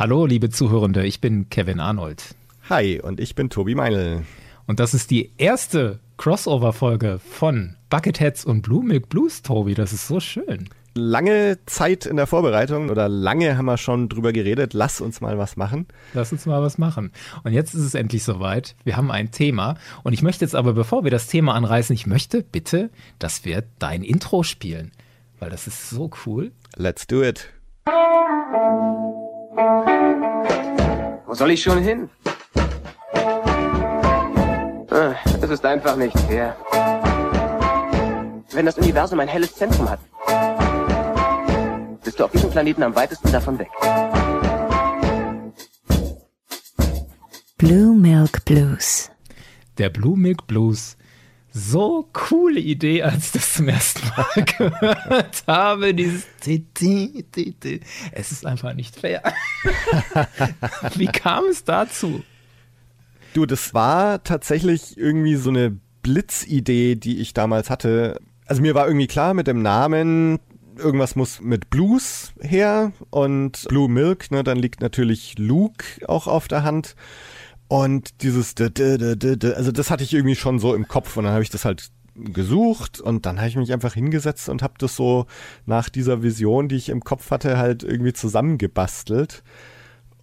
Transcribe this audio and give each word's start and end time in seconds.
Hallo, 0.00 0.26
liebe 0.26 0.48
Zuhörende, 0.48 1.04
ich 1.04 1.20
bin 1.20 1.50
Kevin 1.50 1.80
Arnold. 1.80 2.36
Hi, 2.70 3.00
und 3.00 3.18
ich 3.18 3.34
bin 3.34 3.50
Tobi 3.50 3.74
Meinl. 3.74 4.22
Und 4.68 4.78
das 4.78 4.94
ist 4.94 5.10
die 5.10 5.32
erste 5.38 5.98
Crossover-Folge 6.18 7.18
von 7.18 7.74
Bucketheads 7.90 8.44
und 8.44 8.62
Blue 8.62 8.84
Milk 8.84 9.08
Blues, 9.08 9.42
Tobi. 9.42 9.74
Das 9.74 9.92
ist 9.92 10.06
so 10.06 10.20
schön. 10.20 10.68
Lange 10.94 11.58
Zeit 11.66 12.06
in 12.06 12.14
der 12.14 12.28
Vorbereitung 12.28 12.90
oder 12.90 13.08
lange 13.08 13.58
haben 13.58 13.64
wir 13.64 13.76
schon 13.76 14.08
drüber 14.08 14.32
geredet. 14.32 14.72
Lass 14.72 15.00
uns 15.00 15.20
mal 15.20 15.36
was 15.36 15.56
machen. 15.56 15.88
Lass 16.14 16.30
uns 16.30 16.46
mal 16.46 16.62
was 16.62 16.78
machen. 16.78 17.10
Und 17.42 17.52
jetzt 17.52 17.74
ist 17.74 17.82
es 17.82 17.96
endlich 17.96 18.22
soweit. 18.22 18.76
Wir 18.84 18.96
haben 18.96 19.10
ein 19.10 19.32
Thema. 19.32 19.74
Und 20.04 20.12
ich 20.12 20.22
möchte 20.22 20.44
jetzt 20.44 20.54
aber, 20.54 20.74
bevor 20.74 21.02
wir 21.02 21.10
das 21.10 21.26
Thema 21.26 21.54
anreißen, 21.54 21.92
ich 21.92 22.06
möchte 22.06 22.44
bitte, 22.44 22.90
dass 23.18 23.44
wir 23.44 23.64
dein 23.80 24.04
Intro 24.04 24.44
spielen. 24.44 24.92
Weil 25.40 25.50
das 25.50 25.66
ist 25.66 25.90
so 25.90 26.08
cool. 26.24 26.52
Let's 26.76 27.08
do 27.08 27.24
it. 27.24 27.48
Wo 31.26 31.34
soll 31.34 31.50
ich 31.50 31.60
schon 31.62 31.82
hin? 31.82 32.08
Ah, 34.90 35.14
Es 35.42 35.50
ist 35.50 35.64
einfach 35.66 35.96
nicht 35.96 36.16
fair. 36.20 36.54
Wenn 38.52 38.66
das 38.66 38.78
Universum 38.78 39.18
ein 39.18 39.26
helles 39.26 39.52
Zentrum 39.56 39.90
hat, 39.90 39.98
bist 42.04 42.20
du 42.20 42.24
auf 42.24 42.30
diesem 42.30 42.50
Planeten 42.50 42.84
am 42.84 42.94
weitesten 42.94 43.32
davon 43.32 43.58
weg. 43.58 43.68
Blue 47.56 47.96
Milk 47.96 48.44
Blues. 48.44 49.10
Der 49.76 49.88
Blue 49.90 50.16
Milk 50.16 50.46
Blues. 50.46 50.96
So 51.52 52.08
coole 52.12 52.60
Idee, 52.60 53.02
als 53.02 53.26
ich 53.26 53.32
das 53.32 53.54
zum 53.54 53.68
ersten 53.68 54.06
Mal 54.08 54.44
gehört 54.58 55.44
habe. 55.46 55.94
Dieses. 55.94 56.26
Es 58.12 58.32
ist 58.32 58.46
einfach 58.46 58.74
nicht 58.74 58.96
fair. 58.96 59.22
Wie 60.94 61.06
kam 61.06 61.44
es 61.46 61.64
dazu? 61.64 62.22
Du, 63.34 63.46
das 63.46 63.74
war 63.74 64.22
tatsächlich 64.22 64.96
irgendwie 64.96 65.36
so 65.36 65.50
eine 65.50 65.76
Blitzidee, 66.02 66.94
die 66.94 67.18
ich 67.18 67.34
damals 67.34 67.70
hatte. 67.70 68.20
Also 68.46 68.62
mir 68.62 68.74
war 68.74 68.86
irgendwie 68.86 69.06
klar 69.06 69.34
mit 69.34 69.46
dem 69.46 69.62
Namen, 69.62 70.38
irgendwas 70.78 71.16
muss 71.16 71.40
mit 71.40 71.70
Blues 71.70 72.32
her 72.40 72.92
und 73.10 73.66
Blue 73.68 73.88
Milk, 73.88 74.30
ne, 74.30 74.42
dann 74.42 74.58
liegt 74.58 74.80
natürlich 74.80 75.34
Luke 75.38 75.84
auch 76.06 76.26
auf 76.26 76.48
der 76.48 76.62
Hand. 76.62 76.94
Und 77.68 78.22
dieses, 78.22 78.54
also 78.58 79.72
das 79.72 79.90
hatte 79.90 80.02
ich 80.02 80.14
irgendwie 80.14 80.36
schon 80.36 80.58
so 80.58 80.74
im 80.74 80.88
Kopf 80.88 81.16
und 81.16 81.24
dann 81.24 81.34
habe 81.34 81.42
ich 81.42 81.50
das 81.50 81.64
halt 81.66 81.90
gesucht 82.14 83.00
und 83.00 83.26
dann 83.26 83.38
habe 83.38 83.48
ich 83.48 83.56
mich 83.56 83.72
einfach 83.72 83.94
hingesetzt 83.94 84.48
und 84.48 84.62
habe 84.62 84.74
das 84.78 84.96
so 84.96 85.26
nach 85.66 85.88
dieser 85.88 86.22
Vision, 86.22 86.68
die 86.68 86.76
ich 86.76 86.88
im 86.88 87.04
Kopf 87.04 87.30
hatte, 87.30 87.58
halt 87.58 87.82
irgendwie 87.84 88.12
zusammengebastelt. 88.12 89.42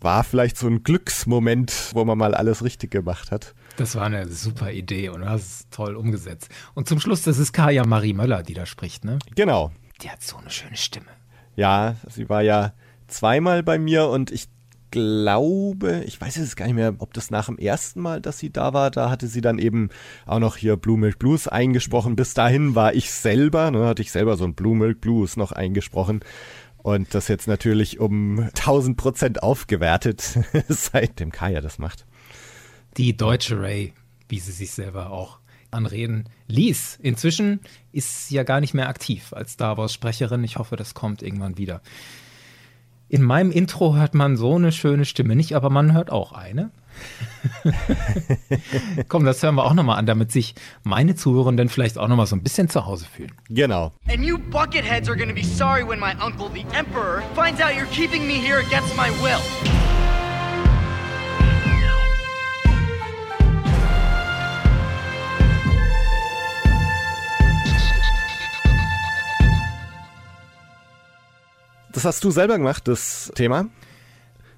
War 0.01 0.23
vielleicht 0.23 0.57
so 0.57 0.67
ein 0.67 0.83
Glücksmoment, 0.83 1.91
wo 1.93 2.03
man 2.03 2.17
mal 2.17 2.35
alles 2.35 2.63
richtig 2.63 2.91
gemacht 2.91 3.31
hat. 3.31 3.55
Das 3.77 3.95
war 3.95 4.05
eine 4.05 4.27
super 4.27 4.71
Idee 4.71 5.09
und 5.09 5.21
du 5.21 5.29
hast 5.29 5.41
es 5.41 5.69
toll 5.69 5.95
umgesetzt. 5.95 6.49
Und 6.73 6.87
zum 6.87 6.99
Schluss, 6.99 7.21
das 7.21 7.37
ist 7.37 7.53
Kaya 7.53 7.85
Marie 7.85 8.13
Möller, 8.13 8.43
die 8.43 8.53
da 8.53 8.65
spricht, 8.65 9.05
ne? 9.05 9.19
Genau. 9.35 9.71
Die 10.01 10.09
hat 10.09 10.21
so 10.21 10.37
eine 10.37 10.49
schöne 10.49 10.77
Stimme. 10.77 11.07
Ja, 11.55 11.95
sie 12.09 12.27
war 12.27 12.41
ja 12.41 12.73
zweimal 13.07 13.63
bei 13.63 13.79
mir 13.79 14.07
und 14.07 14.31
ich 14.31 14.47
glaube, 14.91 16.03
ich 16.05 16.19
weiß 16.19 16.35
jetzt 16.37 16.55
gar 16.55 16.65
nicht 16.65 16.75
mehr, 16.75 16.95
ob 16.99 17.13
das 17.13 17.31
nach 17.31 17.47
dem 17.47 17.57
ersten 17.57 17.99
Mal, 17.99 18.21
dass 18.21 18.39
sie 18.39 18.51
da 18.51 18.73
war, 18.73 18.91
da 18.91 19.09
hatte 19.09 19.27
sie 19.27 19.41
dann 19.41 19.59
eben 19.59 19.89
auch 20.25 20.39
noch 20.39 20.57
hier 20.57 20.77
Blue 20.77 20.97
Milk 20.97 21.19
Blues 21.19 21.47
eingesprochen. 21.47 22.15
Bis 22.15 22.33
dahin 22.33 22.75
war 22.75 22.93
ich 22.93 23.11
selber, 23.11 23.71
ne, 23.71 23.85
hatte 23.85 24.01
ich 24.01 24.11
selber 24.11 24.37
so 24.37 24.45
ein 24.45 24.55
Blue 24.55 24.75
Milk 24.75 25.01
Blues 25.01 25.37
noch 25.37 25.51
eingesprochen. 25.51 26.21
Und 26.77 27.15
das 27.15 27.27
jetzt 27.27 27.47
natürlich 27.47 27.99
um 27.99 28.39
1000 28.39 28.95
Prozent 28.95 29.43
aufgewertet, 29.43 30.39
seitdem 30.69 31.31
Kaya 31.31 31.61
das 31.61 31.79
macht. 31.79 32.05
Die 32.97 33.17
deutsche 33.17 33.59
Ray, 33.59 33.93
wie 34.29 34.39
sie 34.39 34.51
sich 34.51 34.71
selber 34.71 35.09
auch 35.09 35.39
anreden 35.71 36.29
ließ. 36.47 36.99
Inzwischen 37.01 37.59
ist 37.91 38.27
sie 38.27 38.35
ja 38.35 38.43
gar 38.43 38.61
nicht 38.61 38.73
mehr 38.73 38.87
aktiv 38.87 39.33
als 39.33 39.53
Star 39.53 39.77
Wars 39.77 39.93
Sprecherin. 39.93 40.43
Ich 40.43 40.57
hoffe, 40.57 40.75
das 40.75 40.93
kommt 40.93 41.21
irgendwann 41.21 41.57
wieder. 41.57 41.81
In 43.07 43.21
meinem 43.21 43.51
Intro 43.51 43.95
hört 43.95 44.15
man 44.15 44.35
so 44.35 44.55
eine 44.55 44.71
schöne 44.71 45.05
Stimme 45.05 45.35
nicht, 45.35 45.55
aber 45.55 45.69
man 45.69 45.93
hört 45.93 46.11
auch 46.11 46.31
eine. 46.31 46.71
Komm, 49.09 49.25
das 49.25 49.43
hören 49.43 49.55
wir 49.55 49.65
auch 49.65 49.73
nochmal 49.73 49.99
an, 49.99 50.05
damit 50.07 50.31
sich 50.31 50.55
meine 50.83 51.15
Zuhörenden 51.15 51.69
vielleicht 51.69 51.97
auch 51.99 52.07
nochmal 52.07 52.25
so 52.25 52.35
ein 52.35 52.41
bisschen 52.41 52.67
zu 52.67 52.85
Hause 52.85 53.05
fühlen. 53.05 53.31
Genau. 53.49 53.91
And 54.07 54.23
you 54.23 54.37
bucketheads 54.37 55.07
are 55.07 55.17
gonna 55.17 55.33
be 55.33 55.43
sorry 55.43 55.87
when 55.87 55.99
my 55.99 56.15
uncle, 56.19 56.49
the 56.49 56.65
Emperor, 56.75 57.21
finds 57.35 57.61
out 57.61 57.75
you're 57.75 57.85
keeping 57.91 58.25
me 58.25 58.35
here 58.35 58.59
against 58.59 58.95
my 58.95 59.09
will. 59.21 59.41
Das 71.95 72.03
hast 72.03 72.25
du 72.25 72.29
selber 72.29 72.57
gemacht, 72.57 72.89
das 72.89 73.31
Thema. 73.35 73.67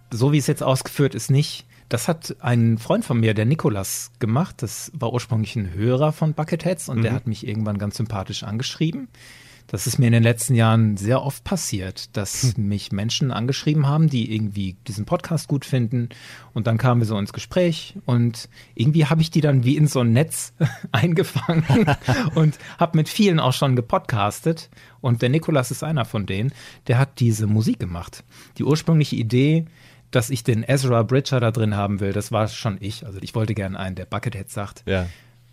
so 0.09 0.31
wie 0.31 0.39
es 0.39 0.47
jetzt 0.47 0.63
ausgeführt 0.63 1.13
ist, 1.13 1.29
nicht. 1.29 1.67
Das 1.87 2.07
hat 2.07 2.35
ein 2.39 2.79
Freund 2.79 3.05
von 3.05 3.19
mir, 3.19 3.35
der 3.35 3.45
Nikolas, 3.45 4.11
gemacht. 4.17 4.55
Das 4.63 4.91
war 4.95 5.13
ursprünglich 5.13 5.55
ein 5.55 5.71
Hörer 5.71 6.13
von 6.13 6.33
Bucketheads 6.33 6.89
und 6.89 7.03
der 7.03 7.13
hat 7.13 7.27
mich 7.27 7.47
irgendwann 7.47 7.77
ganz 7.77 7.97
sympathisch 7.97 8.41
angeschrieben. 8.41 9.07
Das 9.67 9.85
ist 9.85 9.99
mir 9.99 10.07
in 10.07 10.13
den 10.13 10.23
letzten 10.23 10.55
Jahren 10.55 10.95
sehr 10.95 11.21
oft 11.21 11.43
passiert, 11.43 12.15
dass 12.15 12.55
mich 12.57 12.93
Menschen 12.93 13.31
angeschrieben 13.31 13.85
haben, 13.85 14.09
die 14.09 14.33
irgendwie 14.33 14.77
diesen 14.87 15.05
Podcast 15.05 15.49
gut 15.49 15.65
finden. 15.65 16.07
Und 16.53 16.67
dann 16.67 16.77
kamen 16.77 17.01
wir 17.01 17.05
so 17.05 17.17
ins 17.17 17.33
Gespräch 17.33 17.95
und 18.05 18.47
irgendwie 18.75 19.07
habe 19.07 19.21
ich 19.21 19.29
die 19.29 19.41
dann 19.41 19.65
wie 19.65 19.75
in 19.75 19.87
so 19.87 19.99
ein 19.99 20.13
Netz 20.13 20.53
eingefangen 20.93 21.85
und 22.35 22.57
habe 22.79 22.97
mit 22.97 23.09
vielen 23.09 23.41
auch 23.41 23.51
schon 23.51 23.75
gepodcastet. 23.75 24.69
Und 25.01 25.21
der 25.21 25.29
Nikolas 25.29 25.69
ist 25.69 25.83
einer 25.83 26.05
von 26.05 26.25
denen, 26.25 26.53
der 26.87 26.97
hat 26.97 27.19
diese 27.19 27.45
Musik 27.45 27.77
gemacht. 27.77 28.23
Die 28.57 28.63
ursprüngliche 28.63 29.17
Idee, 29.17 29.65
dass 30.11 30.29
ich 30.29 30.45
den 30.45 30.63
Ezra 30.63 31.03
Bridger 31.03 31.41
da 31.41 31.51
drin 31.51 31.75
haben 31.75 31.99
will, 31.99 32.13
das 32.13 32.31
war 32.31 32.47
schon 32.47 32.77
ich. 32.79 33.05
Also 33.05 33.19
ich 33.21 33.35
wollte 33.35 33.53
gerne 33.53 33.77
einen, 33.77 33.97
der 33.97 34.05
Buckethead 34.05 34.49
sagt. 34.49 34.83
Ja. 34.85 35.07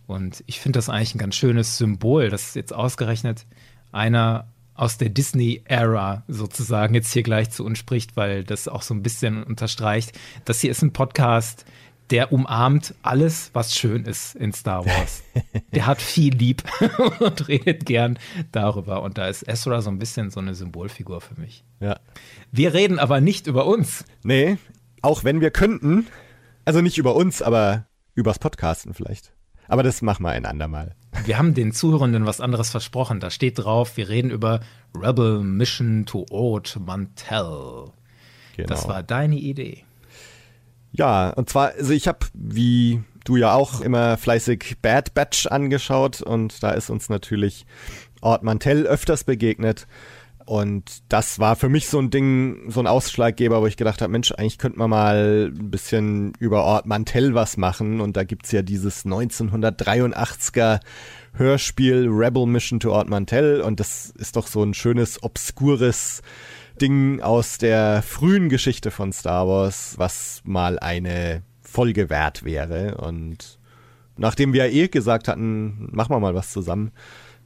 Und 0.07 0.45
ich 0.47 0.61
finde 0.61 0.79
das 0.79 0.89
eigentlich 0.89 1.15
ein 1.17 1.19
ganz 1.19 1.35
schönes 1.35 1.79
Symbol, 1.79 2.29
dass 2.29 2.55
jetzt 2.55 2.73
ausgerechnet 2.73 3.47
einer 3.95 4.49
aus 4.75 4.99
der 4.99 5.09
Disney-Ära 5.09 6.25
sozusagen 6.27 6.95
jetzt 6.95 7.13
hier 7.13 7.23
gleich 7.23 7.51
zu 7.51 7.65
uns 7.65 7.79
spricht, 7.79 8.17
weil 8.17 8.45
das 8.45 8.69
auch 8.69 8.83
so 8.83 8.93
ein 8.93 9.03
bisschen 9.03 9.45
unterstreicht. 9.45 10.19
Das 10.45 10.61
hier 10.61 10.71
ist 10.73 10.83
ein 10.83 10.93
Podcast, 10.93 11.65
der 12.11 12.33
umarmt 12.33 12.95
alles, 13.03 13.51
was 13.55 13.75
schön 13.75 14.05
ist 14.05 14.35
in 14.35 14.53
Star 14.53 14.85
Wars. 14.85 15.23
Der 15.73 15.87
hat 15.87 16.03
viel 16.03 16.35
lieb 16.35 16.63
und 17.21 17.49
redet 17.49 17.87
gern 17.87 18.19
darüber. 18.53 19.03
Und 19.03 19.17
da 19.17 19.29
ist 19.29 19.49
Ezra 19.49 19.81
so 19.81 19.91
ein 19.91 19.99
bisschen 19.99 20.31
so 20.31 20.41
eine 20.41 20.55
Symbolfigur 20.55 21.21
für 21.21 21.41
mich. 21.41 21.65
Ja. 21.81 21.99
Wir 22.53 22.75
reden 22.75 22.99
aber 22.99 23.21
nicht 23.21 23.47
über 23.47 23.67
uns. 23.67 24.05
Nee, 24.23 24.59
auch 25.01 25.25
wenn 25.25 25.41
wir 25.41 25.51
könnten. 25.51 26.07
Also 26.67 26.83
nicht 26.83 26.99
über 26.99 27.15
uns, 27.15 27.43
aber 27.43 27.87
übers 28.15 28.39
Podcasten 28.39 28.93
vielleicht. 28.93 29.33
Aber 29.69 29.83
das 29.83 30.03
machen 30.03 30.23
wir 30.23 30.31
ein 30.31 30.47
andermal. 30.47 30.95
Wir 31.25 31.39
haben 31.39 31.55
den 31.55 31.73
Zuhörenden 31.73 32.27
was 32.27 32.41
anderes 32.41 32.71
versprochen. 32.71 33.21
Da 33.21 33.31
steht 33.31 33.59
drauf, 33.59 33.97
wir 33.97 34.09
reden 34.09 34.31
über 34.31 34.61
Rebel 34.95 35.41
Mission 35.43 36.07
to 36.07 36.27
Ord 36.31 36.79
Mantell. 36.85 37.91
Genau. 38.57 38.69
Das 38.69 38.89
war 38.89 39.03
deine 39.03 39.37
Idee. 39.37 39.85
Ja, 40.93 41.31
und 41.31 41.51
zwar, 41.51 41.73
also 41.73 41.93
ich 41.93 42.07
habe, 42.07 42.21
wie 42.35 43.03
du 43.25 43.37
ja 43.37 43.55
auch, 43.55 43.81
immer 43.81 44.17
fleißig 44.17 44.77
Bad 44.81 45.15
Batch 45.15 45.47
angeschaut 45.47 46.23
und 46.23 46.63
da 46.63 46.71
ist 46.71 46.91
uns 46.91 47.09
natürlich 47.09 47.67
Ort 48.21 48.43
Mantell 48.43 48.87
öfters 48.87 49.25
begegnet. 49.25 49.87
Und 50.47 51.03
das 51.09 51.39
war 51.39 51.57
für 51.57 51.69
mich 51.69 51.89
so 51.89 51.99
ein 51.99 52.11
Ding, 52.11 52.71
so 52.71 52.81
ein 52.81 52.87
Ausschlaggeber, 52.87 53.63
wo 53.63 53.67
ich 53.67 53.77
gedacht 53.77 54.03
habe, 54.03 54.13
Mensch, 54.13 54.33
eigentlich 54.33 54.59
könnte 54.59 54.79
man 54.79 54.91
mal 54.91 55.51
ein 55.55 55.71
bisschen 55.71 56.33
über 56.39 56.65
Ort 56.65 56.87
Mantell 56.87 57.35
was 57.35 57.57
machen. 57.57 58.01
Und 58.01 58.17
da 58.17 58.25
gibt's 58.25 58.53
ja 58.53 58.63
dieses 58.63 59.07
1983er 59.07 60.81
Hörspiel 61.33 62.09
Rebel 62.11 62.47
Mission 62.47 62.79
to 62.79 62.93
Ort 62.93 63.09
Mantell. 63.09 63.63
Und 63.63 63.81
das 63.81 64.11
ist 64.11 64.37
doch 64.37 64.47
so 64.47 64.63
ein 64.63 64.75
schönes, 64.75 65.23
obskures 65.23 66.21
Ding 66.81 67.21
aus 67.21 67.59
der 67.59 68.03
frühen 68.03 68.49
Geschichte 68.49 68.91
von 68.91 69.13
Star 69.13 69.49
Wars, 69.49 69.95
was 69.97 70.43
mal 70.45 70.79
eine 70.79 71.43
Folge 71.63 72.11
wert 72.11 72.45
wäre. 72.45 72.97
Und 72.97 73.59
nachdem 74.17 74.53
wir 74.53 74.71
eh 74.71 74.89
gesagt 74.89 75.29
hatten, 75.29 75.89
machen 75.93 76.11
wir 76.11 76.21
mal 76.21 76.35
was 76.35 76.53
zusammen, 76.53 76.93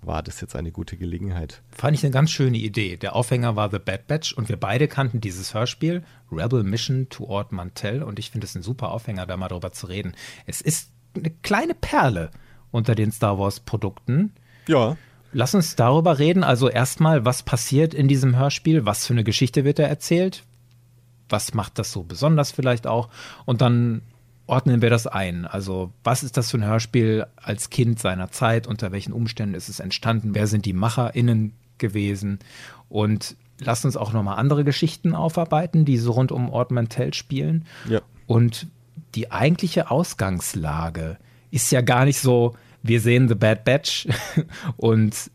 war 0.08 0.24
das 0.24 0.40
jetzt 0.40 0.56
eine 0.56 0.72
gute 0.72 0.96
Gelegenheit. 0.96 1.62
Fand 1.70 1.96
ich 1.96 2.02
eine 2.02 2.10
ganz 2.10 2.32
schöne 2.32 2.56
Idee. 2.58 2.96
Der 2.96 3.14
Aufhänger 3.14 3.54
war 3.54 3.70
The 3.70 3.78
Bad 3.78 4.08
Batch 4.08 4.32
und 4.32 4.48
wir 4.48 4.56
beide 4.56 4.88
kannten 4.88 5.20
dieses 5.20 5.54
Hörspiel, 5.54 6.02
Rebel 6.32 6.64
Mission 6.64 7.08
to 7.08 7.24
Ord 7.24 7.52
Mantell. 7.52 8.02
Und 8.02 8.18
ich 8.18 8.32
finde 8.32 8.46
es 8.46 8.56
ein 8.56 8.62
super 8.62 8.90
Aufhänger, 8.90 9.26
da 9.26 9.36
mal 9.36 9.48
drüber 9.48 9.70
zu 9.70 9.86
reden. 9.86 10.16
Es 10.46 10.60
ist 10.60 10.90
eine 11.14 11.30
kleine 11.30 11.74
Perle 11.74 12.30
unter 12.72 12.96
den 12.96 13.12
Star 13.12 13.38
Wars 13.38 13.60
Produkten. 13.60 14.32
Ja, 14.66 14.96
Lass 15.30 15.54
uns 15.54 15.76
darüber 15.76 16.18
reden. 16.18 16.42
Also 16.42 16.70
erstmal, 16.70 17.26
was 17.26 17.42
passiert 17.42 17.92
in 17.92 18.08
diesem 18.08 18.36
Hörspiel? 18.36 18.86
Was 18.86 19.06
für 19.06 19.12
eine 19.12 19.24
Geschichte 19.24 19.62
wird 19.62 19.78
da 19.78 19.82
erzählt? 19.82 20.42
was 21.28 21.54
macht 21.54 21.78
das 21.78 21.92
so 21.92 22.02
besonders 22.02 22.52
vielleicht 22.52 22.86
auch. 22.86 23.08
Und 23.44 23.60
dann 23.60 24.02
ordnen 24.48 24.82
wir 24.82 24.90
das 24.90 25.06
ein. 25.06 25.46
Also 25.46 25.92
was 26.02 26.22
ist 26.22 26.36
das 26.36 26.50
für 26.50 26.58
ein 26.58 26.64
Hörspiel 26.64 27.26
als 27.36 27.70
Kind 27.70 28.00
seiner 28.00 28.30
Zeit? 28.30 28.66
Unter 28.66 28.92
welchen 28.92 29.12
Umständen 29.12 29.54
ist 29.54 29.68
es 29.68 29.80
entstanden? 29.80 30.34
Wer 30.34 30.46
sind 30.46 30.64
die 30.64 30.72
MacherInnen 30.72 31.52
gewesen? 31.78 32.38
Und 32.88 33.36
lasst 33.60 33.84
uns 33.84 33.96
auch 33.96 34.12
nochmal 34.12 34.38
andere 34.38 34.64
Geschichten 34.64 35.14
aufarbeiten, 35.14 35.84
die 35.84 35.98
so 35.98 36.12
rund 36.12 36.32
um 36.32 36.50
Ort 36.50 36.70
Mantell 36.70 37.14
spielen. 37.14 37.66
Ja. 37.88 38.00
Und 38.26 38.66
die 39.14 39.30
eigentliche 39.30 39.90
Ausgangslage 39.90 41.18
ist 41.50 41.70
ja 41.70 41.80
gar 41.80 42.04
nicht 42.04 42.20
so, 42.20 42.56
wir 42.82 43.00
sehen 43.00 43.28
The 43.28 43.34
Bad 43.34 43.64
Batch 43.64 44.08
und 44.76 45.30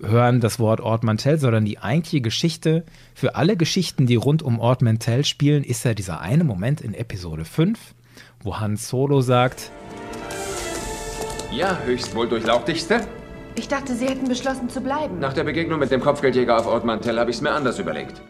hören 0.00 0.40
das 0.40 0.58
Wort 0.58 0.80
Ort 0.80 1.02
Mantell, 1.02 1.38
sondern 1.38 1.64
die 1.64 1.78
eigentliche 1.78 2.20
Geschichte 2.20 2.84
für 3.14 3.34
alle 3.34 3.56
Geschichten, 3.56 4.06
die 4.06 4.16
rund 4.16 4.42
um 4.42 4.60
Ort 4.60 4.82
Mantell 4.82 5.24
spielen, 5.24 5.64
ist 5.64 5.84
ja 5.84 5.94
dieser 5.94 6.20
eine 6.20 6.44
Moment 6.44 6.80
in 6.80 6.94
Episode 6.94 7.44
5, 7.44 7.94
wo 8.42 8.58
Han 8.58 8.76
Solo 8.76 9.20
sagt, 9.20 9.70
Ja, 11.52 11.78
höchst 11.84 12.14
wohl 12.14 12.28
durchlauchtigste. 12.28 13.00
Ich 13.56 13.66
dachte, 13.68 13.94
Sie 13.94 14.06
hätten 14.06 14.28
beschlossen 14.28 14.68
zu 14.68 14.80
bleiben. 14.80 15.18
Nach 15.18 15.32
der 15.32 15.44
Begegnung 15.44 15.80
mit 15.80 15.90
dem 15.90 16.00
Kopfgeldjäger 16.00 16.56
auf 16.58 16.66
Ort 16.66 16.84
Mantell 16.84 17.18
habe 17.18 17.30
ich 17.30 17.36
es 17.36 17.42
mir 17.42 17.50
anders 17.52 17.78
überlegt. 17.78 18.20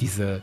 diese 0.00 0.42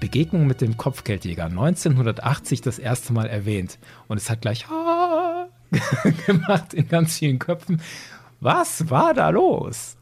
Begegnung 0.00 0.46
mit 0.46 0.60
dem 0.60 0.76
Kopfgeldjäger 0.76 1.46
1980 1.46 2.60
das 2.60 2.78
erste 2.78 3.12
Mal 3.14 3.26
erwähnt 3.26 3.78
und 4.08 4.18
es 4.18 4.28
hat 4.28 4.42
gleich 4.42 4.66
gemacht 6.26 6.74
in 6.74 6.88
ganz 6.88 7.16
vielen 7.18 7.38
Köpfen. 7.38 7.80
Was 8.40 8.90
war 8.90 9.14
da 9.14 9.30
los? 9.30 9.96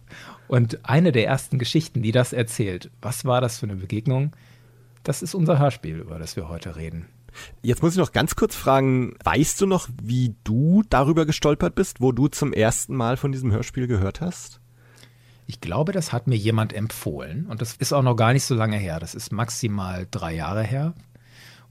Und 0.48 0.80
eine 0.84 1.12
der 1.12 1.26
ersten 1.26 1.58
Geschichten, 1.58 2.02
die 2.02 2.10
das 2.12 2.32
erzählt, 2.32 2.90
was 3.02 3.24
war 3.24 3.40
das 3.40 3.58
für 3.58 3.66
eine 3.66 3.76
Begegnung? 3.76 4.32
Das 5.04 5.22
ist 5.22 5.34
unser 5.34 5.58
Hörspiel, 5.60 5.98
über 5.98 6.18
das 6.18 6.34
wir 6.36 6.48
heute 6.48 6.74
reden. 6.76 7.06
Jetzt 7.62 7.82
muss 7.82 7.92
ich 7.92 7.98
noch 7.98 8.12
ganz 8.12 8.36
kurz 8.36 8.54
fragen, 8.54 9.14
weißt 9.24 9.60
du 9.60 9.66
noch, 9.66 9.88
wie 10.02 10.34
du 10.44 10.82
darüber 10.88 11.26
gestolpert 11.26 11.74
bist, 11.74 12.00
wo 12.00 12.12
du 12.12 12.28
zum 12.28 12.52
ersten 12.52 12.94
Mal 12.94 13.16
von 13.16 13.32
diesem 13.32 13.52
Hörspiel 13.52 13.86
gehört 13.86 14.20
hast? 14.20 14.60
Ich 15.46 15.60
glaube, 15.60 15.92
das 15.92 16.12
hat 16.12 16.26
mir 16.26 16.36
jemand 16.36 16.72
empfohlen 16.72 17.46
und 17.46 17.60
das 17.60 17.74
ist 17.74 17.92
auch 17.92 18.02
noch 18.02 18.16
gar 18.16 18.32
nicht 18.32 18.44
so 18.44 18.54
lange 18.54 18.78
her. 18.78 18.98
Das 18.98 19.14
ist 19.14 19.32
maximal 19.32 20.06
drei 20.10 20.34
Jahre 20.34 20.62
her. 20.62 20.94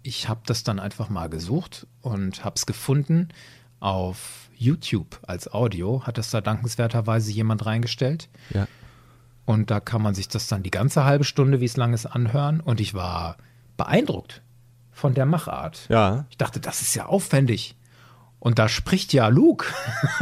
Ich 0.04 0.30
habe 0.30 0.42
das 0.46 0.64
dann 0.64 0.80
einfach 0.80 1.10
mal 1.10 1.30
gesucht 1.30 1.88
und 2.02 2.46
habe 2.46 2.56
es 2.56 2.66
gefunden 2.66 3.30
auf 3.80 4.50
YouTube 4.56 5.20
als 5.24 5.52
Audio. 5.52 6.04
Hat 6.06 6.18
das 6.18 6.30
da 6.30 6.42
dankenswerterweise 6.42 7.32
jemand 7.32 7.66
reingestellt. 7.66 8.30
Ja. 8.54 8.68
Und 9.46 9.72
da 9.72 9.80
kann 9.80 10.02
man 10.02 10.14
sich 10.14 10.28
das 10.28 10.48
dann 10.48 10.64
die 10.64 10.72
ganze 10.72 11.04
halbe 11.04 11.24
Stunde, 11.24 11.60
wie 11.60 11.66
es 11.66 11.78
lang 11.78 11.94
ist, 11.94 12.06
anhören. 12.06 12.60
Und 12.60 12.80
ich 12.80 12.94
war 12.94 13.38
beeindruckt 13.76 14.42
von 14.94 15.14
der 15.14 15.26
Machart. 15.26 15.88
Ja. 15.90 16.26
Ich 16.30 16.38
dachte, 16.38 16.60
das 16.60 16.82
ist 16.82 16.96
ja 16.96 17.08
aufwendig. 17.08 17.76
Und 18.40 18.60
da 18.60 18.68
spricht 18.68 19.14
ja 19.14 19.30
Luke 19.30 19.68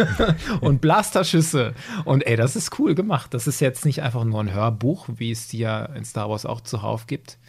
und 0.61 0.79
Blasterschüsse. 0.79 1.73
Und 2.05 2.25
ey, 2.27 2.35
das 2.35 2.55
ist 2.55 2.77
cool 2.77 2.93
gemacht. 2.93 3.33
Das 3.33 3.47
ist 3.47 3.59
jetzt 3.61 3.83
nicht 3.83 4.03
einfach 4.03 4.23
nur 4.23 4.39
ein 4.39 4.53
Hörbuch, 4.53 5.07
wie 5.15 5.31
es 5.31 5.47
die 5.47 5.57
ja 5.57 5.85
in 5.85 6.05
Star 6.05 6.29
Wars 6.29 6.45
auch 6.45 6.61
zuhauf 6.61 7.07
gibt. 7.07 7.39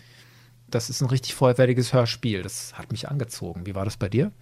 Das 0.71 0.89
ist 0.89 1.03
ein 1.03 1.11
richtig 1.11 1.35
vollwertiges 1.35 1.93
Hörspiel. 1.93 2.43
Das 2.43 2.73
hat 2.79 2.91
mich 2.91 3.11
angezogen. 3.11 3.67
Wie 3.67 3.75
war 3.75 3.85
das 3.85 3.99
bei 3.99 4.09
dir? 4.09 4.33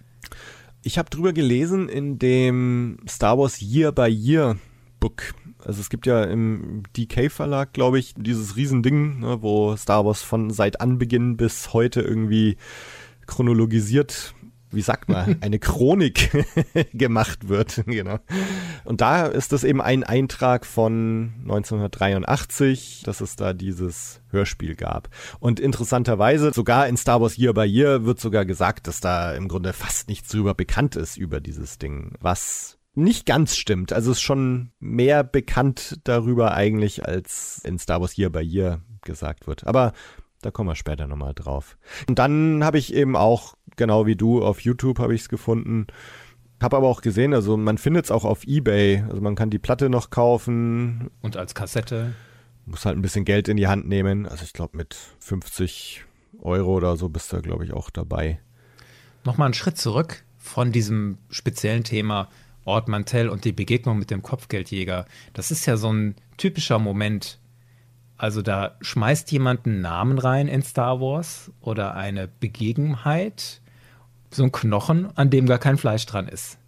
Ich 0.83 0.97
habe 0.97 1.09
drüber 1.09 1.33
gelesen 1.33 1.89
in 1.89 2.17
dem 2.17 2.99
Star 3.09 3.37
Wars 3.37 3.59
Year 3.59 3.91
by 3.91 4.07
Year 4.07 4.57
Book. 5.01 5.33
Also 5.65 5.81
es 5.81 5.89
gibt 5.89 6.05
ja 6.05 6.23
im 6.23 6.83
DK 6.95 7.31
Verlag, 7.31 7.73
glaube 7.73 7.99
ich, 7.99 8.13
dieses 8.15 8.55
Riesending, 8.55 9.19
ne, 9.19 9.41
wo 9.41 9.75
Star 9.75 10.05
Wars 10.05 10.21
von 10.21 10.49
seit 10.51 10.81
Anbeginn 10.81 11.37
bis 11.37 11.73
heute 11.73 12.01
irgendwie 12.01 12.57
chronologisiert, 13.27 14.33
wie 14.71 14.81
sagt 14.81 15.09
man, 15.09 15.37
eine 15.41 15.59
Chronik 15.59 16.31
gemacht 16.93 17.47
wird. 17.49 17.83
genau. 17.85 18.19
Und 18.83 19.01
da 19.01 19.25
ist 19.25 19.51
das 19.51 19.63
eben 19.63 19.81
ein 19.81 20.03
Eintrag 20.03 20.65
von 20.65 21.33
1983, 21.43 23.03
dass 23.05 23.21
es 23.21 23.35
da 23.35 23.53
dieses 23.53 24.21
Hörspiel 24.29 24.75
gab. 24.75 25.09
Und 25.39 25.59
interessanterweise, 25.59 26.51
sogar 26.53 26.87
in 26.87 26.97
Star 26.97 27.21
Wars 27.21 27.37
Year 27.37 27.53
by 27.53 27.63
Year 27.63 28.05
wird 28.05 28.19
sogar 28.19 28.45
gesagt, 28.45 28.87
dass 28.87 28.99
da 28.99 29.33
im 29.33 29.47
Grunde 29.47 29.73
fast 29.73 30.07
nichts 30.07 30.29
drüber 30.29 30.53
bekannt 30.53 30.95
ist 30.95 31.17
über 31.17 31.39
dieses 31.39 31.77
Ding, 31.77 32.15
was 32.19 32.77
nicht 32.93 33.25
ganz 33.25 33.55
stimmt. 33.55 33.93
Also 33.93 34.11
es 34.11 34.17
ist 34.17 34.21
schon 34.23 34.71
mehr 34.79 35.23
bekannt 35.23 35.99
darüber 36.03 36.53
eigentlich, 36.53 37.05
als 37.05 37.61
in 37.63 37.79
Star 37.79 38.01
Wars 38.01 38.17
Year 38.17 38.29
by 38.29 38.41
Year 38.41 38.81
gesagt 39.03 39.47
wird. 39.47 39.65
Aber 39.65 39.93
da 40.41 40.51
kommen 40.51 40.69
wir 40.69 40.75
später 40.75 41.07
nochmal 41.07 41.33
drauf. 41.33 41.77
Und 42.09 42.19
dann 42.19 42.63
habe 42.63 42.77
ich 42.77 42.93
eben 42.93 43.15
auch, 43.15 43.55
genau 43.77 44.05
wie 44.05 44.15
du, 44.15 44.43
auf 44.43 44.61
YouTube 44.61 44.99
habe 44.99 45.13
ich 45.15 45.21
es 45.21 45.29
gefunden. 45.29 45.87
Habe 46.61 46.77
aber 46.77 46.87
auch 46.87 47.01
gesehen, 47.01 47.33
also 47.33 47.57
man 47.57 47.77
findet 47.77 48.05
es 48.05 48.11
auch 48.11 48.25
auf 48.25 48.43
Ebay. 48.45 49.03
Also 49.09 49.21
man 49.21 49.35
kann 49.35 49.49
die 49.49 49.59
Platte 49.59 49.89
noch 49.89 50.09
kaufen, 50.09 51.09
Und 51.21 51.37
als 51.37 51.55
Kassette. 51.55 52.13
muss 52.65 52.85
halt 52.85 52.97
ein 52.97 53.01
bisschen 53.01 53.25
Geld 53.25 53.47
in 53.47 53.57
die 53.57 53.67
Hand 53.67 53.87
nehmen. 53.87 54.27
Also 54.27 54.43
ich 54.43 54.53
glaube 54.53 54.77
mit 54.77 54.95
50 55.19 56.03
Euro 56.39 56.75
oder 56.75 56.97
so 56.97 57.09
bist 57.09 57.31
du, 57.33 57.41
glaube 57.41 57.63
ich, 57.65 57.73
auch 57.73 57.89
dabei. 57.89 58.39
Nochmal 59.23 59.45
einen 59.45 59.53
Schritt 59.53 59.77
zurück 59.77 60.23
von 60.37 60.71
diesem 60.71 61.17
speziellen 61.29 61.83
Thema 61.83 62.27
Ort 62.65 62.87
Mantell 62.87 63.29
und 63.29 63.45
die 63.45 63.51
Begegnung 63.51 63.97
mit 63.97 64.11
dem 64.11 64.21
Kopfgeldjäger. 64.21 65.05
Das 65.33 65.51
ist 65.51 65.65
ja 65.65 65.77
so 65.77 65.91
ein 65.91 66.15
typischer 66.37 66.79
Moment. 66.79 67.39
Also 68.17 68.41
da 68.41 68.75
schmeißt 68.81 69.31
jemand 69.31 69.65
einen 69.65 69.81
Namen 69.81 70.19
rein 70.19 70.47
in 70.47 70.61
Star 70.61 71.01
Wars 71.01 71.51
oder 71.59 71.95
eine 71.95 72.27
Begebenheit, 72.27 73.61
so 74.29 74.43
ein 74.43 74.51
Knochen, 74.51 75.09
an 75.17 75.29
dem 75.29 75.47
gar 75.47 75.57
kein 75.57 75.77
Fleisch 75.77 76.05
dran 76.05 76.27
ist. 76.27 76.59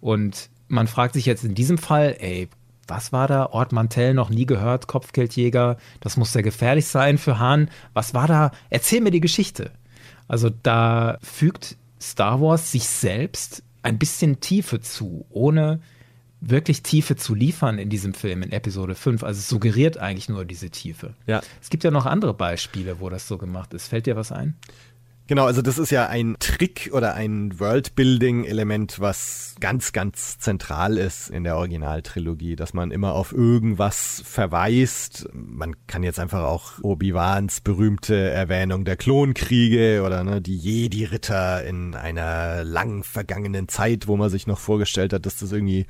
Und 0.00 0.50
man 0.68 0.88
fragt 0.88 1.14
sich 1.14 1.26
jetzt 1.26 1.44
in 1.44 1.54
diesem 1.54 1.78
Fall, 1.78 2.16
ey, 2.18 2.48
was 2.88 3.12
war 3.12 3.28
da? 3.28 3.46
Ort 3.46 3.72
Mantell 3.72 4.14
noch 4.14 4.30
nie 4.30 4.46
gehört, 4.46 4.86
Kopfgeldjäger, 4.86 5.78
das 6.00 6.16
muss 6.16 6.32
sehr 6.32 6.42
gefährlich 6.42 6.86
sein 6.86 7.18
für 7.18 7.38
Hahn. 7.38 7.70
Was 7.92 8.12
war 8.12 8.26
da? 8.26 8.50
Erzähl 8.68 9.00
mir 9.00 9.10
die 9.10 9.20
Geschichte. 9.20 9.70
Also 10.28 10.50
da 10.50 11.18
fügt 11.22 11.76
Star 12.00 12.40
Wars 12.40 12.72
sich 12.72 12.88
selbst 12.88 13.62
ein 13.84 13.98
bisschen 13.98 14.40
Tiefe 14.40 14.80
zu, 14.80 15.26
ohne 15.30 15.80
wirklich 16.40 16.82
Tiefe 16.82 17.16
zu 17.16 17.34
liefern 17.34 17.78
in 17.78 17.88
diesem 17.88 18.14
Film 18.14 18.42
in 18.42 18.52
Episode 18.52 18.94
5. 18.94 19.22
Also 19.22 19.38
es 19.38 19.48
suggeriert 19.48 19.98
eigentlich 19.98 20.28
nur 20.28 20.44
diese 20.44 20.70
Tiefe. 20.70 21.14
Ja. 21.26 21.42
Es 21.62 21.70
gibt 21.70 21.84
ja 21.84 21.90
noch 21.90 22.06
andere 22.06 22.34
Beispiele, 22.34 23.00
wo 23.00 23.08
das 23.08 23.28
so 23.28 23.38
gemacht 23.38 23.72
ist. 23.74 23.88
Fällt 23.88 24.06
dir 24.06 24.16
was 24.16 24.32
ein? 24.32 24.56
Genau, 25.26 25.46
also 25.46 25.62
das 25.62 25.78
ist 25.78 25.90
ja 25.90 26.06
ein 26.06 26.36
Trick 26.38 26.90
oder 26.92 27.14
ein 27.14 27.58
Worldbuilding-Element, 27.58 29.00
was 29.00 29.54
ganz, 29.58 29.92
ganz 29.92 30.38
zentral 30.38 30.98
ist 30.98 31.30
in 31.30 31.44
der 31.44 31.56
Originaltrilogie, 31.56 32.56
dass 32.56 32.74
man 32.74 32.90
immer 32.90 33.14
auf 33.14 33.32
irgendwas 33.32 34.22
verweist. 34.22 35.26
Man 35.32 35.76
kann 35.86 36.02
jetzt 36.02 36.20
einfach 36.20 36.42
auch 36.42 36.72
Obi-Wans 36.82 37.62
berühmte 37.62 38.14
Erwähnung 38.14 38.84
der 38.84 38.96
Klonkriege 38.96 40.02
oder 40.04 40.24
ne, 40.24 40.42
die 40.42 40.58
Jedi-Ritter 40.58 41.64
in 41.64 41.94
einer 41.94 42.62
lang 42.62 43.02
vergangenen 43.02 43.66
Zeit, 43.66 44.06
wo 44.06 44.18
man 44.18 44.28
sich 44.28 44.46
noch 44.46 44.58
vorgestellt 44.58 45.14
hat, 45.14 45.24
dass 45.24 45.38
das 45.38 45.52
irgendwie 45.52 45.86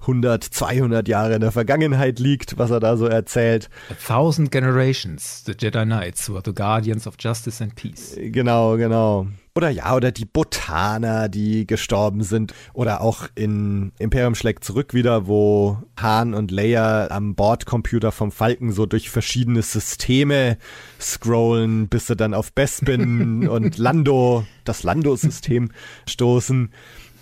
100, 0.00 0.42
200 0.42 1.08
Jahre 1.08 1.34
in 1.34 1.40
der 1.40 1.52
Vergangenheit 1.52 2.18
liegt, 2.18 2.58
was 2.58 2.70
er 2.70 2.80
da 2.80 2.96
so 2.96 3.06
erzählt. 3.06 3.68
A 3.90 3.94
thousand 3.94 4.50
generations, 4.50 5.44
the 5.44 5.52
Jedi 5.52 5.84
Knights 5.84 6.30
were 6.30 6.42
the 6.44 6.54
guardians 6.54 7.06
of 7.06 7.16
justice 7.18 7.62
and 7.62 7.74
peace. 7.74 8.16
Genau, 8.16 8.76
genau. 8.76 9.26
Oder 9.56 9.68
ja, 9.70 9.96
oder 9.96 10.12
die 10.12 10.26
Botaner, 10.26 11.28
die 11.28 11.66
gestorben 11.66 12.22
sind. 12.22 12.54
Oder 12.72 13.00
auch 13.00 13.26
in 13.34 13.92
Imperium 13.98 14.34
schlägt 14.34 14.62
zurück 14.62 14.94
wieder, 14.94 15.26
wo 15.26 15.78
Han 16.00 16.34
und 16.34 16.52
Leia 16.52 17.10
am 17.10 17.34
Bordcomputer 17.34 18.12
vom 18.12 18.30
Falken 18.30 18.72
so 18.72 18.86
durch 18.86 19.10
verschiedene 19.10 19.62
Systeme 19.62 20.56
scrollen, 21.00 21.88
bis 21.88 22.06
sie 22.06 22.16
dann 22.16 22.32
auf 22.32 22.52
Bespin 22.52 23.48
und 23.48 23.76
Lando, 23.76 24.46
das 24.64 24.84
Lando-System, 24.84 25.70
stoßen. 26.08 26.70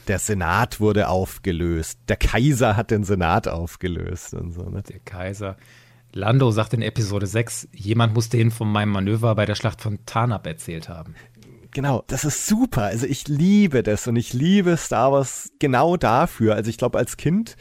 Der 0.09 0.19
Senat 0.19 0.81
wurde 0.81 1.09
aufgelöst. 1.09 2.01
Der 2.09 2.17
Kaiser 2.17 2.77
hat 2.77 2.91
den 2.91 3.05
Senat 3.05 3.47
aufgelöst 3.47 4.33
und 4.35 4.53
so. 4.53 4.63
Ne? 4.63 4.83
Der 4.83 5.01
Kaiser. 5.01 5.57
Lando 6.13 6.51
sagt 6.51 6.73
in 6.73 6.81
Episode 6.81 7.27
6, 7.27 7.69
jemand 7.73 8.15
muss 8.15 8.31
denen 8.31 8.51
von 8.51 8.73
meinem 8.73 8.91
Manöver 8.91 9.35
bei 9.35 9.45
der 9.45 9.55
Schlacht 9.55 9.83
von 9.83 9.99
Tarnab 10.07 10.47
erzählt 10.47 10.89
haben. 10.89 11.15
Genau, 11.73 12.03
das 12.07 12.25
ist 12.25 12.47
super. 12.47 12.85
Also 12.85 13.07
ich 13.07 13.29
liebe 13.29 13.83
das 13.83 14.07
und 14.07 14.17
ich 14.17 14.33
liebe 14.33 14.79
Star 14.79 15.13
Wars 15.13 15.51
genau 15.59 15.99
dafür. 15.99 16.55
Also 16.55 16.71
ich 16.71 16.79
glaube, 16.79 16.97
als 16.97 17.19
Kind, 17.19 17.57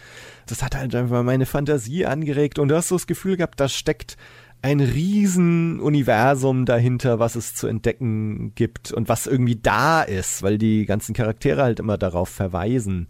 das 0.46 0.64
hat 0.64 0.78
halt 0.78 0.96
einfach 0.96 1.24
meine 1.24 1.46
Fantasie 1.46 2.06
angeregt 2.06 2.58
und 2.60 2.70
du 2.70 2.78
hast 2.78 2.88
so 2.88 2.96
das 2.96 3.08
Gefühl 3.08 3.36
gehabt, 3.36 3.60
da 3.60 3.68
steckt 3.68 4.16
ein 4.62 4.80
riesen 4.80 5.80
Universum 5.80 6.66
dahinter, 6.66 7.20
was 7.20 7.36
es 7.36 7.54
zu 7.54 7.68
entdecken 7.68 8.54
gibt 8.56 8.92
und 8.92 9.08
was 9.08 9.28
irgendwie 9.28 9.56
da 9.56 10.02
ist, 10.02 10.44
weil 10.44 10.58
die 10.58 10.86
ganzen 10.86 11.14
Charaktere 11.14 11.64
halt 11.64 11.80
immer 11.80 11.98
darauf 11.98 12.30
verweisen. 12.30 13.08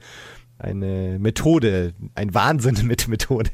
Eine 0.60 1.20
Methode, 1.20 1.94
ein 2.16 2.34
Wahnsinn 2.34 2.88
mit 2.88 3.08
Methode. 3.08 3.52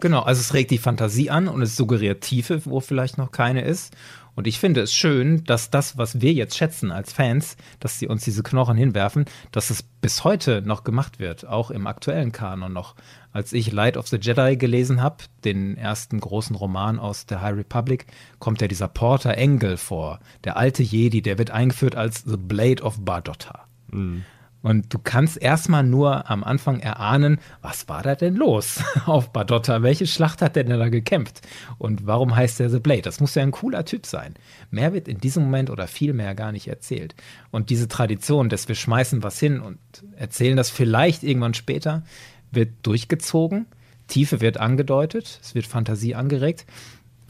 Genau, 0.00 0.20
also 0.20 0.40
es 0.40 0.54
regt 0.54 0.70
die 0.70 0.78
Fantasie 0.78 1.30
an 1.30 1.48
und 1.48 1.62
es 1.62 1.76
suggeriert 1.76 2.22
Tiefe, 2.22 2.60
wo 2.66 2.80
vielleicht 2.80 3.18
noch 3.18 3.32
keine 3.32 3.62
ist. 3.62 3.96
Und 4.38 4.46
ich 4.46 4.60
finde 4.60 4.82
es 4.82 4.94
schön, 4.94 5.42
dass 5.42 5.70
das, 5.70 5.98
was 5.98 6.20
wir 6.20 6.32
jetzt 6.32 6.56
schätzen 6.56 6.92
als 6.92 7.12
Fans, 7.12 7.56
dass 7.80 7.98
sie 7.98 8.06
uns 8.06 8.22
diese 8.22 8.44
Knochen 8.44 8.76
hinwerfen, 8.76 9.24
dass 9.50 9.70
es 9.70 9.82
bis 9.82 10.22
heute 10.22 10.62
noch 10.62 10.84
gemacht 10.84 11.18
wird, 11.18 11.44
auch 11.44 11.72
im 11.72 11.88
aktuellen 11.88 12.30
Kanon 12.30 12.72
noch. 12.72 12.94
Als 13.38 13.52
ich 13.52 13.70
Light 13.70 13.96
of 13.96 14.08
the 14.08 14.16
Jedi 14.20 14.56
gelesen 14.56 15.00
habe, 15.00 15.18
den 15.44 15.76
ersten 15.76 16.18
großen 16.18 16.56
Roman 16.56 16.98
aus 16.98 17.24
der 17.24 17.40
High 17.40 17.56
Republic, 17.56 18.06
kommt 18.40 18.60
ja 18.60 18.66
dieser 18.66 18.88
Porter 18.88 19.36
Engel 19.36 19.76
vor. 19.76 20.18
Der 20.42 20.56
alte 20.56 20.82
Jedi, 20.82 21.22
der 21.22 21.38
wird 21.38 21.52
eingeführt 21.52 21.94
als 21.94 22.24
The 22.26 22.36
Blade 22.36 22.82
of 22.82 22.98
Bardotta. 23.04 23.68
Mhm. 23.92 24.24
Und 24.60 24.92
du 24.92 24.98
kannst 24.98 25.40
erstmal 25.40 25.84
nur 25.84 26.28
am 26.28 26.42
Anfang 26.42 26.80
erahnen, 26.80 27.38
was 27.62 27.88
war 27.88 28.02
da 28.02 28.16
denn 28.16 28.34
los 28.34 28.82
auf 29.06 29.32
Badotta? 29.32 29.84
Welche 29.84 30.08
Schlacht 30.08 30.42
hat 30.42 30.56
der 30.56 30.64
denn 30.64 30.80
da 30.80 30.88
gekämpft? 30.88 31.42
Und 31.78 32.08
warum 32.08 32.34
heißt 32.34 32.58
der 32.58 32.70
The 32.70 32.80
Blade? 32.80 33.02
Das 33.02 33.20
muss 33.20 33.36
ja 33.36 33.44
ein 33.44 33.52
cooler 33.52 33.84
Typ 33.84 34.04
sein. 34.04 34.34
Mehr 34.72 34.92
wird 34.92 35.06
in 35.06 35.18
diesem 35.18 35.44
Moment 35.44 35.70
oder 35.70 35.86
viel 35.86 36.12
mehr 36.12 36.34
gar 36.34 36.50
nicht 36.50 36.66
erzählt. 36.66 37.14
Und 37.52 37.70
diese 37.70 37.86
Tradition, 37.86 38.48
dass 38.48 38.66
wir 38.66 38.74
schmeißen 38.74 39.22
was 39.22 39.38
hin 39.38 39.60
und 39.60 39.78
erzählen 40.16 40.56
das 40.56 40.70
vielleicht 40.70 41.22
irgendwann 41.22 41.54
später, 41.54 42.02
wird 42.50 42.70
durchgezogen. 42.82 43.66
Tiefe 44.06 44.40
wird 44.40 44.58
angedeutet, 44.58 45.38
es 45.42 45.54
wird 45.54 45.66
Fantasie 45.66 46.14
angeregt. 46.14 46.64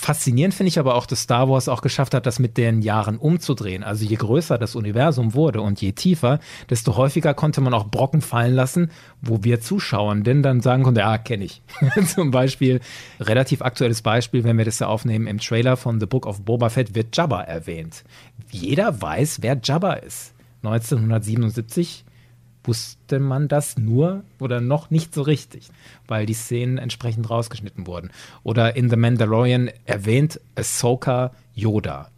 Faszinierend 0.00 0.54
finde 0.54 0.68
ich 0.68 0.78
aber 0.78 0.94
auch, 0.94 1.06
dass 1.06 1.22
Star 1.22 1.48
Wars 1.50 1.68
auch 1.68 1.82
geschafft 1.82 2.14
hat, 2.14 2.24
das 2.24 2.38
mit 2.38 2.56
den 2.56 2.82
Jahren 2.82 3.18
umzudrehen. 3.18 3.82
Also 3.82 4.04
je 4.04 4.14
größer 4.14 4.56
das 4.56 4.76
Universum 4.76 5.34
wurde 5.34 5.60
und 5.60 5.82
je 5.82 5.90
tiefer, 5.90 6.38
desto 6.70 6.96
häufiger 6.96 7.34
konnte 7.34 7.60
man 7.60 7.74
auch 7.74 7.88
Brocken 7.88 8.20
fallen 8.20 8.54
lassen, 8.54 8.92
wo 9.20 9.42
wir 9.42 9.60
Zuschauern 9.60 10.22
denn 10.22 10.44
dann 10.44 10.60
sagen 10.60 10.84
konnten, 10.84 11.00
ja, 11.00 11.18
kenne 11.18 11.46
ich. 11.46 11.62
Zum 12.06 12.30
Beispiel, 12.30 12.78
relativ 13.18 13.60
aktuelles 13.60 14.02
Beispiel, 14.02 14.44
wenn 14.44 14.56
wir 14.56 14.64
das 14.64 14.78
ja 14.78 14.86
aufnehmen, 14.86 15.26
im 15.26 15.40
Trailer 15.40 15.76
von 15.76 15.98
The 15.98 16.06
Book 16.06 16.26
of 16.26 16.42
Boba 16.42 16.68
Fett 16.68 16.94
wird 16.94 17.16
Jabba 17.16 17.42
erwähnt. 17.42 18.04
Jeder 18.52 19.02
weiß, 19.02 19.42
wer 19.42 19.58
Jabba 19.60 19.94
ist. 19.94 20.32
1977 20.62 22.04
wusste 22.68 23.18
man 23.18 23.48
das 23.48 23.78
nur 23.78 24.22
oder 24.38 24.60
noch 24.60 24.90
nicht 24.90 25.12
so 25.12 25.22
richtig, 25.22 25.70
weil 26.06 26.26
die 26.26 26.34
Szenen 26.34 26.78
entsprechend 26.78 27.28
rausgeschnitten 27.28 27.86
wurden. 27.88 28.10
Oder 28.44 28.76
in 28.76 28.90
The 28.90 28.96
Mandalorian 28.96 29.70
erwähnt 29.86 30.40
Ahsoka 30.54 31.32
Yoda. 31.54 32.10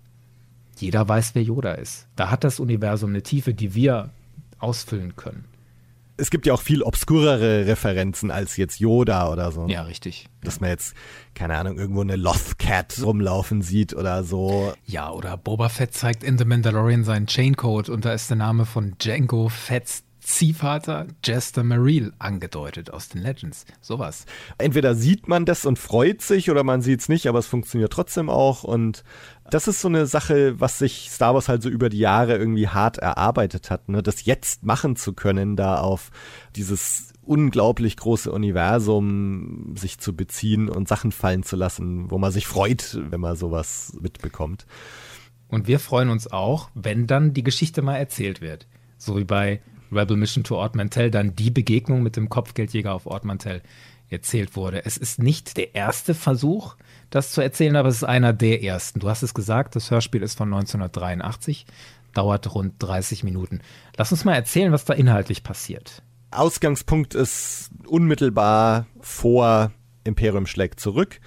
Jeder 0.76 1.08
weiß, 1.08 1.34
wer 1.34 1.42
Yoda 1.42 1.72
ist. 1.72 2.06
Da 2.16 2.30
hat 2.30 2.44
das 2.44 2.58
Universum 2.58 3.10
eine 3.10 3.22
Tiefe, 3.22 3.54
die 3.54 3.74
wir 3.74 4.10
ausfüllen 4.58 5.16
können. 5.16 5.44
Es 6.16 6.30
gibt 6.30 6.44
ja 6.44 6.52
auch 6.52 6.60
viel 6.60 6.82
obskurere 6.82 7.66
Referenzen 7.66 8.30
als 8.30 8.58
jetzt 8.58 8.78
Yoda 8.78 9.32
oder 9.32 9.52
so. 9.52 9.66
Ja, 9.68 9.82
richtig. 9.82 10.26
Dass 10.42 10.60
man 10.60 10.68
jetzt, 10.68 10.94
keine 11.34 11.56
Ahnung, 11.56 11.78
irgendwo 11.78 12.02
eine 12.02 12.16
Lothcat 12.16 13.00
rumlaufen 13.02 13.62
sieht 13.62 13.94
oder 13.94 14.22
so. 14.22 14.74
Ja, 14.84 15.10
oder 15.12 15.38
Boba 15.38 15.70
Fett 15.70 15.94
zeigt 15.94 16.22
in 16.22 16.36
The 16.36 16.44
Mandalorian 16.44 17.04
seinen 17.04 17.26
Chaincode 17.26 17.88
und 17.88 18.04
da 18.04 18.12
ist 18.12 18.28
der 18.28 18.36
Name 18.36 18.66
von 18.66 18.96
Django 18.98 19.48
Fett's 19.48 20.02
Ziehvater 20.30 21.06
Jester 21.24 21.62
Mareel 21.62 22.12
angedeutet 22.18 22.90
aus 22.90 23.08
den 23.08 23.22
Legends. 23.22 23.66
Sowas. 23.80 24.26
Entweder 24.58 24.94
sieht 24.94 25.28
man 25.28 25.44
das 25.44 25.66
und 25.66 25.78
freut 25.78 26.22
sich 26.22 26.50
oder 26.50 26.64
man 26.64 26.82
sieht 26.82 27.00
es 27.00 27.08
nicht, 27.08 27.26
aber 27.26 27.40
es 27.40 27.46
funktioniert 27.46 27.92
trotzdem 27.92 28.30
auch. 28.30 28.62
Und 28.64 29.04
das 29.50 29.68
ist 29.68 29.80
so 29.80 29.88
eine 29.88 30.06
Sache, 30.06 30.60
was 30.60 30.78
sich 30.78 31.10
Star 31.10 31.34
Wars 31.34 31.48
halt 31.48 31.62
so 31.62 31.68
über 31.68 31.88
die 31.88 31.98
Jahre 31.98 32.36
irgendwie 32.36 32.68
hart 32.68 32.98
erarbeitet 32.98 33.70
hat, 33.70 33.88
ne? 33.88 34.02
das 34.02 34.24
jetzt 34.24 34.64
machen 34.64 34.96
zu 34.96 35.12
können, 35.12 35.56
da 35.56 35.80
auf 35.80 36.10
dieses 36.56 37.12
unglaublich 37.22 37.96
große 37.96 38.30
Universum 38.30 39.74
sich 39.76 39.98
zu 39.98 40.16
beziehen 40.16 40.68
und 40.68 40.88
Sachen 40.88 41.12
fallen 41.12 41.42
zu 41.42 41.56
lassen, 41.56 42.10
wo 42.10 42.18
man 42.18 42.32
sich 42.32 42.46
freut, 42.46 42.98
wenn 43.10 43.20
man 43.20 43.36
sowas 43.36 43.96
mitbekommt. 44.00 44.66
Und 45.48 45.66
wir 45.66 45.80
freuen 45.80 46.08
uns 46.08 46.30
auch, 46.30 46.70
wenn 46.74 47.06
dann 47.06 47.34
die 47.34 47.42
Geschichte 47.42 47.82
mal 47.82 47.96
erzählt 47.96 48.40
wird. 48.40 48.66
So 48.96 49.16
wie 49.16 49.24
bei 49.24 49.60
Rebel 49.92 50.16
Mission 50.16 50.44
to 50.44 50.56
Ort 50.56 50.76
Mantell 50.76 51.10
dann 51.10 51.34
die 51.36 51.50
Begegnung 51.50 52.02
mit 52.02 52.16
dem 52.16 52.28
Kopfgeldjäger 52.28 52.92
auf 52.92 53.06
Ort 53.06 53.24
Mantell 53.24 53.62
erzählt 54.08 54.56
wurde. 54.56 54.84
Es 54.84 54.96
ist 54.96 55.22
nicht 55.22 55.56
der 55.56 55.74
erste 55.74 56.14
Versuch, 56.14 56.76
das 57.10 57.32
zu 57.32 57.40
erzählen, 57.40 57.76
aber 57.76 57.88
es 57.88 57.96
ist 57.96 58.04
einer 58.04 58.32
der 58.32 58.62
ersten. 58.62 59.00
Du 59.00 59.08
hast 59.08 59.22
es 59.22 59.34
gesagt, 59.34 59.76
das 59.76 59.90
Hörspiel 59.90 60.22
ist 60.22 60.36
von 60.36 60.52
1983, 60.52 61.66
dauert 62.12 62.54
rund 62.54 62.74
30 62.78 63.24
Minuten. 63.24 63.60
Lass 63.96 64.12
uns 64.12 64.24
mal 64.24 64.34
erzählen, 64.34 64.72
was 64.72 64.84
da 64.84 64.94
inhaltlich 64.94 65.42
passiert. 65.42 66.02
Ausgangspunkt 66.32 67.14
ist 67.14 67.70
unmittelbar 67.86 68.86
vor 69.00 69.72
Imperium 70.04 70.46
schlägt 70.46 70.80
zurück 70.80 71.20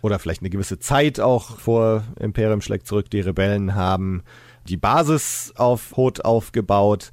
oder 0.00 0.18
vielleicht 0.18 0.42
eine 0.42 0.50
gewisse 0.50 0.78
Zeit 0.78 1.20
auch 1.20 1.58
vor 1.58 2.04
Imperium 2.18 2.60
schlägt 2.60 2.86
zurück. 2.86 3.10
Die 3.10 3.20
Rebellen 3.20 3.74
haben 3.74 4.22
die 4.68 4.76
Basis 4.76 5.52
auf 5.56 5.96
Hot 5.96 6.24
aufgebaut 6.24 7.10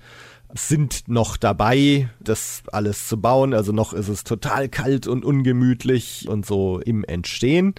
sind 0.56 1.08
noch 1.08 1.38
dabei, 1.38 2.10
das 2.20 2.64
alles 2.72 3.08
zu 3.08 3.20
bauen. 3.20 3.54
Also 3.54 3.72
noch 3.72 3.94
ist 3.94 4.08
es 4.08 4.24
total 4.24 4.70
kalt 4.70 5.08
und 5.08 5.26
ungemütlich 5.26 6.28
und 6.28 6.46
so 6.46 6.80
im 6.80 7.04
Entstehen. 7.04 7.76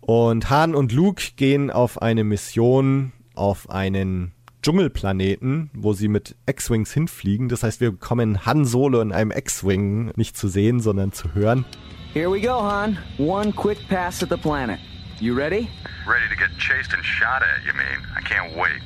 Und 0.00 0.50
Han 0.50 0.74
und 0.74 0.92
Luke 0.92 1.22
gehen 1.36 1.70
auf 1.70 2.02
eine 2.02 2.24
Mission 2.24 3.12
auf 3.34 3.70
einen 3.70 4.32
Dschungelplaneten, 4.62 5.70
wo 5.72 5.92
sie 5.92 6.08
mit 6.08 6.36
X-Wings 6.46 6.92
hinfliegen. 6.92 7.48
Das 7.48 7.62
heißt, 7.62 7.80
wir 7.80 7.92
bekommen 7.92 8.44
Han 8.44 8.64
Solo 8.64 9.00
in 9.00 9.12
einem 9.12 9.30
X-Wing 9.30 10.12
nicht 10.16 10.36
zu 10.36 10.48
sehen, 10.48 10.80
sondern 10.80 11.12
zu 11.12 11.32
hören. 11.34 11.64
Here 12.12 12.30
we 12.30 12.40
go, 12.40 12.60
Han. 12.60 12.98
One 13.18 13.52
quick 13.52 13.78
pass 13.88 14.22
at 14.22 14.30
the 14.30 14.36
planet. 14.36 14.80
You 15.20 15.34
ready? 15.34 15.68
Ready 16.06 16.28
to 16.28 16.36
get 16.36 16.50
chased 16.58 16.92
and 16.92 17.04
shot 17.04 17.42
at, 17.42 17.64
you 17.64 17.72
mean? 17.72 18.04
I 18.16 18.20
can't 18.22 18.56
wait. 18.56 18.82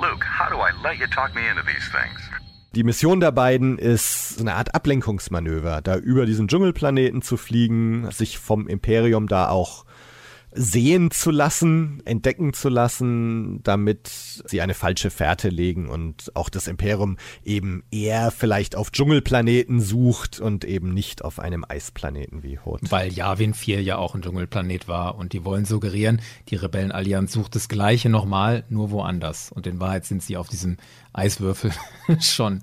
Luke, 0.00 0.22
how 0.22 0.48
do 0.48 0.56
I 0.60 0.70
let 0.84 0.98
you 0.98 1.06
talk 1.08 1.34
me 1.34 1.42
into 1.48 1.62
these 1.62 1.88
things? 1.90 2.27
Die 2.74 2.84
Mission 2.84 3.20
der 3.20 3.32
beiden 3.32 3.78
ist 3.78 4.36
eine 4.40 4.54
Art 4.54 4.74
Ablenkungsmanöver, 4.74 5.80
da 5.80 5.96
über 5.96 6.26
diesen 6.26 6.48
Dschungelplaneten 6.48 7.22
zu 7.22 7.38
fliegen, 7.38 8.10
sich 8.10 8.38
vom 8.38 8.68
Imperium 8.68 9.26
da 9.26 9.48
auch 9.48 9.86
sehen 10.52 11.10
zu 11.10 11.30
lassen, 11.30 12.02
entdecken 12.04 12.52
zu 12.52 12.68
lassen, 12.68 13.62
damit 13.62 14.10
sie 14.46 14.60
eine 14.60 14.74
falsche 14.74 15.10
Fährte 15.10 15.48
legen 15.48 15.88
und 15.88 16.34
auch 16.34 16.48
das 16.48 16.66
Imperium 16.68 17.16
eben 17.44 17.84
eher 17.90 18.30
vielleicht 18.30 18.74
auf 18.74 18.90
Dschungelplaneten 18.90 19.80
sucht 19.80 20.40
und 20.40 20.64
eben 20.64 20.94
nicht 20.94 21.22
auf 21.22 21.38
einem 21.38 21.64
Eisplaneten 21.68 22.42
wie 22.42 22.58
Hoth. 22.58 22.80
Weil 22.90 23.12
Yavin 23.12 23.54
4 23.54 23.82
ja 23.82 23.98
auch 23.98 24.14
ein 24.14 24.22
Dschungelplanet 24.22 24.88
war 24.88 25.16
und 25.16 25.32
die 25.32 25.44
wollen 25.44 25.64
suggerieren, 25.64 26.20
die 26.48 26.56
Rebellenallianz 26.56 27.32
sucht 27.32 27.54
das 27.54 27.68
Gleiche 27.68 28.08
nochmal, 28.08 28.64
nur 28.68 28.90
woanders. 28.90 29.52
Und 29.52 29.66
in 29.66 29.80
Wahrheit 29.80 30.06
sind 30.06 30.22
sie 30.22 30.36
auf 30.36 30.48
diesem 30.48 30.78
Eiswürfel 31.12 31.72
schon. 32.20 32.60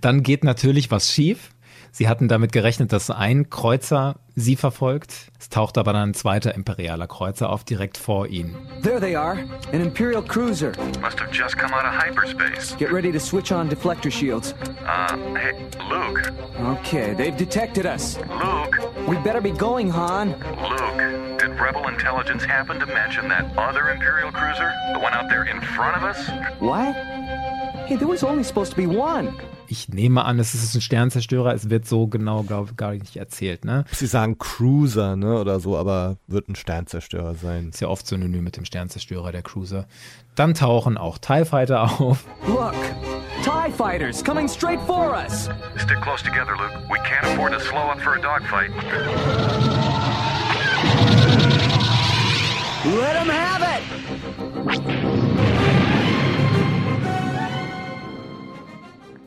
Dann 0.00 0.22
geht 0.22 0.44
natürlich 0.44 0.90
was 0.90 1.12
schief. 1.12 1.50
Sie 1.96 2.08
hatten 2.08 2.26
damit 2.26 2.50
gerechnet, 2.50 2.92
dass 2.92 3.08
ein 3.08 3.50
Kreuzer 3.50 4.16
sie 4.34 4.56
verfolgt. 4.56 5.30
Es 5.38 5.48
taucht 5.48 5.78
aber 5.78 5.92
dann 5.92 6.08
ein 6.08 6.14
zweiter 6.14 6.52
imperialer 6.52 7.06
Kreuzer 7.06 7.48
auf 7.50 7.62
direkt 7.62 7.98
vor 7.98 8.26
ihnen. 8.26 8.56
There 8.82 8.98
they 8.98 9.14
are, 9.14 9.38
an 9.72 9.80
Imperial 9.80 10.20
cruiser. 10.20 10.72
Must 11.00 11.20
have 11.20 11.30
just 11.30 11.56
come 11.56 11.72
out 11.72 11.84
of 11.84 11.92
hyperspace. 11.92 12.76
Get 12.78 12.90
ready 12.90 13.12
to 13.12 13.20
switch 13.20 13.52
on 13.52 13.68
deflector 13.68 14.10
shields. 14.10 14.56
Uh, 14.84 15.16
hey, 15.36 15.52
Luke. 15.88 16.32
Okay, 16.80 17.14
they've 17.14 17.36
detected 17.36 17.86
us. 17.86 18.18
Luke. 18.42 18.76
We 19.06 19.16
better 19.18 19.40
be 19.40 19.52
going, 19.52 19.88
Han. 19.90 20.30
Luke, 20.30 21.38
did 21.38 21.60
Rebel 21.60 21.86
intelligence 21.86 22.42
happen 22.44 22.80
to 22.80 22.86
mention 22.86 23.28
that 23.28 23.56
other 23.56 23.90
Imperial 23.90 24.32
cruiser? 24.32 24.72
The 24.94 24.98
one 24.98 25.14
out 25.14 25.28
there 25.28 25.44
in 25.44 25.60
front 25.60 25.96
of 25.96 26.02
us? 26.02 26.28
What? 26.58 26.92
Hey, 27.86 27.94
there 27.94 28.08
was 28.08 28.24
only 28.24 28.42
supposed 28.42 28.72
to 28.72 28.76
be 28.76 28.88
one. 28.88 29.38
Ich 29.66 29.88
nehme 29.88 30.24
an, 30.24 30.38
es 30.38 30.54
ist 30.54 30.74
ein 30.74 30.80
Sternzerstörer. 30.80 31.54
Es 31.54 31.70
wird 31.70 31.86
so 31.86 32.06
genau, 32.06 32.42
glaube 32.42 32.70
ich, 32.70 32.76
gar 32.76 32.92
nicht 32.92 33.16
erzählt. 33.16 33.64
Ne? 33.64 33.84
Sie 33.92 34.06
sagen 34.06 34.38
Cruiser 34.38 35.16
ne, 35.16 35.38
oder 35.38 35.60
so, 35.60 35.76
aber 35.76 36.16
wird 36.26 36.48
ein 36.48 36.54
Sternzerstörer 36.54 37.34
sein. 37.34 37.70
Ist 37.70 37.80
ja 37.80 37.88
oft 37.88 38.06
synonym 38.06 38.44
mit 38.44 38.56
dem 38.56 38.64
Sternzerstörer, 38.64 39.32
der 39.32 39.42
Cruiser. 39.42 39.86
Dann 40.34 40.54
tauchen 40.54 40.98
auch 40.98 41.18
TIE 41.18 41.44
Fighter 41.44 41.82
auf. 41.82 42.24
Look, 42.46 42.74
TIE 43.42 43.72
Fighters 43.72 44.22
coming 44.22 44.48
straight 44.48 44.80
for 44.86 45.12
us. 45.12 45.48
Stick 45.76 46.00
close 46.02 46.22
together, 46.22 46.52
Luke. 46.58 46.72
We 46.90 46.98
can't 47.00 47.24
afford 47.24 47.52
to 47.52 47.60
slow 47.60 47.90
up 47.90 48.00
for 48.00 48.14
a 48.14 48.20
dogfight. 48.20 48.70
Let 52.84 53.14
them 53.14 53.30
have 53.30 53.62
it! 53.62 55.03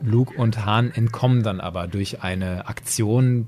Luke 0.07 0.35
und 0.37 0.65
Han 0.65 0.91
entkommen 0.91 1.43
dann 1.43 1.59
aber 1.59 1.87
durch 1.87 2.21
eine 2.23 2.67
Aktion, 2.67 3.47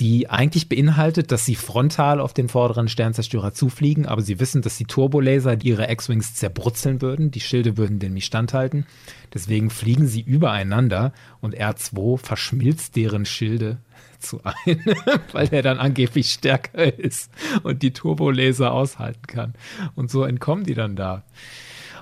die 0.00 0.30
eigentlich 0.30 0.68
beinhaltet, 0.68 1.32
dass 1.32 1.44
sie 1.44 1.56
frontal 1.56 2.20
auf 2.20 2.32
den 2.32 2.48
vorderen 2.48 2.88
Sternzerstörer 2.88 3.52
zufliegen, 3.52 4.06
aber 4.06 4.22
sie 4.22 4.38
wissen, 4.38 4.62
dass 4.62 4.76
die 4.76 4.84
Turbolaser 4.84 5.60
ihre 5.62 5.90
X-Wings 5.90 6.34
zerbrutzeln 6.34 7.02
würden, 7.02 7.30
die 7.32 7.40
Schilde 7.40 7.76
würden 7.76 7.98
den 7.98 8.14
nicht 8.14 8.26
standhalten. 8.26 8.86
Deswegen 9.34 9.70
fliegen 9.70 10.06
sie 10.06 10.20
übereinander 10.20 11.12
und 11.40 11.56
R2 11.56 12.18
verschmilzt 12.18 12.94
deren 12.94 13.26
Schilde 13.26 13.78
zu 14.20 14.40
einem, 14.44 14.80
weil 15.32 15.48
er 15.50 15.62
dann 15.62 15.78
angeblich 15.78 16.30
stärker 16.30 16.98
ist 16.98 17.30
und 17.64 17.82
die 17.82 17.92
Turbolaser 17.92 18.72
aushalten 18.72 19.26
kann. 19.26 19.54
Und 19.96 20.10
so 20.10 20.22
entkommen 20.24 20.64
die 20.64 20.74
dann 20.74 20.94
da. 20.94 21.24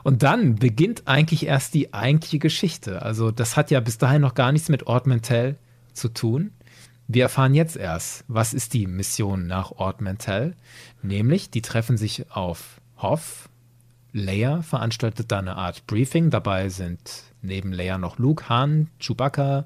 Und 0.06 0.22
dann 0.22 0.54
beginnt 0.54 1.08
eigentlich 1.08 1.46
erst 1.46 1.74
die 1.74 1.92
eigentliche 1.92 2.38
Geschichte. 2.38 3.02
Also 3.02 3.32
das 3.32 3.56
hat 3.56 3.72
ja 3.72 3.80
bis 3.80 3.98
dahin 3.98 4.22
noch 4.22 4.34
gar 4.34 4.52
nichts 4.52 4.68
mit 4.68 4.86
Ord 4.86 5.08
Mantell 5.08 5.56
zu 5.94 6.08
tun. 6.08 6.52
Wir 7.08 7.24
erfahren 7.24 7.54
jetzt 7.54 7.76
erst, 7.76 8.24
was 8.28 8.54
ist 8.54 8.72
die 8.74 8.86
Mission 8.86 9.48
nach 9.48 9.72
Ord 9.72 10.00
Mantell. 10.00 10.54
Nämlich, 11.02 11.50
die 11.50 11.60
treffen 11.60 11.96
sich 11.96 12.30
auf 12.30 12.80
Hoff. 12.98 13.48
Leia 14.12 14.62
veranstaltet 14.62 15.32
da 15.32 15.40
eine 15.40 15.56
Art 15.56 15.88
Briefing. 15.88 16.30
Dabei 16.30 16.68
sind 16.68 17.24
neben 17.42 17.72
Leia 17.72 17.98
noch 17.98 18.20
Luke, 18.20 18.48
Han, 18.48 18.86
Chewbacca, 19.00 19.64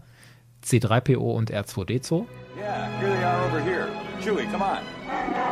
C3PO 0.65 1.19
und 1.19 1.51
R2D2. 1.53 2.25
Yeah, 2.57 2.89
here 2.99 3.15
they 3.15 3.25
are 3.25 3.47
over 3.47 3.61
here. 3.61 3.89
Chewie, 4.23 4.51
come 4.51 4.65
on. 4.65 5.50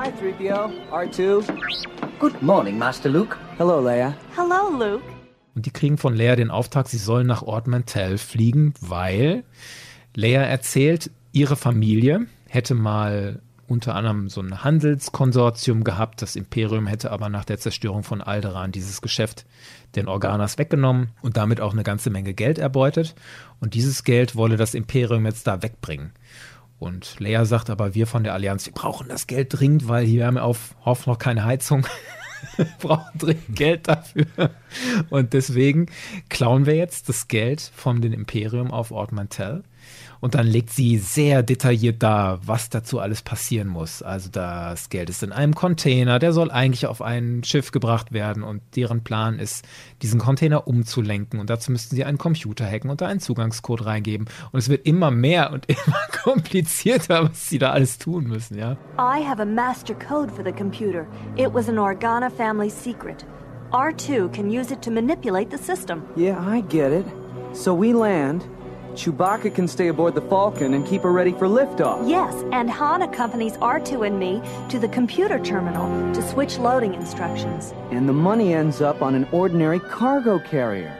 Hi, 0.00 0.10
3PO. 0.10 0.70
R2. 0.92 1.42
Good 2.20 2.40
morning, 2.40 2.78
Master 2.78 3.08
Luke. 3.08 3.36
Hello, 3.56 3.80
Leia. 3.80 4.14
Hello, 4.36 4.70
Luke. 4.70 5.02
Und 5.56 5.66
die 5.66 5.72
kriegen 5.72 5.98
von 5.98 6.14
Leia 6.14 6.36
den 6.36 6.52
Auftrag, 6.52 6.86
sie 6.86 6.98
sollen 6.98 7.26
nach 7.26 7.42
Ord 7.42 7.66
Mantell 7.66 8.16
fliegen, 8.16 8.74
weil 8.80 9.42
Leia 10.14 10.42
erzählt, 10.42 11.10
ihre 11.32 11.56
Familie 11.56 12.28
hätte 12.46 12.76
mal 12.76 13.42
unter 13.66 13.96
anderem 13.96 14.28
so 14.28 14.40
ein 14.40 14.62
Handelskonsortium 14.62 15.82
gehabt. 15.82 16.22
Das 16.22 16.36
Imperium 16.36 16.86
hätte 16.86 17.10
aber 17.10 17.28
nach 17.28 17.44
der 17.44 17.58
Zerstörung 17.58 18.04
von 18.04 18.22
Alderaan 18.22 18.70
dieses 18.70 19.02
Geschäft 19.02 19.46
den 19.96 20.06
Organas 20.06 20.58
weggenommen 20.58 21.10
und 21.22 21.36
damit 21.36 21.60
auch 21.60 21.72
eine 21.72 21.82
ganze 21.82 22.10
Menge 22.10 22.34
Geld 22.34 22.58
erbeutet. 22.58 23.16
Und 23.58 23.74
dieses 23.74 24.04
Geld 24.04 24.36
wolle 24.36 24.56
das 24.56 24.74
Imperium 24.74 25.26
jetzt 25.26 25.48
da 25.48 25.60
wegbringen. 25.60 26.12
Und 26.78 27.18
Leia 27.18 27.44
sagt 27.44 27.70
aber, 27.70 27.94
wir 27.94 28.06
von 28.06 28.22
der 28.22 28.34
Allianz, 28.34 28.66
wir 28.66 28.72
brauchen 28.72 29.08
das 29.08 29.26
Geld 29.26 29.58
dringend, 29.58 29.88
weil 29.88 30.06
hier 30.06 30.26
haben 30.26 30.34
wir 30.34 30.44
auf 30.44 30.76
Hoff 30.84 31.06
noch 31.06 31.18
keine 31.18 31.44
Heizung. 31.44 31.86
wir 32.56 32.66
brauchen 32.78 33.18
dringend 33.18 33.56
Geld 33.56 33.88
dafür. 33.88 34.26
Und 35.10 35.32
deswegen 35.32 35.86
klauen 36.28 36.66
wir 36.66 36.74
jetzt 36.74 37.08
das 37.08 37.26
Geld 37.26 37.60
von 37.74 38.00
dem 38.00 38.12
Imperium 38.12 38.70
auf 38.70 38.92
Ord 38.92 39.12
Mantell 39.12 39.64
und 40.20 40.34
dann 40.34 40.46
legt 40.46 40.70
sie 40.70 40.98
sehr 40.98 41.42
detailliert 41.42 42.02
dar, 42.02 42.40
was 42.46 42.70
dazu 42.70 42.98
alles 42.98 43.22
passieren 43.22 43.68
muss. 43.68 44.02
Also 44.02 44.28
das 44.30 44.88
Geld 44.88 45.10
ist 45.10 45.22
in 45.22 45.32
einem 45.32 45.54
Container, 45.54 46.18
der 46.18 46.32
soll 46.32 46.50
eigentlich 46.50 46.86
auf 46.86 47.02
ein 47.02 47.42
Schiff 47.44 47.70
gebracht 47.70 48.12
werden 48.12 48.42
und 48.42 48.62
deren 48.74 49.04
Plan 49.04 49.38
ist, 49.38 49.66
diesen 50.02 50.20
Container 50.20 50.66
umzulenken. 50.66 51.40
Und 51.40 51.50
dazu 51.50 51.70
müssten 51.70 51.94
sie 51.94 52.04
einen 52.04 52.18
Computer 52.18 52.66
hacken 52.66 52.90
und 52.90 53.00
da 53.00 53.06
einen 53.06 53.20
Zugangscode 53.20 53.86
reingeben. 53.86 54.28
Und 54.52 54.58
es 54.58 54.68
wird 54.68 54.86
immer 54.86 55.10
mehr 55.10 55.52
und 55.52 55.66
immer 55.68 56.06
komplizierter, 56.22 57.30
was 57.30 57.48
sie 57.48 57.58
da 57.58 57.70
alles 57.70 57.98
tun 57.98 58.24
müssen, 58.24 58.58
ja. 58.58 58.72
I 58.98 59.24
have 59.24 59.40
a 59.40 59.46
master 59.46 59.94
code 59.94 60.32
for 60.32 60.44
the 60.44 60.52
computer. 60.52 61.06
It 61.36 61.52
was 61.52 61.68
an 61.68 61.78
Organa 61.78 62.30
family 62.30 62.70
secret. 62.70 63.24
R2 63.70 64.32
can 64.32 64.50
use 64.50 64.72
it 64.72 64.80
to 64.82 64.90
manipulate 64.90 65.50
the 65.50 65.62
system. 65.62 66.02
Yeah, 66.16 66.38
I 66.40 66.62
get 66.62 66.90
it. 66.90 67.06
So 67.52 67.78
we 67.78 67.92
land. 67.92 68.44
Chewbacca 68.98 69.54
can 69.54 69.68
stay 69.68 69.86
aboard 69.88 70.16
the 70.16 70.20
Falcon 70.22 70.74
and 70.74 70.84
keep 70.84 71.02
her 71.02 71.12
ready 71.12 71.32
for 71.32 71.46
liftoff. 71.46 72.02
Yes, 72.08 72.34
and 72.50 72.68
Han 72.68 73.02
accompanies 73.02 73.56
R2 73.58 74.04
and 74.04 74.18
me 74.18 74.42
to 74.70 74.80
the 74.80 74.88
computer 74.88 75.38
terminal 75.38 75.86
to 76.14 76.20
switch 76.20 76.58
loading 76.58 76.94
instructions. 76.94 77.72
And 77.92 78.08
the 78.08 78.12
money 78.12 78.54
ends 78.54 78.82
up 78.82 79.00
on 79.00 79.14
an 79.14 79.28
ordinary 79.30 79.78
cargo 79.78 80.40
carrier. 80.40 80.92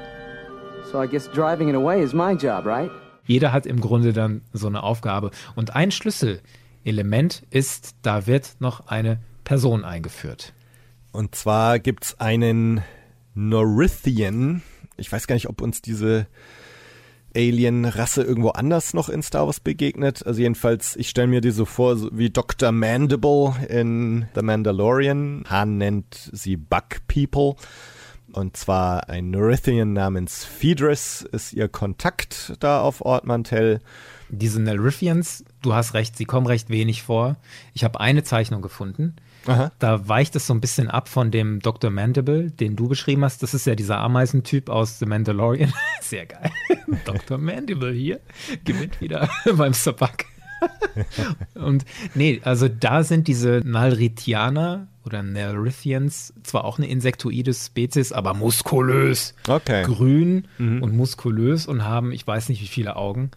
So 0.93 1.02
I 1.02 1.09
guess 1.09 1.26
driving 1.35 1.69
it 1.69 1.75
away 1.75 2.00
is 2.00 2.14
my 2.14 2.35
job, 2.35 2.67
right? 2.67 2.90
Jeder 3.26 3.52
hat 3.52 3.67
im 3.67 3.81
Grunde 3.81 4.12
dann 4.12 4.43
so 4.52 4.69
eine 4.69 4.85
Aufgabe. 4.85 5.33
Und 5.57 5.75
ein 5.75 5.90
Schlüsselelement 5.90 7.43
ist, 7.50 7.97
da 8.02 8.28
wird 8.28 8.57
noch 8.61 8.87
eine 8.87 9.19
Person 9.43 9.85
eingeführt. 9.85 10.52
Und 11.11 11.35
zwar 11.35 11.81
gibt 11.81 12.05
es 12.05 12.21
einen 12.21 12.83
Norithian. 13.35 14.62
Ich 14.97 15.11
weiß 15.11 15.26
gar 15.26 15.35
nicht, 15.35 15.49
ob 15.49 15.61
uns 15.61 15.83
diese 15.83 16.28
Alien-Rasse 17.39 18.25
irgendwo 18.25 18.51
anders 18.51 18.95
noch 18.95 19.09
in 19.09 19.23
Star 19.23 19.47
Wars 19.47 19.61
begegnet. 19.61 20.27
Also 20.27 20.41
jedenfalls, 20.41 20.97
ich 20.97 21.09
stelle 21.09 21.29
mir 21.29 21.41
die 21.41 21.53
so 21.53 21.65
vor, 21.65 21.97
so 21.97 22.11
wie 22.13 22.31
Dr. 22.31 22.73
Mandible 22.73 23.55
in 23.69 24.27
The 24.35 24.43
Mandalorian. 24.43 25.45
Han 25.49 25.79
nennt 25.79 26.31
sie 26.33 26.57
Bug 26.57 27.07
People. 27.07 27.55
Und 28.33 28.57
zwar 28.57 29.09
ein 29.09 29.31
Nerithian 29.31 29.93
namens 29.93 30.45
Phaedrus 30.45 31.23
ist 31.23 31.53
ihr 31.53 31.69
Kontakt 31.69 32.55
da 32.59 32.83
auf 32.83 33.01
Ort 33.03 33.25
Mantell. 33.25 33.79
Diese 34.31 34.61
Nerithians, 34.61 35.45
du 35.63 35.75
hast 35.75 35.95
recht, 35.95 36.17
sie 36.17 36.27
kommen 36.27 36.47
recht 36.47 36.69
wenig 36.71 37.05
vor. 37.05 37.37
Ich 37.73 37.85
habe 37.85 38.01
eine 38.01 38.25
Zeichnung 38.25 38.63
gefunden. 38.63 39.15
Aha. 39.47 39.73
Da 39.79 40.09
weicht 40.09 40.37
es 40.37 40.47
so 40.47 40.55
ein 40.55 40.61
bisschen 40.61 40.89
ab 40.89 41.09
von 41.09 41.31
dem 41.31 41.61
Dr. 41.61 41.91
Mandible, 41.91 42.51
den 42.51 42.77
du 42.77 42.89
beschrieben 42.89 43.25
hast. 43.25 43.43
Das 43.43 43.55
ist 43.55 43.67
ja 43.67 43.75
dieser 43.75 43.99
Ameisentyp 43.99 44.69
aus 44.69 44.99
The 44.99 45.07
Mandalorian. 45.07 45.73
Sehr 46.01 46.27
geil. 46.27 46.51
Dr. 47.05 47.39
Mandible 47.39 47.93
hier 47.93 48.21
gewinnt 48.65 49.01
wieder 49.01 49.29
beim 49.57 49.73
Sabak. 49.73 50.27
Und 51.55 51.85
nee, 52.15 52.41
also 52.43 52.69
da 52.69 53.05
sind 53.05 53.29
diese 53.29 53.63
Nalrithianer 53.65 54.89
oder 55.05 55.23
Nalrithians 55.23 56.35
zwar 56.43 56.65
auch 56.65 56.79
eine 56.79 56.89
insektoide 56.89 57.55
Spezies, 57.55 58.11
aber 58.13 58.35
muskulös. 58.35 59.35
Okay. 59.47 59.85
Grün 59.85 60.49
und 60.59 60.97
muskulös 60.97 61.67
und 61.67 61.85
haben, 61.85 62.11
ich 62.11 62.27
weiß 62.27 62.49
nicht 62.49 62.61
wie 62.61 62.67
viele 62.67 62.97
Augen. 62.97 63.31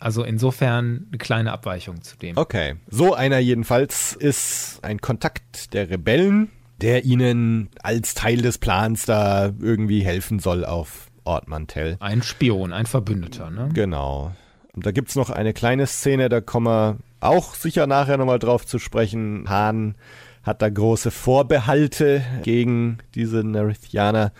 Also 0.00 0.24
insofern 0.24 1.06
eine 1.08 1.18
kleine 1.18 1.52
Abweichung 1.52 2.02
zu 2.02 2.16
dem. 2.16 2.36
Okay. 2.36 2.76
So 2.88 3.14
einer 3.14 3.38
jedenfalls 3.38 4.14
ist 4.14 4.80
ein 4.82 5.00
Kontakt 5.00 5.72
der 5.72 5.90
Rebellen, 5.90 6.50
der 6.80 7.04
ihnen 7.04 7.70
als 7.82 8.14
Teil 8.14 8.38
des 8.38 8.58
Plans 8.58 9.06
da 9.06 9.52
irgendwie 9.60 10.04
helfen 10.04 10.38
soll 10.38 10.64
auf 10.64 11.08
Ort 11.24 11.48
Mantell. 11.48 11.96
Ein 12.00 12.22
Spion, 12.22 12.72
ein 12.72 12.86
Verbündeter, 12.86 13.50
ne? 13.50 13.70
Genau. 13.72 14.32
Und 14.72 14.86
da 14.86 14.92
gibt 14.92 15.08
es 15.08 15.16
noch 15.16 15.30
eine 15.30 15.54
kleine 15.54 15.86
Szene, 15.86 16.28
da 16.28 16.40
kommen 16.40 16.66
wir 16.66 16.98
auch 17.20 17.54
sicher 17.54 17.86
nachher 17.86 18.18
nochmal 18.18 18.38
drauf 18.38 18.66
zu 18.66 18.78
sprechen. 18.78 19.48
Hahn 19.48 19.94
hat 20.42 20.62
da 20.62 20.68
große 20.68 21.10
Vorbehalte 21.10 22.22
gegen 22.42 22.98
diese 23.14 23.42
Nerithianer 23.42 24.32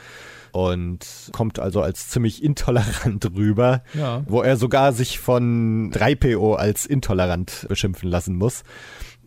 und 0.56 1.30
kommt 1.32 1.58
also 1.58 1.82
als 1.82 2.08
ziemlich 2.08 2.42
intolerant 2.42 3.24
rüber, 3.36 3.82
Ja. 3.94 4.22
wo 4.26 4.42
er 4.42 4.56
sogar 4.56 4.92
sich 4.92 5.18
von 5.18 5.90
3PO 5.92 6.54
als 6.56 6.86
intolerant 6.86 7.66
beschimpfen 7.68 8.08
lassen 8.08 8.36
muss. 8.36 8.62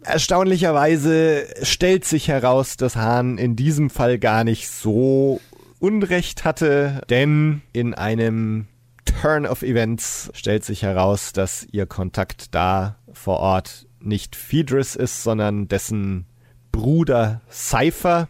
Erstaunlicherweise 0.01 1.45
stellt 1.63 2.05
sich 2.05 2.27
heraus, 2.29 2.77
dass 2.77 2.95
Hahn 2.95 3.37
in 3.37 3.55
diesem 3.55 3.89
Fall 3.89 4.17
gar 4.17 4.43
nicht 4.43 4.69
so 4.69 5.41
Unrecht 5.79 6.45
hatte, 6.45 7.01
denn 7.09 7.61
in 7.73 7.93
einem 7.93 8.67
Turn 9.05 9.45
of 9.45 9.61
Events 9.63 10.29
stellt 10.33 10.63
sich 10.63 10.83
heraus, 10.83 11.33
dass 11.33 11.67
ihr 11.71 11.85
Kontakt 11.85 12.53
da 12.55 12.97
vor 13.11 13.39
Ort 13.39 13.87
nicht 14.01 14.35
Phaedrus 14.35 14.95
ist, 14.95 15.23
sondern 15.23 15.67
dessen 15.67 16.25
Bruder 16.71 17.41
Cypher, 17.51 18.29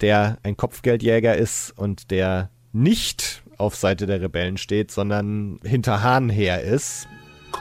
der 0.00 0.38
ein 0.42 0.56
Kopfgeldjäger 0.56 1.36
ist 1.36 1.72
und 1.76 2.10
der 2.10 2.50
nicht 2.72 3.42
auf 3.58 3.76
Seite 3.76 4.06
der 4.06 4.20
Rebellen 4.20 4.56
steht, 4.56 4.90
sondern 4.90 5.60
hinter 5.64 6.02
Hahn 6.02 6.30
her 6.30 6.62
ist. 6.62 7.06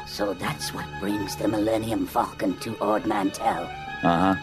So 0.08 0.34
that's 0.36 0.74
what 0.74 0.86
brings 1.00 1.36
the 1.38 1.48
Millennium 1.48 2.08
Falcon 2.08 2.58
to 2.60 2.76
Ord 2.80 3.06
Mantell. 3.06 3.68
Uh 4.04 4.34
huh. 4.34 4.36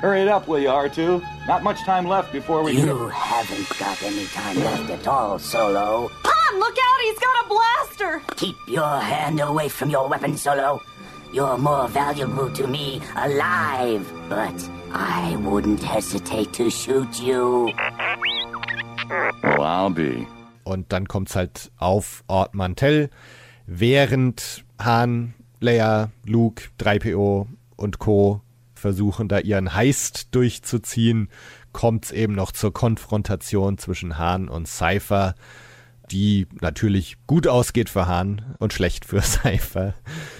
Hurry 0.00 0.22
it 0.22 0.28
up, 0.28 0.48
will 0.48 0.58
you, 0.58 0.68
R2? 0.68 1.22
Not 1.46 1.62
much 1.62 1.84
time 1.84 2.08
left 2.08 2.32
before 2.32 2.64
we. 2.64 2.72
You 2.72 3.08
haven't 3.08 3.68
got 3.78 4.02
any 4.02 4.26
time 4.26 4.58
left 4.58 4.90
at 4.90 5.06
all, 5.06 5.38
Solo. 5.38 6.10
Han, 6.24 6.58
look 6.58 6.76
out! 6.76 7.00
He's 7.02 7.18
got 7.20 7.44
a 7.44 7.48
blaster! 7.48 8.22
Keep 8.36 8.56
your 8.66 8.98
hand 8.98 9.38
away 9.40 9.68
from 9.68 9.90
your 9.90 10.08
weapon, 10.08 10.36
Solo. 10.36 10.80
You're 11.32 11.56
more 11.56 11.88
valuable 11.88 12.50
to 12.50 12.66
me 12.66 13.00
alive, 13.16 14.04
but 14.28 14.70
I 14.92 15.34
wouldn't 15.42 15.82
hesitate 15.82 16.52
to 16.52 16.70
shoot 16.70 17.20
you. 17.22 17.72
Well, 19.42 19.62
I'll 19.62 19.90
be. 19.90 20.26
Und 20.64 20.92
dann 20.92 21.08
kommt's 21.08 21.34
halt 21.34 21.72
auf 21.78 22.22
Ort 22.28 22.54
Mantell, 22.54 23.08
während 23.66 24.64
Han, 24.78 25.32
Leia, 25.58 26.10
Luke, 26.26 26.64
3PO 26.78 27.46
und 27.76 27.98
Co. 27.98 28.42
versuchen 28.74 29.28
da 29.28 29.38
ihren 29.38 29.74
Heist 29.74 30.34
durchzuziehen, 30.34 31.30
kommt's 31.72 32.10
eben 32.10 32.34
noch 32.34 32.52
zur 32.52 32.74
Konfrontation 32.74 33.78
zwischen 33.78 34.18
Han 34.18 34.48
und 34.48 34.68
Cypher. 34.68 35.34
Die 36.10 36.46
natürlich 36.60 37.16
gut 37.26 37.46
ausgeht 37.46 37.88
für 37.88 38.06
Hahn 38.06 38.56
und 38.58 38.72
schlecht 38.72 39.04
für 39.04 39.20
Cypher. 39.22 39.94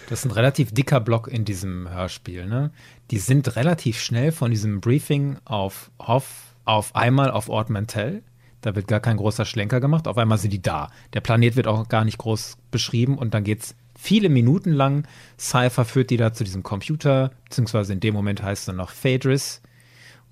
Das 0.08 0.20
ist 0.20 0.24
ein 0.24 0.32
relativ 0.32 0.72
dicker 0.72 1.00
Block 1.00 1.28
in 1.28 1.44
diesem 1.44 1.88
Hörspiel. 1.88 2.46
Ne? 2.46 2.72
Die 3.10 3.18
sind 3.18 3.56
relativ 3.56 4.00
schnell 4.00 4.32
von 4.32 4.50
diesem 4.50 4.80
Briefing 4.80 5.38
auf 5.44 5.90
Hoff 5.98 6.54
auf 6.64 6.94
einmal 6.94 7.30
auf 7.30 7.48
Ort 7.48 7.70
Mantell. 7.70 8.22
Da 8.60 8.76
wird 8.76 8.86
gar 8.86 9.00
kein 9.00 9.16
großer 9.16 9.44
Schlenker 9.44 9.80
gemacht. 9.80 10.06
Auf 10.06 10.18
einmal 10.18 10.38
sind 10.38 10.52
die 10.52 10.62
da. 10.62 10.90
Der 11.14 11.20
Planet 11.20 11.56
wird 11.56 11.66
auch 11.66 11.88
gar 11.88 12.04
nicht 12.04 12.18
groß 12.18 12.58
beschrieben 12.70 13.18
und 13.18 13.34
dann 13.34 13.42
geht 13.42 13.62
es 13.62 13.74
viele 13.98 14.28
Minuten 14.28 14.72
lang. 14.72 15.06
Cypher 15.38 15.84
führt 15.84 16.10
die 16.10 16.16
da 16.16 16.32
zu 16.32 16.44
diesem 16.44 16.62
Computer, 16.62 17.32
beziehungsweise 17.44 17.92
in 17.92 18.00
dem 18.00 18.14
Moment 18.14 18.42
heißt 18.42 18.68
er 18.68 18.74
noch 18.74 18.90
Phaedrus 18.90 19.62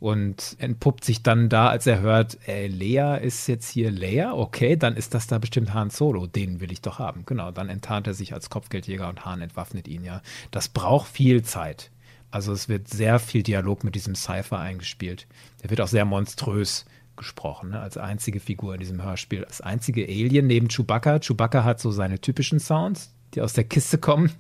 und 0.00 0.56
entpuppt 0.58 1.04
sich 1.04 1.22
dann 1.22 1.50
da, 1.50 1.68
als 1.68 1.86
er 1.86 2.00
hört, 2.00 2.38
äh, 2.48 2.66
Lea 2.66 3.18
ist 3.20 3.46
jetzt 3.46 3.68
hier 3.68 3.90
Lea, 3.90 4.30
okay, 4.32 4.76
dann 4.76 4.96
ist 4.96 5.12
das 5.12 5.26
da 5.26 5.38
bestimmt 5.38 5.74
Han 5.74 5.90
Solo, 5.90 6.26
den 6.26 6.60
will 6.60 6.72
ich 6.72 6.80
doch 6.80 6.98
haben. 6.98 7.24
Genau, 7.26 7.50
dann 7.50 7.68
enttarnt 7.68 8.06
er 8.06 8.14
sich 8.14 8.32
als 8.32 8.48
Kopfgeldjäger 8.48 9.08
und 9.08 9.26
Han 9.26 9.42
entwaffnet 9.42 9.86
ihn 9.86 10.02
ja. 10.02 10.22
Das 10.50 10.68
braucht 10.68 11.08
viel 11.08 11.42
Zeit. 11.42 11.90
Also 12.30 12.52
es 12.52 12.68
wird 12.68 12.88
sehr 12.88 13.18
viel 13.18 13.42
Dialog 13.42 13.84
mit 13.84 13.94
diesem 13.94 14.14
Cypher 14.14 14.58
eingespielt. 14.58 15.26
Der 15.62 15.70
wird 15.70 15.80
auch 15.82 15.88
sehr 15.88 16.06
monströs 16.06 16.86
gesprochen, 17.16 17.70
ne, 17.70 17.80
als 17.80 17.98
einzige 17.98 18.40
Figur 18.40 18.72
in 18.72 18.80
diesem 18.80 19.02
Hörspiel. 19.02 19.44
Das 19.46 19.60
einzige 19.60 20.04
Alien 20.04 20.46
neben 20.46 20.68
Chewbacca. 20.68 21.18
Chewbacca 21.18 21.62
hat 21.62 21.78
so 21.78 21.90
seine 21.90 22.20
typischen 22.20 22.58
Sounds, 22.58 23.12
die 23.34 23.42
aus 23.42 23.52
der 23.52 23.64
Kiste 23.64 23.98
kommen. 23.98 24.32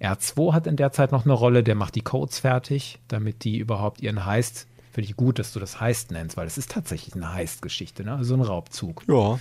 R2 0.00 0.52
hat 0.52 0.66
in 0.66 0.76
der 0.76 0.92
Zeit 0.92 1.12
noch 1.12 1.24
eine 1.24 1.32
Rolle, 1.32 1.62
der 1.62 1.74
macht 1.74 1.94
die 1.94 2.02
Codes 2.02 2.40
fertig, 2.40 3.00
damit 3.08 3.44
die 3.44 3.56
überhaupt 3.58 4.00
ihren 4.00 4.26
Heist 4.26 4.67
Finde 4.98 5.10
ich 5.10 5.16
gut, 5.16 5.38
dass 5.38 5.52
du 5.52 5.60
das 5.60 5.78
Heist 5.78 6.10
nennst, 6.10 6.36
weil 6.36 6.48
es 6.48 6.58
ist 6.58 6.72
tatsächlich 6.72 7.14
eine 7.14 7.32
Heist-Geschichte, 7.32 8.02
ne? 8.02 8.16
also 8.16 8.34
ein 8.34 8.40
Raubzug. 8.40 9.04
Ja. 9.06 9.38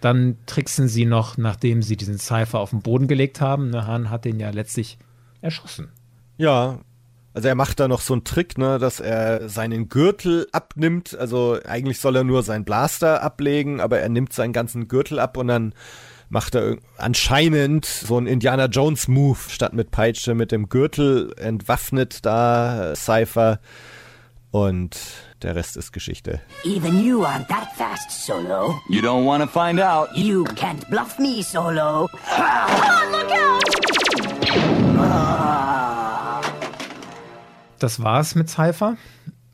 Dann 0.00 0.36
tricksen 0.46 0.88
sie 0.88 1.04
noch, 1.04 1.36
nachdem 1.36 1.80
sie 1.80 1.96
diesen 1.96 2.18
Cypher 2.18 2.58
auf 2.58 2.70
den 2.70 2.82
Boden 2.82 3.06
gelegt 3.06 3.40
haben. 3.40 3.70
Ne? 3.70 3.86
Han 3.86 4.10
hat 4.10 4.24
den 4.24 4.40
ja 4.40 4.50
letztlich 4.50 4.98
erschossen. 5.40 5.92
Ja, 6.38 6.80
also 7.34 7.46
er 7.46 7.54
macht 7.54 7.78
da 7.78 7.86
noch 7.86 8.00
so 8.00 8.14
einen 8.14 8.24
Trick, 8.24 8.58
ne, 8.58 8.80
dass 8.80 8.98
er 8.98 9.48
seinen 9.48 9.88
Gürtel 9.88 10.48
abnimmt. 10.50 11.16
Also 11.16 11.56
eigentlich 11.64 12.00
soll 12.00 12.16
er 12.16 12.24
nur 12.24 12.42
seinen 12.42 12.64
Blaster 12.64 13.22
ablegen, 13.22 13.80
aber 13.80 14.00
er 14.00 14.08
nimmt 14.08 14.32
seinen 14.32 14.52
ganzen 14.52 14.88
Gürtel 14.88 15.20
ab 15.20 15.36
und 15.36 15.46
dann 15.46 15.72
macht 16.30 16.56
er 16.56 16.78
anscheinend 16.98 17.84
so 17.84 18.16
einen 18.16 18.26
Indiana 18.26 18.66
Jones 18.66 19.06
Move 19.06 19.38
statt 19.50 19.72
mit 19.72 19.92
Peitsche 19.92 20.34
mit 20.34 20.50
dem 20.50 20.68
Gürtel 20.68 21.32
entwaffnet 21.36 22.26
da 22.26 22.92
Cypher 22.96 23.60
und 24.50 24.96
der 25.42 25.54
Rest 25.54 25.76
ist 25.76 25.92
Geschichte. 25.92 26.40
Even 26.64 27.04
you 27.04 27.24
aren't 27.24 27.48
that 27.48 27.68
fast, 27.76 28.10
Solo. 28.10 28.80
You 28.88 29.00
don't 29.00 29.26
want 29.26 29.42
to 29.42 29.48
find 29.48 29.80
out. 29.80 30.08
You 30.14 30.44
can't 30.44 30.88
bluff 30.88 31.18
me, 31.18 31.42
Solo. 31.42 32.08
Oh, 32.08 33.10
look 33.10 33.32
out! 33.32 33.66
Das 37.78 38.02
war's 38.02 38.34
mit 38.34 38.48
Cypher. 38.48 38.96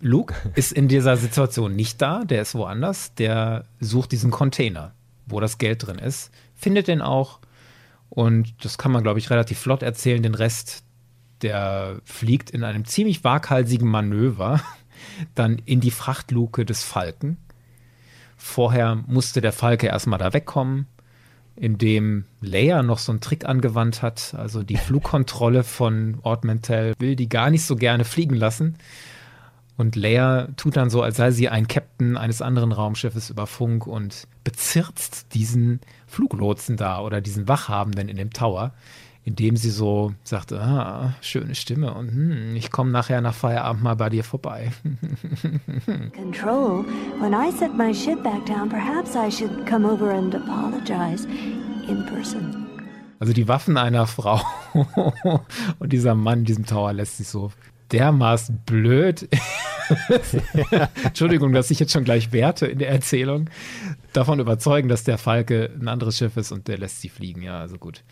Luke 0.00 0.34
ist 0.54 0.72
in 0.72 0.88
dieser 0.88 1.16
Situation 1.16 1.74
nicht 1.74 2.00
da, 2.00 2.24
der 2.24 2.42
ist 2.42 2.54
woanders. 2.54 3.14
Der 3.14 3.64
sucht 3.80 4.12
diesen 4.12 4.30
Container, 4.30 4.94
wo 5.26 5.40
das 5.40 5.58
Geld 5.58 5.86
drin 5.86 5.98
ist, 5.98 6.30
findet 6.54 6.88
den 6.88 7.02
auch. 7.02 7.40
Und 8.08 8.64
das 8.64 8.78
kann 8.78 8.92
man, 8.92 9.02
glaube 9.02 9.18
ich, 9.18 9.30
relativ 9.30 9.58
flott 9.58 9.82
erzählen. 9.82 10.22
Den 10.22 10.34
Rest, 10.34 10.84
der 11.42 12.00
fliegt 12.04 12.50
in 12.50 12.62
einem 12.62 12.84
ziemlich 12.84 13.24
waghalsigen 13.24 13.88
Manöver 13.88 14.60
dann 15.34 15.58
in 15.64 15.80
die 15.80 15.90
Frachtluke 15.90 16.64
des 16.64 16.82
Falken. 16.82 17.36
Vorher 18.36 18.96
musste 19.06 19.40
der 19.40 19.52
Falke 19.52 19.86
erstmal 19.86 20.18
da 20.18 20.32
wegkommen, 20.32 20.86
indem 21.54 22.24
Leia 22.40 22.82
noch 22.82 22.98
so 22.98 23.12
einen 23.12 23.20
Trick 23.20 23.44
angewandt 23.44 24.02
hat. 24.02 24.34
Also 24.36 24.62
die 24.62 24.76
Flugkontrolle 24.78 25.64
von 25.64 26.18
Mantell 26.42 26.94
will 26.98 27.16
die 27.16 27.28
gar 27.28 27.50
nicht 27.50 27.64
so 27.64 27.76
gerne 27.76 28.04
fliegen 28.04 28.34
lassen. 28.34 28.76
Und 29.76 29.96
Leia 29.96 30.48
tut 30.56 30.76
dann 30.76 30.90
so, 30.90 31.02
als 31.02 31.16
sei 31.16 31.30
sie 31.30 31.48
ein 31.48 31.66
Captain 31.66 32.16
eines 32.16 32.42
anderen 32.42 32.72
Raumschiffes 32.72 33.30
über 33.30 33.46
Funk 33.46 33.86
und 33.86 34.28
bezirzt 34.44 35.34
diesen 35.34 35.80
Fluglotsen 36.06 36.76
da 36.76 37.00
oder 37.00 37.20
diesen 37.20 37.48
Wachhabenden 37.48 38.08
in 38.08 38.16
dem 38.16 38.32
Tower, 38.32 38.74
indem 39.24 39.56
sie 39.56 39.70
so 39.70 40.12
sagte, 40.24 40.60
ah, 40.60 41.14
schöne 41.20 41.54
Stimme 41.54 41.94
und 41.94 42.10
hm, 42.10 42.56
ich 42.56 42.70
komme 42.70 42.90
nachher 42.90 43.20
nach 43.20 43.34
Feierabend 43.34 43.82
mal 43.82 43.94
bei 43.94 44.10
dir 44.10 44.24
vorbei. 44.24 44.72
Control, 46.14 46.84
when 47.20 47.32
I 47.32 47.50
set 47.56 47.76
my 47.76 47.94
ship 47.94 48.22
back 48.22 48.44
down, 48.46 48.68
perhaps 48.68 49.14
I 49.14 49.30
should 49.30 49.66
come 49.66 49.88
over 49.88 50.10
and 50.10 50.34
apologize 50.34 51.26
in 51.88 52.04
person. 52.06 52.66
Also 53.20 53.32
die 53.32 53.46
Waffen 53.46 53.76
einer 53.76 54.08
Frau 54.08 54.40
und 55.78 55.92
dieser 55.92 56.16
Mann 56.16 56.40
in 56.40 56.44
diesem 56.44 56.66
Tower 56.66 56.92
lässt 56.92 57.18
sich 57.18 57.28
so 57.28 57.52
dermaßen 57.92 58.62
blöd. 58.66 59.28
Entschuldigung, 61.04 61.52
dass 61.52 61.70
ich 61.70 61.78
jetzt 61.78 61.92
schon 61.92 62.02
gleich 62.02 62.32
werte 62.32 62.66
in 62.66 62.80
der 62.80 62.88
Erzählung. 62.88 63.48
Davon 64.12 64.40
überzeugen, 64.40 64.88
dass 64.88 65.04
der 65.04 65.18
Falke 65.18 65.70
ein 65.78 65.86
anderes 65.86 66.18
Schiff 66.18 66.36
ist 66.36 66.50
und 66.50 66.66
der 66.66 66.78
lässt 66.78 67.00
sie 67.00 67.10
fliegen. 67.10 67.42
Ja, 67.42 67.60
also 67.60 67.78
gut. 67.78 68.02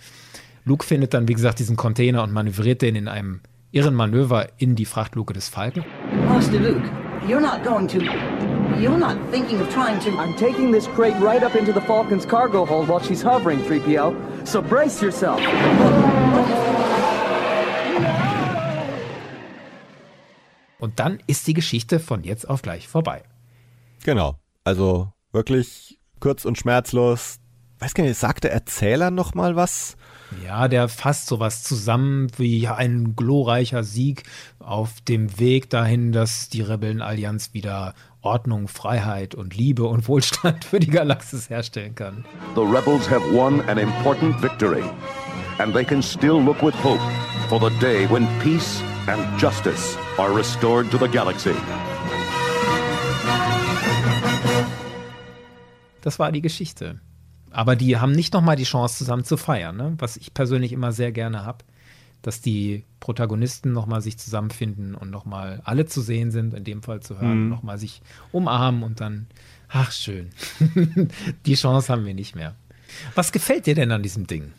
Luke 0.70 0.86
findet 0.86 1.14
dann, 1.14 1.26
wie 1.26 1.34
gesagt, 1.34 1.58
diesen 1.58 1.76
Container 1.76 2.22
und 2.22 2.32
manövriert 2.32 2.80
den 2.80 2.94
in 2.94 3.08
einem 3.08 3.40
irren 3.72 3.92
Manöver 3.92 4.50
in 4.56 4.76
die 4.76 4.84
Frachtluke 4.84 5.32
des 5.32 5.48
Falken. 5.48 5.84
Master 6.28 6.60
Luke, 6.60 6.88
you're 7.26 7.40
not 7.40 7.64
going 7.64 7.88
to. 7.88 7.98
You're 8.78 8.96
not 8.96 9.16
thinking 9.32 9.60
of 9.60 9.68
trying 9.74 9.98
to. 9.98 10.10
I'm 10.10 10.36
taking 10.36 10.70
this 10.70 10.86
crate 10.94 11.16
right 11.20 11.42
up 11.42 11.56
into 11.56 11.72
the 11.72 11.80
Falcon's 11.80 12.24
cargo 12.24 12.64
hold 12.64 12.88
while 12.88 13.02
she's 13.02 13.20
hovering, 13.20 13.58
3PO. 13.64 14.14
So 14.44 14.62
brace 14.62 15.02
yourself. 15.02 15.40
Und 20.78 21.00
dann 21.00 21.18
ist 21.26 21.48
die 21.48 21.54
Geschichte 21.54 21.98
von 21.98 22.22
jetzt 22.22 22.48
auf 22.48 22.62
gleich 22.62 22.86
vorbei. 22.86 23.24
Genau. 24.04 24.38
Also 24.62 25.12
wirklich 25.32 25.98
kurz 26.20 26.44
und 26.44 26.58
schmerzlos. 26.58 27.40
Weiß 27.80 27.94
gar 27.94 28.04
nicht, 28.04 28.18
sagt 28.18 28.44
der 28.44 28.52
Erzähler 28.52 29.10
noch 29.10 29.34
mal 29.34 29.56
was? 29.56 29.96
Ja, 30.44 30.68
der 30.68 30.88
fasst 30.88 31.26
sowas 31.26 31.62
zusammen 31.62 32.28
wie 32.36 32.68
ein 32.68 33.14
glorreicher 33.16 33.82
Sieg 33.82 34.22
auf 34.60 35.00
dem 35.00 35.38
Weg 35.38 35.70
dahin, 35.70 36.12
dass 36.12 36.48
die 36.48 36.62
Rebellenallianz 36.62 37.52
wieder 37.52 37.94
Ordnung, 38.22 38.68
Freiheit 38.68 39.34
und 39.34 39.56
Liebe 39.56 39.84
und 39.84 40.06
Wohlstand 40.06 40.64
für 40.64 40.78
die 40.78 40.90
Galaxis 40.90 41.50
herstellen 41.50 41.94
kann. 41.94 42.24
The 42.54 42.62
rebels 42.62 43.08
have 43.10 43.22
won 43.32 43.60
an 43.68 43.78
important 43.78 44.40
victory 44.40 44.84
and 45.58 45.74
they 45.74 45.84
can 45.84 46.02
still 46.02 46.40
look 46.40 46.62
with 46.62 46.74
hope 46.82 47.00
for 47.48 47.58
the 47.58 47.70
day 47.78 48.06
when 48.06 48.26
peace 48.40 48.82
and 49.08 49.20
justice 49.38 49.96
are 50.18 50.32
restored 50.32 50.90
to 50.90 50.98
the 50.98 51.08
galaxy. 51.08 51.54
Das 56.02 56.18
war 56.18 56.32
die 56.32 56.40
Geschichte. 56.40 57.00
Aber 57.50 57.76
die 57.76 57.98
haben 57.98 58.12
nicht 58.12 58.32
nochmal 58.32 58.56
die 58.56 58.64
Chance, 58.64 58.98
zusammen 58.98 59.24
zu 59.24 59.36
feiern, 59.36 59.76
ne? 59.76 59.94
was 59.98 60.16
ich 60.16 60.32
persönlich 60.34 60.72
immer 60.72 60.92
sehr 60.92 61.12
gerne 61.12 61.44
habe, 61.44 61.64
dass 62.22 62.40
die 62.40 62.84
Protagonisten 63.00 63.72
nochmal 63.72 64.02
sich 64.02 64.18
zusammenfinden 64.18 64.94
und 64.94 65.10
nochmal 65.10 65.60
alle 65.64 65.86
zu 65.86 66.00
sehen 66.00 66.30
sind, 66.30 66.54
in 66.54 66.64
dem 66.64 66.82
Fall 66.82 67.00
zu 67.00 67.18
hören, 67.20 67.44
mhm. 67.44 67.48
nochmal 67.48 67.78
sich 67.78 68.02
umarmen 68.30 68.82
und 68.82 69.00
dann, 69.00 69.26
ach 69.68 69.90
schön, 69.90 70.30
die 71.46 71.54
Chance 71.54 71.92
haben 71.92 72.04
wir 72.04 72.14
nicht 72.14 72.36
mehr. 72.36 72.54
Was 73.14 73.32
gefällt 73.32 73.66
dir 73.66 73.74
denn 73.74 73.92
an 73.92 74.02
diesem 74.02 74.26
Ding? 74.26 74.52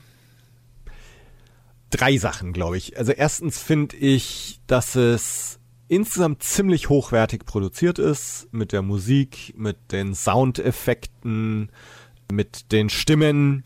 Drei 1.91 2.17
Sachen, 2.17 2.53
glaube 2.53 2.77
ich. 2.77 2.97
Also 2.97 3.11
erstens 3.11 3.59
finde 3.59 3.97
ich, 3.97 4.61
dass 4.67 4.95
es 4.95 5.59
insgesamt 5.89 6.41
ziemlich 6.41 6.87
hochwertig 6.87 7.45
produziert 7.45 7.99
ist, 7.99 8.47
mit 8.51 8.71
der 8.71 8.81
Musik, 8.81 9.53
mit 9.57 9.91
den 9.91 10.15
Soundeffekten, 10.15 11.69
mit 12.31 12.71
den 12.71 12.89
Stimmen 12.89 13.63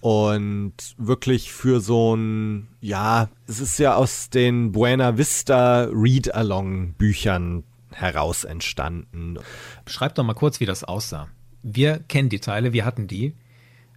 und 0.00 0.74
wirklich 0.98 1.52
für 1.52 1.80
so 1.80 2.16
ein, 2.16 2.68
ja, 2.80 3.28
es 3.46 3.60
ist 3.60 3.78
ja 3.78 3.94
aus 3.94 4.30
den 4.30 4.72
Buena 4.72 5.16
Vista 5.16 5.84
Read-Along 5.84 6.94
Büchern 6.94 7.62
heraus 7.92 8.44
entstanden. 8.44 9.38
Beschreib 9.84 10.14
doch 10.14 10.24
mal 10.24 10.34
kurz, 10.34 10.58
wie 10.60 10.66
das 10.66 10.82
aussah. 10.82 11.28
Wir 11.62 12.00
kennen 12.00 12.28
die 12.28 12.40
Teile, 12.40 12.72
wir 12.72 12.84
hatten 12.84 13.06
die, 13.06 13.34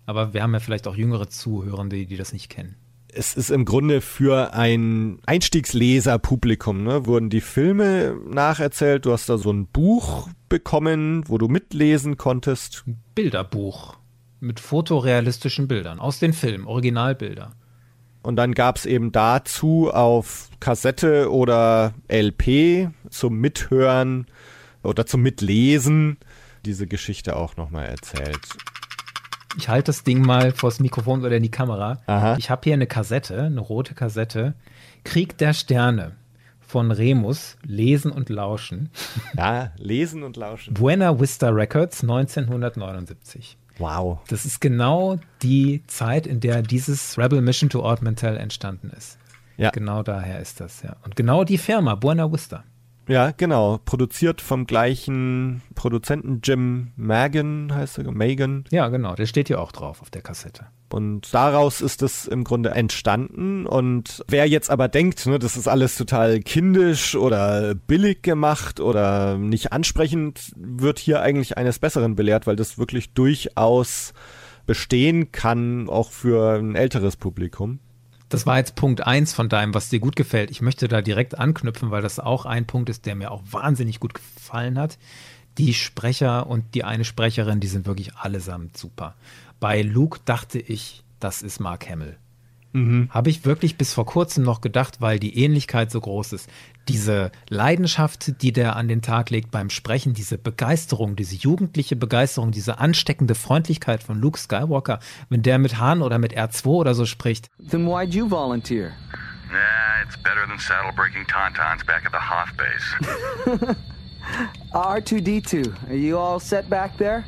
aber 0.06 0.34
wir 0.34 0.44
haben 0.44 0.54
ja 0.54 0.60
vielleicht 0.60 0.88
auch 0.88 0.96
jüngere 0.96 1.30
Zuhörende, 1.30 2.06
die 2.06 2.18
das 2.18 2.34
nicht 2.34 2.50
kennen. 2.50 2.76
Es 3.18 3.34
ist 3.34 3.50
im 3.50 3.64
Grunde 3.64 4.02
für 4.02 4.54
ein 4.54 5.20
Einstiegsleserpublikum, 5.26 6.84
ne, 6.84 7.06
wurden 7.06 7.30
die 7.30 7.40
Filme 7.40 8.18
nacherzählt. 8.30 9.06
Du 9.06 9.14
hast 9.14 9.30
da 9.30 9.38
so 9.38 9.54
ein 9.54 9.68
Buch 9.68 10.28
bekommen, 10.50 11.24
wo 11.28 11.38
du 11.38 11.48
mitlesen 11.48 12.18
konntest. 12.18 12.84
Bilderbuch 13.16 13.96
mit 14.42 14.60
fotorealistischen 14.60 15.70
Bildern 15.70 16.00
aus 16.00 16.20
den 16.20 16.34
Filmen, 16.34 16.68
Originalbilder. 16.68 17.54
Und 18.22 18.36
dann 18.36 18.54
gab 18.54 18.76
es 18.76 18.86
eben 18.86 19.14
dazu 19.14 19.92
auf 19.94 20.50
Kassette 20.60 21.32
oder 21.32 21.94
LP 22.12 22.90
zum 23.10 23.38
Mithören 23.38 24.28
oder 24.84 25.06
zum 25.06 25.22
Mitlesen 25.22 26.18
diese 26.66 26.86
Geschichte 26.86 27.38
auch 27.38 27.56
nochmal 27.56 27.86
erzählt. 27.86 28.42
Ich 29.58 29.70
halte 29.70 29.88
das 29.88 30.04
Ding 30.04 30.22
mal 30.22 30.52
vors 30.52 30.80
Mikrofon 30.80 31.24
oder 31.24 31.38
in 31.38 31.44
die 31.44 31.52
Kamera. 31.52 32.00
Aha. 32.08 32.36
Ich 32.38 32.50
habe 32.50 32.62
hier 32.64 32.74
eine 32.74 32.88
Kassette, 32.88 33.44
eine 33.44 33.62
rote 33.62 33.94
Kassette. 33.94 34.54
Krieg 35.04 35.38
der 35.38 35.54
Sterne 35.54 36.14
von 36.60 36.92
Remus, 36.92 37.58
Lesen 37.64 38.12
und 38.12 38.30
Lauschen. 38.30 38.90
Ja, 39.38 39.72
lesen 39.78 40.24
und 40.24 40.38
lauschen. 40.38 40.74
Buena 40.74 41.20
Vista 41.20 41.50
Records 41.50 42.02
1979. 42.02 43.58
Wow. 43.78 44.20
Das 44.28 44.46
ist 44.46 44.62
genau 44.62 45.18
die 45.42 45.84
Zeit, 45.88 46.28
in 46.28 46.40
der 46.40 46.62
dieses 46.62 47.18
Rebel 47.18 47.42
Mission 47.42 47.70
to 47.70 47.82
Ord 47.82 48.02
Mantell 48.02 48.38
entstanden 48.38 48.92
ist. 48.96 49.18
Ja. 49.58 49.70
Genau 49.72 50.04
daher 50.04 50.40
ist 50.40 50.60
das, 50.60 50.82
ja. 50.82 50.96
Und 51.04 51.16
genau 51.16 51.44
die 51.44 51.58
Firma, 51.58 51.96
Buena 51.96 52.32
Vista. 52.32 52.64
Ja, 53.08 53.32
genau. 53.32 53.80
Produziert 53.86 54.42
vom 54.42 54.66
gleichen 54.66 55.62
Produzenten 55.76 56.42
Jim 56.44 56.92
Magan, 56.96 57.74
heißt 57.74 58.00
er, 58.00 58.12
Magan. 58.12 58.66
Ja, 58.72 58.88
genau. 58.90 59.16
Der 59.16 59.26
steht 59.26 59.48
hier 59.48 59.62
auch 59.62 59.72
drauf 59.72 60.02
auf 60.02 60.10
der 60.10 60.22
Kassette. 60.22 60.66
Und 60.92 61.34
daraus 61.34 61.82
ist 61.82 62.02
es 62.02 62.26
im 62.26 62.44
Grunde 62.44 62.72
entstanden. 62.72 63.66
Und 63.66 64.24
wer 64.28 64.48
jetzt 64.48 64.70
aber 64.70 64.88
denkt, 64.88 65.26
ne, 65.26 65.40
das 65.40 65.58
ist 65.58 65.68
alles 65.68 65.98
total 65.98 66.40
kindisch 66.40 67.16
oder 67.16 67.76
billig 67.76 68.22
gemacht 68.22 68.80
oder 68.80 69.38
nicht 69.38 69.72
ansprechend, 69.74 70.54
wird 70.56 71.00
hier 71.00 71.22
eigentlich 71.22 71.58
eines 71.58 71.80
Besseren 71.80 72.16
belehrt, 72.16 72.48
weil 72.48 72.56
das 72.56 72.78
wirklich 72.78 73.14
durchaus 73.14 74.14
bestehen 74.66 75.32
kann, 75.32 75.90
auch 75.90 76.12
für 76.12 76.58
ein 76.58 76.76
älteres 76.76 77.18
Publikum. 77.18 77.80
Das 78.36 78.46
war 78.46 78.58
jetzt 78.58 78.76
Punkt 78.76 79.00
eins 79.00 79.32
von 79.32 79.48
deinem, 79.48 79.74
was 79.74 79.88
dir 79.88 80.02
gut 80.02 80.18
gefällt. 80.18 80.52
Ich 80.52 80.60
möchte 80.60 80.90
da 80.90 81.02
direkt 81.02 81.40
anknüpfen, 81.40 81.90
weil 81.90 82.02
das 82.02 82.20
auch 82.20 82.46
ein 82.46 82.68
Punkt 82.68 82.90
ist, 82.90 83.06
der 83.06 83.16
mir 83.16 83.32
auch 83.32 83.42
wahnsinnig 83.50 84.02
gut 84.02 84.14
gefallen 84.14 84.78
hat. 84.78 84.98
Die 85.58 85.74
Sprecher 85.74 86.46
und 86.46 86.76
die 86.76 86.84
eine 86.84 87.06
Sprecherin, 87.06 87.62
die 87.62 87.68
sind 87.68 87.86
wirklich 87.86 88.14
allesamt 88.18 88.76
super. 88.76 89.16
Bei 89.62 89.82
Luke 89.82 90.20
dachte 90.26 90.60
ich, 90.60 91.06
das 91.22 91.44
ist 91.44 91.62
Mark 91.62 91.90
Hamill. 91.90 92.18
Mhm. 92.76 93.10
Habe 93.10 93.30
ich 93.30 93.46
wirklich 93.46 93.78
bis 93.78 93.94
vor 93.94 94.06
kurzem 94.06 94.44
noch 94.44 94.60
gedacht, 94.60 95.00
weil 95.00 95.18
die 95.18 95.42
Ähnlichkeit 95.42 95.92
so 95.92 96.02
groß 96.02 96.34
ist. 96.34 96.50
Diese 96.90 97.32
Leidenschaft, 97.48 98.42
die 98.42 98.52
der 98.52 98.76
an 98.76 98.90
den 98.90 99.02
Tag 99.02 99.30
legt 99.30 99.50
beim 99.50 99.70
Sprechen, 99.70 100.14
diese 100.14 100.38
Begeisterung, 100.38 101.16
diese 101.16 101.38
jugendliche 101.38 101.96
Begeisterung, 101.96 102.52
diese 102.52 102.78
ansteckende 102.80 103.34
Freundlichkeit 103.34 104.04
von 104.04 104.20
Luke 104.20 104.38
Skywalker, 104.38 105.00
wenn 105.30 105.42
der 105.42 105.58
mit 105.58 105.80
Han 105.80 106.02
oder 106.02 106.20
mit 106.20 106.38
R2 106.38 106.66
oder 106.66 106.94
so 106.94 107.06
spricht. 107.06 107.50
Then 107.70 107.88
why'd 107.88 108.14
you 108.14 108.30
volunteer? 108.30 108.92
Nah, 109.50 110.04
it's 110.06 110.18
better 110.18 110.46
than 110.46 110.60
saddle 110.60 110.92
breaking 110.92 111.26
tauntauns 111.28 111.86
back 111.86 112.04
at 112.06 112.12
the 112.12 112.20
Hoth 112.20 112.52
base. 112.58 113.78
R2D2, 114.74 115.72
are 115.88 115.96
you 115.96 116.18
all 116.18 116.42
set 116.42 116.70
back 116.70 116.98
there? 116.98 117.24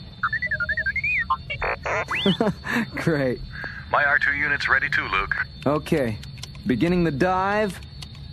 Great. 2.95 3.39
My 3.91 4.03
R2 4.03 4.37
unit's 4.37 4.67
ready 4.67 4.89
too, 4.89 5.07
Luke. 5.07 5.35
Okay, 5.65 6.17
beginning 6.65 7.05
the 7.05 7.11
dive 7.11 7.79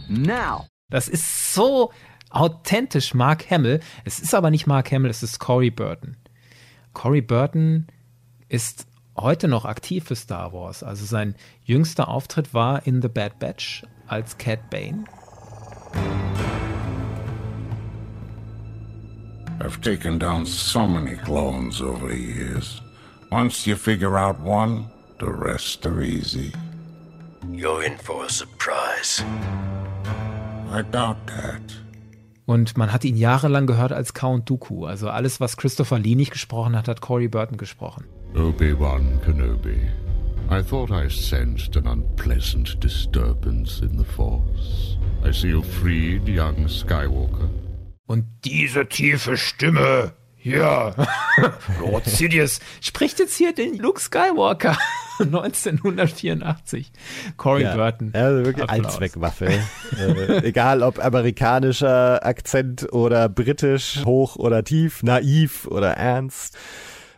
now. 0.08 0.66
Das 0.90 1.08
ist 1.08 1.54
so 1.54 1.92
authentisch 2.30 3.14
Mark 3.14 3.50
Hamill. 3.50 3.80
Es 4.04 4.18
ist 4.18 4.34
aber 4.34 4.50
nicht 4.50 4.66
Mark 4.66 4.90
Hamill, 4.90 5.10
es 5.10 5.22
ist 5.22 5.38
Corey 5.38 5.70
Burton. 5.70 6.16
Corey 6.92 7.20
Burton 7.20 7.86
ist 8.48 8.86
heute 9.16 9.46
noch 9.46 9.64
aktiv 9.64 10.04
für 10.04 10.16
Star 10.16 10.52
Wars. 10.52 10.82
Also 10.82 11.04
sein 11.04 11.36
jüngster 11.62 12.08
Auftritt 12.08 12.52
war 12.52 12.86
in 12.86 13.00
The 13.00 13.08
Bad 13.08 13.38
Batch 13.38 13.84
als 14.08 14.36
Cat 14.38 14.70
Bane. 14.70 15.04
I've 19.60 19.80
taken 19.80 20.18
down 20.18 20.44
so 20.44 20.86
many 20.86 21.16
clones 21.16 21.80
over 21.80 22.08
the 22.08 22.20
years. 22.20 22.82
Once 23.30 23.66
you 23.66 23.76
figure 23.76 24.18
out 24.18 24.36
one, 24.40 24.90
the 25.18 25.30
rest 25.30 25.86
are 25.86 26.02
easy. 26.02 26.52
You're 27.50 27.84
in 27.84 27.98
for 27.98 28.24
a 28.24 28.30
surprise. 28.30 29.22
I 30.70 30.82
doubt 30.82 31.26
that. 31.26 31.62
Und 32.46 32.76
man 32.76 32.92
hat 32.92 33.04
ihn 33.04 33.16
jahrelang 33.16 33.66
gehört 33.66 33.92
als 33.92 34.12
Count 34.12 34.48
Dooku. 34.50 34.84
Also 34.84 35.08
alles, 35.08 35.40
was 35.40 35.56
Christopher 35.56 35.98
Lee 35.98 36.14
nicht 36.14 36.30
gesprochen 36.30 36.76
hat, 36.76 36.88
hat 36.88 37.00
Corey 37.00 37.28
Burton 37.28 37.56
gesprochen. 37.56 38.04
Obi-Wan 38.34 39.20
Kenobi. 39.24 39.88
I 40.50 40.62
thought 40.62 40.90
I 40.90 41.08
sensed 41.08 41.76
an 41.76 41.86
unpleasant 41.86 42.82
disturbance 42.82 43.80
in 43.80 43.96
the 43.96 44.04
Force. 44.04 44.98
I 45.24 45.32
see 45.32 45.48
you 45.48 45.62
freed 45.62 46.28
young 46.28 46.68
Skywalker. 46.68 47.48
Und 48.06 48.26
diese 48.44 48.86
tiefe 48.86 49.38
Stimme, 49.38 50.12
ja, 50.42 50.94
Lord 51.80 52.04
Sidious, 52.04 52.60
spricht 52.82 53.18
jetzt 53.20 53.36
hier 53.36 53.54
den 53.54 53.78
Luke 53.78 54.00
Skywalker 54.00 54.76
1984. 55.18 56.90
Corey 57.36 57.62
ja, 57.62 57.76
Burton. 57.76 58.12
Ja, 58.14 58.26
also 58.26 58.44
wirklich 58.44 58.68
Applaus. 58.68 58.94
Allzweckwaffe. 58.94 59.46
äh, 59.46 60.44
egal 60.44 60.82
ob 60.82 61.04
amerikanischer 61.04 62.24
Akzent 62.24 62.92
oder 62.92 63.28
britisch, 63.28 64.02
hoch 64.04 64.36
oder 64.36 64.64
tief, 64.64 65.02
naiv 65.02 65.66
oder 65.66 65.92
ernst. 65.92 66.56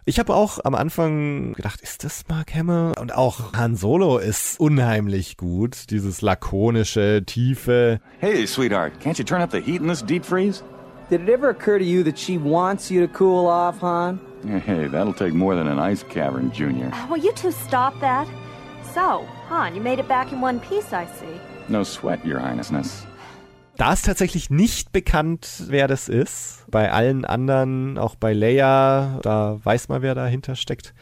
Ich 0.09 0.21
habe 0.21 0.35
auch 0.35 0.61
am 0.63 0.77
Anfang 0.77 1.55
gedacht, 1.55 1.81
ist 1.81 2.05
das 2.05 2.23
Mark 2.29 2.55
Hamill? 2.55 2.93
Und 2.97 3.13
auch 3.13 3.53
Han 3.55 3.75
Solo 3.75 4.19
ist 4.19 4.61
unheimlich 4.61 5.37
gut. 5.37 5.91
Dieses 5.91 6.23
lakonische, 6.23 7.25
tiefe. 7.27 8.01
Hey, 8.21 8.47
sweetheart, 8.47 8.93
can't 9.03 9.19
you 9.19 9.25
turn 9.25 9.43
up 9.43 9.51
the 9.51 9.61
heat 9.61 9.81
in 9.81 9.89
this 9.89 10.05
deep 10.05 10.25
freeze? 10.25 10.63
Did 11.11 11.23
it 11.23 11.29
ever 11.29 11.51
occur 11.51 11.79
to 11.79 11.85
you 11.85 12.05
that 12.05 12.17
she 12.17 12.39
wants 12.39 12.89
you 12.89 13.05
to 13.05 13.13
cool 13.19 13.49
off, 13.49 13.81
Han? 13.81 14.21
Hey, 14.49 14.89
that'll 14.89 15.13
take 15.13 15.35
more 15.35 15.57
than 15.57 15.67
an 15.67 15.79
ice 15.79 16.05
cavern, 16.05 16.53
Junior. 16.53 16.93
Will 17.11 17.19
you 17.19 17.33
two 17.33 17.51
stop 17.51 17.99
that? 18.01 18.27
So, 18.95 19.27
Han, 19.49 19.75
you 19.75 19.83
made 19.83 19.99
it 19.99 20.09
back 20.09 20.33
in 20.33 20.41
one 20.41 20.61
piece, 20.61 20.93
I 20.93 21.07
see. 21.07 21.41
No 21.69 21.83
sweat, 21.83 22.25
Your 22.25 22.41
Highnessness. 22.41 23.07
Da 23.77 23.93
ist 23.93 24.07
tatsächlich 24.07 24.49
nicht 24.49 24.93
bekannt, 24.93 25.65
wer 25.69 25.87
das 25.87 26.09
ist. 26.09 26.65
Bei 26.71 26.91
allen 26.91 27.27
anderen, 27.27 27.99
auch 27.99 28.15
bei 28.15 28.33
Leia, 28.33 29.19
da 29.23 29.59
weiß 29.63 29.89
man, 29.91 30.01
wer 30.01 30.15
dahinter 30.15 30.55
steckt. 30.55 30.95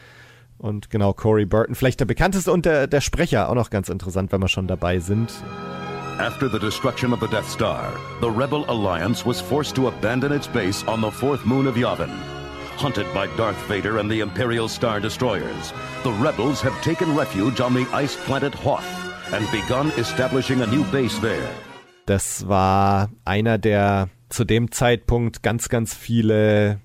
Und 0.57 0.89
genau, 0.89 1.13
Corey 1.13 1.45
Burton, 1.45 1.75
vielleicht 1.75 2.01
der 2.01 2.05
bekannteste 2.05 2.51
und 2.51 2.65
der, 2.65 2.87
der 2.87 2.99
Sprecher, 2.99 3.49
auch 3.49 3.55
noch 3.55 3.69
ganz 3.69 3.87
interessant, 3.87 4.31
wenn 4.33 4.41
wir 4.41 4.49
schon 4.49 4.67
dabei 4.67 4.99
sind. 4.99 5.31
After 6.17 6.49
the 6.49 6.59
destruction 6.59 7.13
of 7.13 7.19
the 7.21 7.27
Death 7.27 7.49
Star, 7.49 7.93
the 8.21 8.27
Rebel 8.27 8.65
Alliance 8.67 9.25
was 9.25 9.39
forced 9.39 9.75
to 9.75 9.87
abandon 9.87 10.31
its 10.33 10.47
base 10.47 10.85
on 10.87 11.01
the 11.01 11.11
fourth 11.11 11.45
moon 11.45 11.67
of 11.67 11.75
Yavin. 11.75 12.09
Hunted 12.77 13.05
by 13.13 13.27
Darth 13.37 13.57
Vader 13.67 13.99
and 13.99 14.11
the 14.11 14.19
Imperial 14.19 14.67
Star 14.67 14.99
Destroyers, 14.99 15.73
the 16.03 16.11
rebels 16.11 16.61
have 16.61 16.79
taken 16.81 17.15
refuge 17.15 17.61
on 17.61 17.73
the 17.73 17.87
ice 17.93 18.17
planet 18.25 18.53
Hoth 18.53 18.85
and 19.33 19.49
begun 19.51 19.91
establishing 19.97 20.61
a 20.61 20.67
new 20.67 20.83
base 20.91 21.19
there. 21.21 21.49
Das 22.05 22.47
war 22.47 23.09
einer, 23.23 23.57
der 23.57 24.09
zu 24.29 24.43
dem 24.43 24.71
Zeitpunkt 24.71 25.41
ganz, 25.41 25.69
ganz 25.69 25.95
viele 25.95 26.81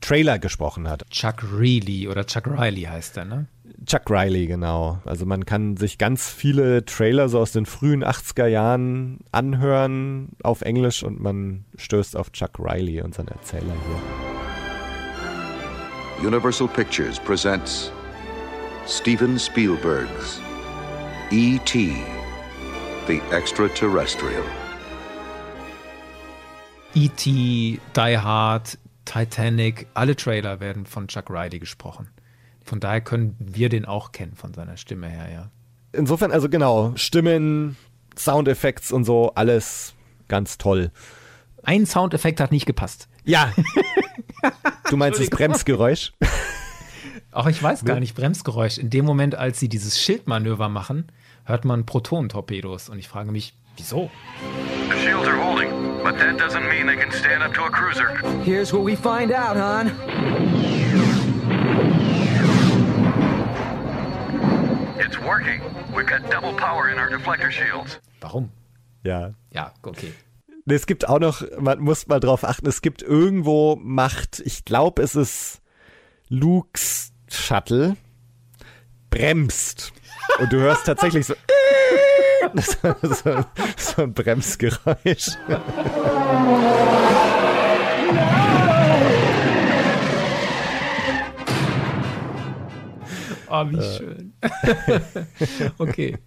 Trailer 0.00 0.38
gesprochen 0.38 0.88
hat. 0.88 1.04
Chuck 1.10 1.42
Reilly 1.42 2.08
oder 2.08 2.24
Chuck 2.24 2.46
Riley 2.46 2.82
heißt 2.82 3.16
er, 3.16 3.24
ne? 3.24 3.46
Chuck 3.84 4.08
Riley, 4.08 4.46
genau. 4.46 5.00
Also 5.04 5.26
man 5.26 5.44
kann 5.44 5.76
sich 5.76 5.98
ganz 5.98 6.30
viele 6.30 6.84
Trailer 6.84 7.28
so 7.28 7.40
aus 7.40 7.50
den 7.50 7.66
frühen 7.66 8.04
80er 8.04 8.46
Jahren 8.46 9.18
anhören 9.32 10.30
auf 10.42 10.62
Englisch 10.62 11.02
und 11.02 11.20
man 11.20 11.64
stößt 11.76 12.16
auf 12.16 12.30
Chuck 12.30 12.58
Riley, 12.60 13.02
unseren 13.02 13.28
Erzähler 13.28 13.74
hier. 13.74 14.51
Universal 16.22 16.68
Pictures 16.68 17.18
presents 17.18 17.90
Steven 18.86 19.36
Spielberg's 19.36 20.40
E.T. 21.32 21.96
The 23.08 23.20
Extraterrestrial. 23.32 24.44
E.T., 26.94 27.80
Die 27.96 28.18
Hard, 28.18 28.78
Titanic, 29.04 29.88
alle 29.94 30.14
Trailer 30.14 30.60
werden 30.60 30.86
von 30.86 31.08
Chuck 31.08 31.28
Riley 31.28 31.58
gesprochen. 31.58 32.08
Von 32.62 32.78
daher 32.78 33.00
können 33.00 33.34
wir 33.40 33.68
den 33.68 33.84
auch 33.84 34.12
kennen 34.12 34.36
von 34.36 34.54
seiner 34.54 34.76
Stimme 34.76 35.08
her, 35.08 35.28
ja. 35.28 35.50
Insofern, 35.90 36.30
also 36.30 36.48
genau, 36.48 36.92
Stimmen, 36.94 37.76
Soundeffekte 38.16 38.94
und 38.94 39.02
so, 39.02 39.32
alles 39.34 39.94
ganz 40.28 40.56
toll. 40.56 40.92
Ein 41.64 41.84
Soundeffekt 41.84 42.38
hat 42.38 42.52
nicht 42.52 42.66
gepasst. 42.66 43.08
Ja. 43.24 43.52
Du 44.90 44.96
meinst 44.96 45.20
das 45.20 45.30
Bremsgeräusch? 45.30 46.12
Auch 47.30 47.46
ich 47.46 47.62
weiß 47.62 47.84
gar 47.84 47.98
nicht, 48.00 48.14
Bremsgeräusch. 48.14 48.76
In 48.76 48.90
dem 48.90 49.04
Moment, 49.06 49.36
als 49.36 49.58
sie 49.58 49.68
dieses 49.68 49.98
Schildmanöver 49.98 50.68
machen, 50.68 51.06
hört 51.44 51.64
man 51.64 51.86
Protonentorpedos. 51.86 52.88
Und 52.90 52.98
ich 52.98 53.08
frage 53.08 53.30
mich, 53.30 53.54
wieso? 53.76 54.10
The 54.90 54.98
shields 54.98 55.26
are 55.28 55.38
holding, 55.42 55.70
but 56.02 56.18
that 56.18 56.38
doesn't 56.38 56.68
mean 56.68 56.86
they 56.86 56.96
can 56.96 57.10
stand 57.12 57.42
up 57.42 57.54
to 57.54 57.62
a 57.62 57.70
cruiser. 57.70 58.08
Here's 58.44 58.72
what 58.72 58.84
we 58.84 58.96
find 58.96 59.32
out, 59.32 59.56
Han. 59.56 59.92
It's 64.98 65.18
working. 65.20 65.60
We've 65.94 66.06
got 66.06 66.28
double 66.30 66.52
power 66.54 66.90
in 66.90 66.98
our 66.98 67.08
deflector 67.08 67.50
shields. 67.50 67.98
Warum? 68.20 68.50
Ja. 69.04 69.32
Ja, 69.52 69.72
okay. 69.82 70.12
Es 70.66 70.86
gibt 70.86 71.08
auch 71.08 71.18
noch, 71.18 71.42
man 71.58 71.80
muss 71.80 72.06
mal 72.06 72.20
drauf 72.20 72.44
achten, 72.44 72.68
es 72.68 72.82
gibt 72.82 73.02
irgendwo 73.02 73.76
Macht, 73.76 74.40
ich 74.44 74.64
glaube, 74.64 75.02
es 75.02 75.16
ist 75.16 75.60
Lukes 76.28 77.12
Shuttle, 77.28 77.96
bremst. 79.10 79.92
Und 80.38 80.52
du 80.52 80.58
hörst 80.58 80.86
tatsächlich 80.86 81.26
so, 81.26 81.34
so, 82.54 82.94
so, 83.02 83.44
so 83.76 84.02
ein 84.02 84.14
Bremsgeräusch. 84.14 85.30
Oh, 93.54 93.66
wie 93.68 93.76
äh. 93.76 93.98
schön. 93.98 94.32
okay. 95.78 96.18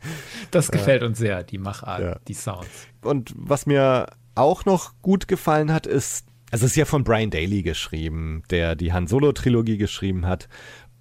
Das 0.51 0.69
gefällt 0.69 1.01
uns 1.03 1.17
sehr, 1.17 1.43
die 1.43 1.57
Machart, 1.57 2.01
ja. 2.01 2.19
die 2.27 2.33
Sounds. 2.35 2.87
Und 3.01 3.33
was 3.35 3.65
mir 3.65 4.07
auch 4.35 4.65
noch 4.65 4.93
gut 5.01 5.27
gefallen 5.27 5.71
hat, 5.71 5.87
ist, 5.87 6.25
also 6.51 6.65
es 6.65 6.71
ist 6.71 6.77
ja 6.77 6.85
von 6.85 7.03
Brian 7.03 7.29
Daly 7.29 7.63
geschrieben, 7.63 8.43
der 8.49 8.75
die 8.75 8.93
Han 8.93 9.07
Solo-Trilogie 9.07 9.77
geschrieben 9.77 10.25
hat. 10.25 10.47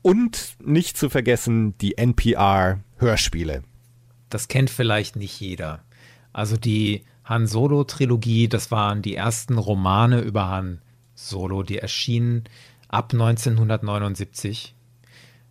Und 0.03 0.57
nicht 0.63 0.97
zu 0.97 1.09
vergessen 1.09 1.77
die 1.79 1.97
NPR-Hörspiele. 1.97 3.63
Das 4.31 4.49
kennt 4.49 4.71
vielleicht 4.71 5.17
nicht 5.17 5.41
jeder. 5.41 5.85
Also 6.33 6.57
die 6.57 7.05
Han 7.25 7.47
Solo-Trilogie, 7.47 8.49
das 8.49 8.71
waren 8.71 9.01
die 9.01 9.15
ersten 9.15 9.59
Romane 9.59 10.21
über 10.21 10.49
Han 10.49 10.81
Solo, 11.15 11.63
die 11.63 11.79
erschienen 11.79 12.45
ab 12.89 13.13
1979 13.13 14.75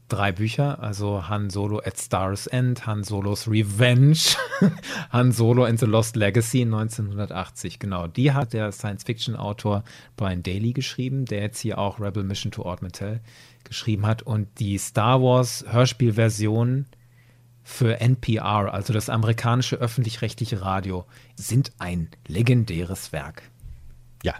drei 0.10 0.32
Bücher, 0.32 0.82
also 0.82 1.28
Han 1.28 1.50
Solo 1.50 1.80
at 1.80 2.00
Star's 2.00 2.48
End, 2.48 2.86
Han 2.86 3.04
Solos 3.04 3.48
Revenge, 3.48 4.36
Han 5.10 5.32
Solo 5.32 5.64
and 5.64 5.80
the 5.80 5.86
Lost 5.86 6.16
Legacy 6.16 6.62
1980. 6.62 7.80
Genau, 7.80 8.08
die 8.08 8.32
hat 8.32 8.54
der 8.54 8.72
Science-Fiction-Autor 8.72 9.84
Brian 10.16 10.44
Daly 10.44 10.74
geschrieben, 10.74 11.26
der 11.26 11.42
jetzt 11.42 11.60
hier 11.60 11.78
auch 11.78 12.00
Rebel 12.00 12.24
Mission 12.24 12.52
to 12.52 12.64
Ord 12.64 12.82
Mantell 12.82 13.22
geschrieben 13.64 14.06
hat. 14.06 14.22
Und 14.22 14.48
die 14.60 14.78
Star 14.78 15.22
Wars 15.22 15.66
Hörspielversion 15.68 16.86
für 17.64 18.02
NPR, 18.02 18.74
also 18.74 18.94
das 18.94 19.10
amerikanische 19.10 19.78
öffentlich-rechtliche 19.78 20.62
Radio, 20.62 21.06
sind 21.36 21.72
ein 21.80 22.10
legendäres 22.28 23.12
Werk. 23.14 23.44
Ja. 24.24 24.36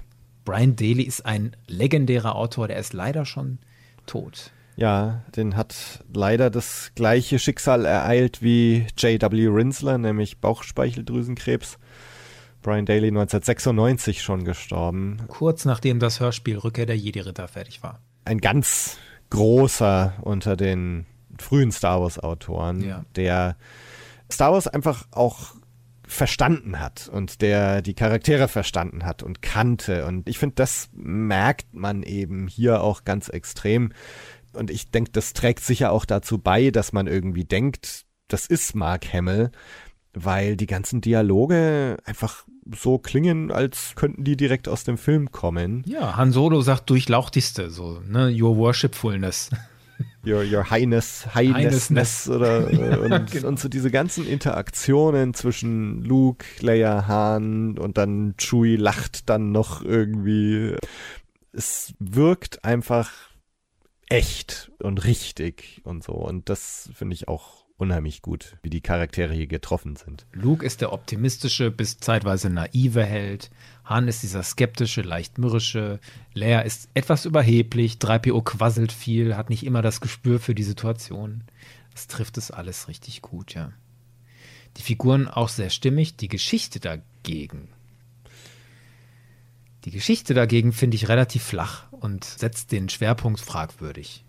Brian 0.46 0.76
Daly 0.76 1.04
ist 1.04 1.26
ein 1.26 1.56
legendärer 1.68 2.36
Autor, 2.36 2.68
der 2.68 2.78
ist 2.78 2.92
leider 2.92 3.26
schon 3.26 3.60
tot. 4.06 4.52
Ja, 4.76 5.22
den 5.36 5.56
hat 5.56 6.04
leider 6.14 6.50
das 6.50 6.92
gleiche 6.96 7.40
Schicksal 7.40 7.86
ereilt 7.86 8.42
wie 8.42 8.88
J.W. 8.98 9.48
Rinsler, 9.48 9.98
nämlich 9.98 10.40
Bauchspeicheldrüsenkrebs. 10.40 11.78
Brian 12.62 12.86
Daly 12.86 13.10
1996 13.10 14.22
schon 14.24 14.46
gestorben. 14.46 15.18
Kurz 15.28 15.66
nachdem 15.66 16.00
das 16.00 16.20
Hörspiel 16.20 16.58
Rückkehr 16.58 16.86
der 16.86 16.98
Jedi-Ritter 16.98 17.48
fertig 17.48 17.84
war. 17.84 18.00
Ein 18.26 18.40
ganz 18.40 18.98
großer 19.30 20.14
unter 20.22 20.56
den 20.56 21.06
frühen 21.38 21.72
Star 21.72 22.02
Wars-Autoren, 22.02 22.82
ja. 22.82 23.04
der 23.16 23.58
Star 24.32 24.54
Wars 24.54 24.68
einfach 24.68 25.08
auch 25.12 25.56
verstanden 26.08 26.80
hat 26.80 27.10
und 27.12 27.42
der 27.42 27.82
die 27.82 27.94
Charaktere 27.94 28.48
verstanden 28.48 29.06
hat 29.06 29.24
und 29.24 29.42
kannte. 29.42 30.06
Und 30.06 30.30
ich 30.30 30.38
finde, 30.38 30.56
das 30.56 30.90
merkt 30.94 31.74
man 31.74 32.04
eben 32.04 32.48
hier 32.48 32.82
auch 32.82 33.04
ganz 33.04 33.30
extrem 33.30 33.94
und 34.54 34.72
ich 34.72 34.92
denke, 34.92 35.12
das 35.12 35.34
trägt 35.34 35.64
sicher 35.64 35.92
auch 35.92 36.06
dazu 36.06 36.38
bei, 36.38 36.72
dass 36.72 36.94
man 36.94 37.08
irgendwie 37.08 37.46
denkt, 37.46 38.06
das 38.28 38.46
ist 38.46 38.76
Mark 38.76 39.12
Hamill, 39.14 39.52
weil 40.14 40.56
die 40.56 40.68
ganzen 40.68 41.02
Dialoge 41.02 41.98
einfach 42.06 42.46
so 42.74 42.98
klingen, 42.98 43.52
als 43.52 43.94
könnten 43.96 44.24
die 44.24 44.38
direkt 44.38 44.68
aus 44.68 44.84
dem 44.84 44.98
Film 44.98 45.32
kommen. 45.32 45.84
Ja, 45.86 46.16
Han 46.16 46.32
Solo 46.32 46.62
sagt 46.62 46.90
durchlauchtigste, 46.90 47.70
so, 47.70 48.02
ne, 48.08 48.34
your 48.34 48.58
worshipfulness. 48.58 49.50
Your, 50.26 50.44
your 50.44 50.70
Highness, 50.70 51.28
Highnessness 51.36 52.30
oder 52.30 52.72
äh, 52.72 52.98
und, 52.98 53.32
genau. 53.32 53.48
und 53.48 53.60
so 53.60 53.68
diese 53.68 53.92
ganzen 53.92 54.26
Interaktionen 54.26 55.34
zwischen 55.34 56.02
Luke, 56.02 56.46
Leia, 56.62 57.08
Han 57.08 57.78
und 57.78 57.98
dann 57.98 58.34
Chewie 58.38 58.78
lacht 58.78 59.30
dann 59.30 59.52
noch 59.52 59.84
irgendwie. 59.84 60.76
Es 61.52 61.94
wirkt 62.00 62.64
einfach 62.64 63.12
echt 64.14 64.72
und 64.78 65.06
richtig 65.06 65.82
und 65.84 66.04
so. 66.04 66.14
Und 66.14 66.48
das 66.48 66.92
finde 66.94 67.16
ich 67.16 67.28
auch 67.28 67.66
unheimlich 67.78 68.22
gut, 68.22 68.58
wie 68.62 68.70
die 68.70 68.82
Charaktere 68.82 69.34
hier 69.34 69.48
getroffen 69.48 69.96
sind. 69.96 70.28
Luke 70.32 70.64
ist 70.64 70.82
der 70.82 70.94
optimistische 70.94 71.72
bis 71.72 71.98
zeitweise 71.98 72.52
naive 72.52 73.04
Held. 73.04 73.50
Han 73.86 74.08
ist 74.08 74.22
dieser 74.22 74.44
skeptische, 74.44 75.02
leicht 75.02 75.40
mürrische. 75.40 76.00
Leia 76.36 76.62
ist 76.62 76.90
etwas 76.94 77.26
überheblich. 77.26 77.96
3PO 77.96 78.44
quasselt 78.44 78.92
viel, 78.92 79.36
hat 79.36 79.50
nicht 79.50 79.66
immer 79.66 79.82
das 79.82 80.00
Gespür 80.00 80.40
für 80.40 80.54
die 80.54 80.64
Situation. 80.64 81.44
Das 81.92 82.06
trifft 82.08 82.38
es 82.38 82.52
alles 82.52 82.88
richtig 82.88 83.24
gut, 83.24 83.56
ja. 83.56 83.74
Die 84.78 84.84
Figuren 84.84 85.28
auch 85.28 85.50
sehr 85.50 85.72
stimmig. 85.72 86.18
Die 86.18 86.30
Geschichte 86.30 86.80
dagegen 86.80 87.70
die 89.86 89.92
Geschichte 89.92 90.34
dagegen 90.34 90.72
finde 90.72 90.96
ich 90.96 91.10
relativ 91.10 91.44
flach 91.44 91.86
und 91.92 92.24
setzt 92.24 92.72
den 92.72 92.90
Schwerpunkt 92.90 93.42
fragwürdig. 93.42 94.24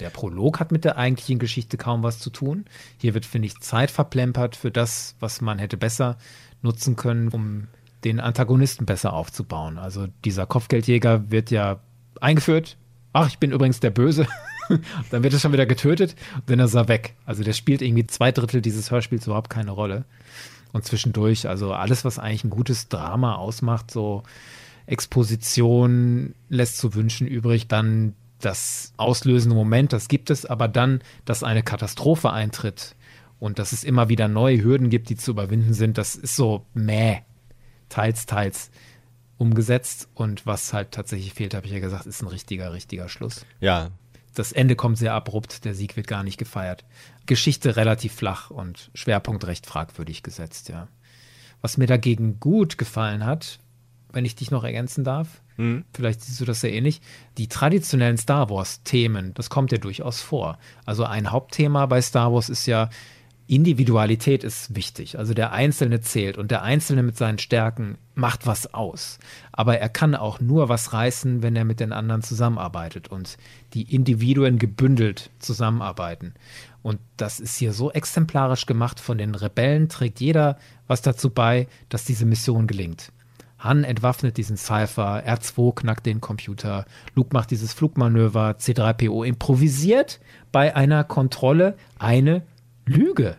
Der 0.00 0.10
Prolog 0.10 0.58
hat 0.60 0.72
mit 0.72 0.84
der 0.84 0.96
eigentlichen 0.96 1.38
Geschichte 1.38 1.76
kaum 1.76 2.02
was 2.02 2.18
zu 2.18 2.30
tun. 2.30 2.64
Hier 2.98 3.14
wird, 3.14 3.26
finde 3.26 3.46
ich, 3.46 3.60
Zeit 3.60 3.90
verplempert 3.90 4.56
für 4.56 4.70
das, 4.70 5.14
was 5.20 5.40
man 5.40 5.58
hätte 5.58 5.76
besser 5.76 6.16
nutzen 6.62 6.96
können, 6.96 7.28
um 7.28 7.68
den 8.02 8.18
Antagonisten 8.18 8.86
besser 8.86 9.12
aufzubauen. 9.12 9.78
Also 9.78 10.08
dieser 10.24 10.46
Kopfgeldjäger 10.46 11.30
wird 11.30 11.50
ja 11.50 11.80
eingeführt. 12.20 12.76
Ach, 13.12 13.28
ich 13.28 13.38
bin 13.38 13.52
übrigens 13.52 13.80
der 13.80 13.90
Böse. 13.90 14.26
dann 15.10 15.22
wird 15.22 15.32
er 15.32 15.38
schon 15.38 15.52
wieder 15.52 15.66
getötet 15.66 16.16
und 16.34 16.50
dann 16.50 16.58
ist 16.58 16.74
er 16.74 16.88
weg. 16.88 17.14
Also 17.24 17.44
der 17.44 17.52
spielt 17.52 17.82
irgendwie 17.82 18.06
zwei 18.06 18.32
Drittel 18.32 18.62
dieses 18.62 18.90
Hörspiels 18.90 19.26
überhaupt 19.26 19.50
keine 19.50 19.70
Rolle. 19.70 20.04
Und 20.72 20.84
zwischendurch, 20.84 21.46
also 21.46 21.72
alles, 21.72 22.04
was 22.04 22.18
eigentlich 22.18 22.42
ein 22.42 22.50
gutes 22.50 22.88
Drama 22.88 23.36
ausmacht, 23.36 23.92
so 23.92 24.24
Exposition 24.86 26.34
lässt 26.48 26.78
zu 26.78 26.94
wünschen 26.94 27.26
übrig. 27.26 27.68
Dann 27.68 28.14
das 28.40 28.92
auslösende 28.96 29.56
Moment, 29.56 29.92
das 29.92 30.08
gibt 30.08 30.30
es, 30.30 30.44
aber 30.44 30.68
dann, 30.68 31.00
dass 31.24 31.42
eine 31.42 31.62
Katastrophe 31.62 32.30
eintritt 32.30 32.94
und 33.38 33.58
dass 33.58 33.72
es 33.72 33.84
immer 33.84 34.08
wieder 34.08 34.28
neue 34.28 34.62
Hürden 34.62 34.90
gibt, 34.90 35.08
die 35.08 35.16
zu 35.16 35.30
überwinden 35.30 35.74
sind, 35.74 35.98
das 35.98 36.14
ist 36.14 36.36
so 36.36 36.66
mäh, 36.74 37.22
teils, 37.88 38.26
teils 38.26 38.70
umgesetzt. 39.38 40.08
Und 40.14 40.46
was 40.46 40.72
halt 40.72 40.92
tatsächlich 40.92 41.34
fehlt, 41.34 41.54
habe 41.54 41.66
ich 41.66 41.72
ja 41.72 41.80
gesagt, 41.80 42.06
ist 42.06 42.22
ein 42.22 42.28
richtiger, 42.28 42.72
richtiger 42.72 43.08
Schluss. 43.08 43.44
Ja. 43.60 43.90
Das 44.34 44.52
Ende 44.52 44.76
kommt 44.76 44.98
sehr 44.98 45.14
abrupt, 45.14 45.64
der 45.64 45.74
Sieg 45.74 45.96
wird 45.96 46.08
gar 46.08 46.24
nicht 46.24 46.38
gefeiert. 46.38 46.84
Geschichte 47.26 47.76
relativ 47.76 48.14
flach 48.14 48.50
und 48.50 48.90
Schwerpunkt 48.94 49.46
recht 49.46 49.66
fragwürdig 49.66 50.22
gesetzt, 50.22 50.68
ja. 50.68 50.88
Was 51.60 51.78
mir 51.78 51.86
dagegen 51.86 52.40
gut 52.40 52.76
gefallen 52.76 53.24
hat, 53.24 53.58
wenn 54.14 54.24
ich 54.24 54.34
dich 54.34 54.50
noch 54.50 54.64
ergänzen 54.64 55.04
darf. 55.04 55.42
Mhm. 55.56 55.84
Vielleicht 55.92 56.22
siehst 56.22 56.40
du 56.40 56.44
das 56.44 56.62
ja 56.62 56.70
ähnlich. 56.70 57.00
Die 57.38 57.48
traditionellen 57.48 58.16
Star 58.16 58.50
Wars-Themen, 58.50 59.34
das 59.34 59.50
kommt 59.50 59.72
ja 59.72 59.78
durchaus 59.78 60.20
vor. 60.20 60.58
Also 60.86 61.04
ein 61.04 61.30
Hauptthema 61.30 61.86
bei 61.86 62.00
Star 62.00 62.32
Wars 62.32 62.48
ist 62.48 62.66
ja, 62.66 62.88
Individualität 63.46 64.42
ist 64.42 64.74
wichtig. 64.74 65.18
Also 65.18 65.34
der 65.34 65.52
Einzelne 65.52 66.00
zählt 66.00 66.38
und 66.38 66.50
der 66.50 66.62
Einzelne 66.62 67.02
mit 67.02 67.18
seinen 67.18 67.38
Stärken 67.38 67.98
macht 68.14 68.46
was 68.46 68.72
aus. 68.72 69.18
Aber 69.52 69.78
er 69.78 69.90
kann 69.90 70.14
auch 70.14 70.40
nur 70.40 70.70
was 70.70 70.94
reißen, 70.94 71.42
wenn 71.42 71.54
er 71.54 71.66
mit 71.66 71.78
den 71.78 71.92
anderen 71.92 72.22
zusammenarbeitet 72.22 73.08
und 73.08 73.36
die 73.74 73.94
Individuen 73.94 74.58
gebündelt 74.58 75.30
zusammenarbeiten. 75.40 76.32
Und 76.82 77.00
das 77.18 77.38
ist 77.38 77.56
hier 77.56 77.74
so 77.74 77.90
exemplarisch 77.90 78.64
gemacht. 78.64 78.98
Von 78.98 79.18
den 79.18 79.34
Rebellen 79.34 79.90
trägt 79.90 80.20
jeder 80.20 80.58
was 80.86 81.02
dazu 81.02 81.28
bei, 81.28 81.66
dass 81.90 82.04
diese 82.04 82.24
Mission 82.24 82.66
gelingt. 82.66 83.12
Han 83.64 83.82
entwaffnet 83.82 84.36
diesen 84.36 84.58
Cypher, 84.58 85.22
R2 85.26 85.74
knackt 85.74 86.04
den 86.04 86.20
Computer, 86.20 86.84
Luke 87.14 87.30
macht 87.32 87.50
dieses 87.50 87.72
Flugmanöver, 87.72 88.56
C3PO 88.60 89.24
improvisiert 89.24 90.20
bei 90.52 90.76
einer 90.76 91.02
Kontrolle 91.02 91.74
eine 91.98 92.42
Lüge, 92.84 93.38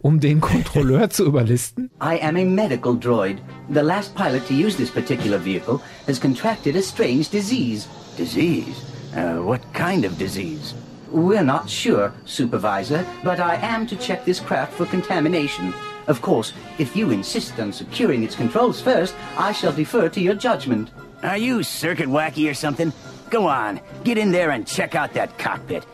um 0.00 0.20
den 0.20 0.40
Kontrolleur 0.40 1.10
zu 1.10 1.24
überlisten. 1.24 1.90
I 2.00 2.20
am 2.22 2.36
a 2.36 2.44
medical 2.44 2.96
droid. 2.96 3.38
The 3.68 3.80
last 3.80 4.14
pilot 4.14 4.46
to 4.46 4.54
use 4.54 4.76
this 4.76 4.92
particular 4.92 5.40
vehicle 5.44 5.80
has 6.06 6.20
contracted 6.20 6.76
a 6.76 6.82
strange 6.82 7.28
disease. 7.30 7.88
Disease? 8.16 8.80
Uh, 9.12 9.44
what 9.44 9.60
kind 9.72 10.04
of 10.04 10.16
disease? 10.18 10.76
We're 11.10 11.42
not 11.42 11.68
sure, 11.68 12.12
Supervisor, 12.26 13.04
but 13.24 13.40
I 13.40 13.56
am 13.56 13.88
to 13.88 13.96
check 13.96 14.24
this 14.24 14.38
craft 14.38 14.74
for 14.74 14.86
contamination. 14.86 15.74
Of 16.06 16.20
course, 16.20 16.52
if 16.78 16.94
you 16.96 17.10
insist 17.10 17.58
on 17.58 17.72
securing 17.72 18.22
its 18.22 18.36
controls 18.36 18.80
first, 18.80 19.14
I 19.38 19.52
shall 19.52 19.72
defer 19.72 20.08
to 20.08 20.20
your 20.20 20.34
judgment. 20.34 20.90
Are 21.22 21.38
you 21.38 21.62
circuit 21.62 22.08
wacky 22.08 22.50
or 22.50 22.54
something? 22.54 22.92
Go 23.30 23.46
on, 23.46 23.80
get 24.04 24.18
in 24.18 24.32
there 24.32 24.50
and 24.50 24.66
check 24.66 24.94
out 24.94 25.14
that 25.14 25.38
cockpit. 25.38 25.86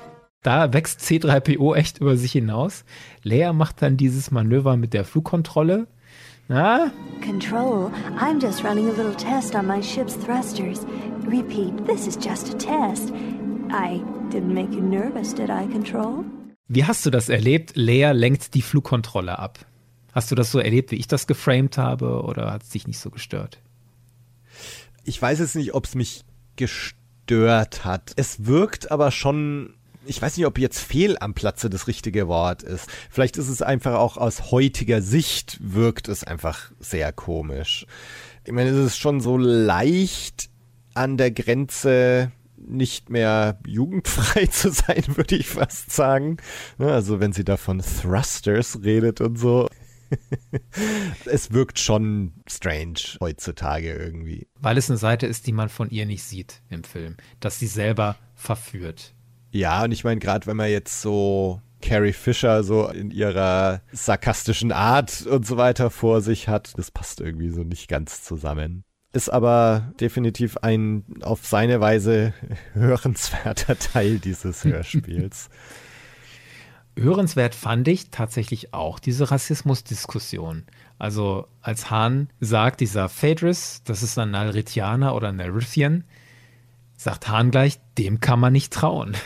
Da 0.43 0.73
wächst 0.73 1.01
C3PO 1.01 1.77
echt 1.77 1.99
über 2.01 2.17
sich 2.17 2.33
hinaus. 2.33 2.85
Leia 3.23 3.53
macht 3.53 3.83
dann 3.83 3.97
dieses 3.97 4.31
Manöver 4.31 4.77
mit 4.77 4.95
der 4.95 5.05
Flugkontrolle. 5.05 5.87
Na? 6.49 6.91
Control, 7.21 7.93
I'm 8.19 8.41
just 8.41 8.65
running 8.65 8.89
a 8.89 8.93
little 8.93 9.15
test 9.15 9.55
on 9.55 9.67
my 9.67 9.81
ship's 9.81 10.17
thrusters. 10.17 10.81
Repeat, 11.27 11.87
this 11.87 12.07
is 12.07 12.17
just 12.17 12.53
a 12.53 12.57
test. 12.57 13.13
I 13.71 14.03
didn't 14.31 14.53
make 14.53 14.73
you 14.73 14.81
nervous, 14.81 15.33
did 15.33 15.51
I, 15.51 15.67
Control? 15.71 16.25
Wie 16.67 16.85
hast 16.85 17.05
du 17.07 17.11
das 17.11 17.29
erlebt? 17.29 17.77
Lea 17.77 18.13
lenkt 18.13 18.55
die 18.55 18.63
Flugkontrolle 18.63 19.39
ab. 19.39 19.59
Hast 20.13 20.31
du 20.31 20.35
das 20.35 20.51
so 20.51 20.59
erlebt, 20.59 20.91
wie 20.91 20.97
ich 20.97 21.09
das 21.09 21.27
geframed 21.27 21.79
habe, 21.79 22.23
oder 22.23 22.53
hat 22.53 22.63
es 22.63 22.71
dich 22.71 22.87
nicht 22.87 22.99
so 22.99 23.11
gestört? 23.11 23.59
Ich 25.05 25.21
weiß 25.21 25.39
jetzt 25.39 25.57
nicht, 25.57 25.75
ob 25.75 25.87
es 25.87 25.95
mich 25.95 26.25
gestört 26.57 27.85
hat. 27.85 28.13
Es 28.17 28.47
wirkt 28.47 28.91
aber 28.91 29.11
schon 29.11 29.75
ich 30.07 30.21
weiß 30.21 30.37
nicht, 30.37 30.47
ob 30.47 30.59
jetzt 30.59 30.81
fehl 30.81 31.17
am 31.21 31.35
Platze 31.35 31.69
das 31.69 31.87
richtige 31.87 32.27
Wort 32.27 32.63
ist. 32.63 32.89
Vielleicht 33.11 33.37
ist 33.37 33.49
es 33.49 33.63
einfach 33.63 33.95
auch 33.95 34.17
aus 34.17 34.51
heutiger 34.51 35.03
Sicht 35.03 35.59
wirkt 35.61 36.09
es 36.09 36.25
einfach 36.25 36.73
sehr 36.81 37.13
komisch. 37.13 37.87
Ich 38.45 38.53
meine, 38.53 38.71
es 38.71 38.87
ist 38.87 38.97
schon 38.97 39.21
so 39.21 39.37
leicht 39.37 40.49
an 40.95 41.17
der 41.17 41.31
Grenze 41.31 42.33
nicht 42.57 43.11
mehr 43.11 43.59
jugendfrei 43.67 44.47
zu 44.51 44.71
sein, 44.71 45.05
würde 45.15 45.37
ich 45.37 45.49
fast 45.49 45.93
sagen. 45.93 46.39
Also 46.79 47.21
wenn 47.21 47.33
sie 47.33 47.45
da 47.45 47.57
von 47.57 47.81
Thrusters 47.81 48.81
redet 48.83 49.21
und 49.21 49.39
so. 49.39 49.69
es 51.25 51.53
wirkt 51.53 51.79
schon 51.79 52.33
strange 52.47 53.01
heutzutage 53.21 53.93
irgendwie. 53.93 54.49
Weil 54.61 54.79
es 54.79 54.91
eine 54.91 54.99
Seite 54.99 55.27
ist, 55.27 55.47
die 55.47 55.53
man 55.53 55.69
von 55.69 55.91
ihr 55.91 56.07
nicht 56.07 56.25
sieht 56.25 56.63
im 56.69 56.85
Film, 56.85 57.17
dass 57.41 57.59
sie 57.59 57.67
selber 57.67 58.17
verführt. 58.35 59.15
Ja, 59.51 59.85
und 59.85 59.93
ich 59.93 60.05
meine, 60.05 60.21
gerade 60.21 60.47
wenn 60.47 60.57
man 60.57 60.71
jetzt 60.71 61.03
so 61.03 61.61
Carrie 61.83 62.13
Fisher 62.13 62.63
so 62.63 62.89
in 62.89 63.11
ihrer 63.11 63.83
sarkastischen 63.93 64.73
Art 64.73 65.27
und 65.27 65.47
so 65.47 65.57
weiter 65.57 65.91
vor 65.91 66.21
sich 66.21 66.49
hat, 66.49 66.77
das 66.79 66.91
passt 66.91 67.21
irgendwie 67.21 67.51
so 67.51 67.63
nicht 67.63 67.89
ganz 67.89 68.23
zusammen. 68.23 68.85
Ist 69.13 69.29
aber 69.29 69.93
definitiv 70.01 70.59
ein 70.59 71.05
auf 71.23 71.45
seine 71.45 71.81
Weise 71.81 72.33
hörenswerter 72.75 73.79
Teil 73.79 74.19
dieses 74.19 74.65
Hörspiels. 74.65 75.51
Hörenswert 76.97 77.55
fand 77.55 77.89
ich 77.89 78.11
tatsächlich 78.11 78.75
auch 78.75 78.99
diese 78.99 79.31
Rassismusdiskussion. 79.31 80.65
Also 80.99 81.47
als 81.63 81.91
Hahn 81.91 82.29
sagt, 82.41 82.81
dieser 82.81 83.09
Phaedrus, 83.09 83.83
das 83.85 84.03
ist 84.03 84.19
ein 84.19 84.33
Nalrithianer 84.33 85.15
oder 85.15 85.33
Narithian, 85.33 86.05
sagt 86.97 87.29
Hahn 87.29 87.51
gleich, 87.51 87.81
dem 87.97 88.21
kann 88.21 88.41
man 88.41 88.53
nicht 88.53 88.73
trauen. 88.73 89.17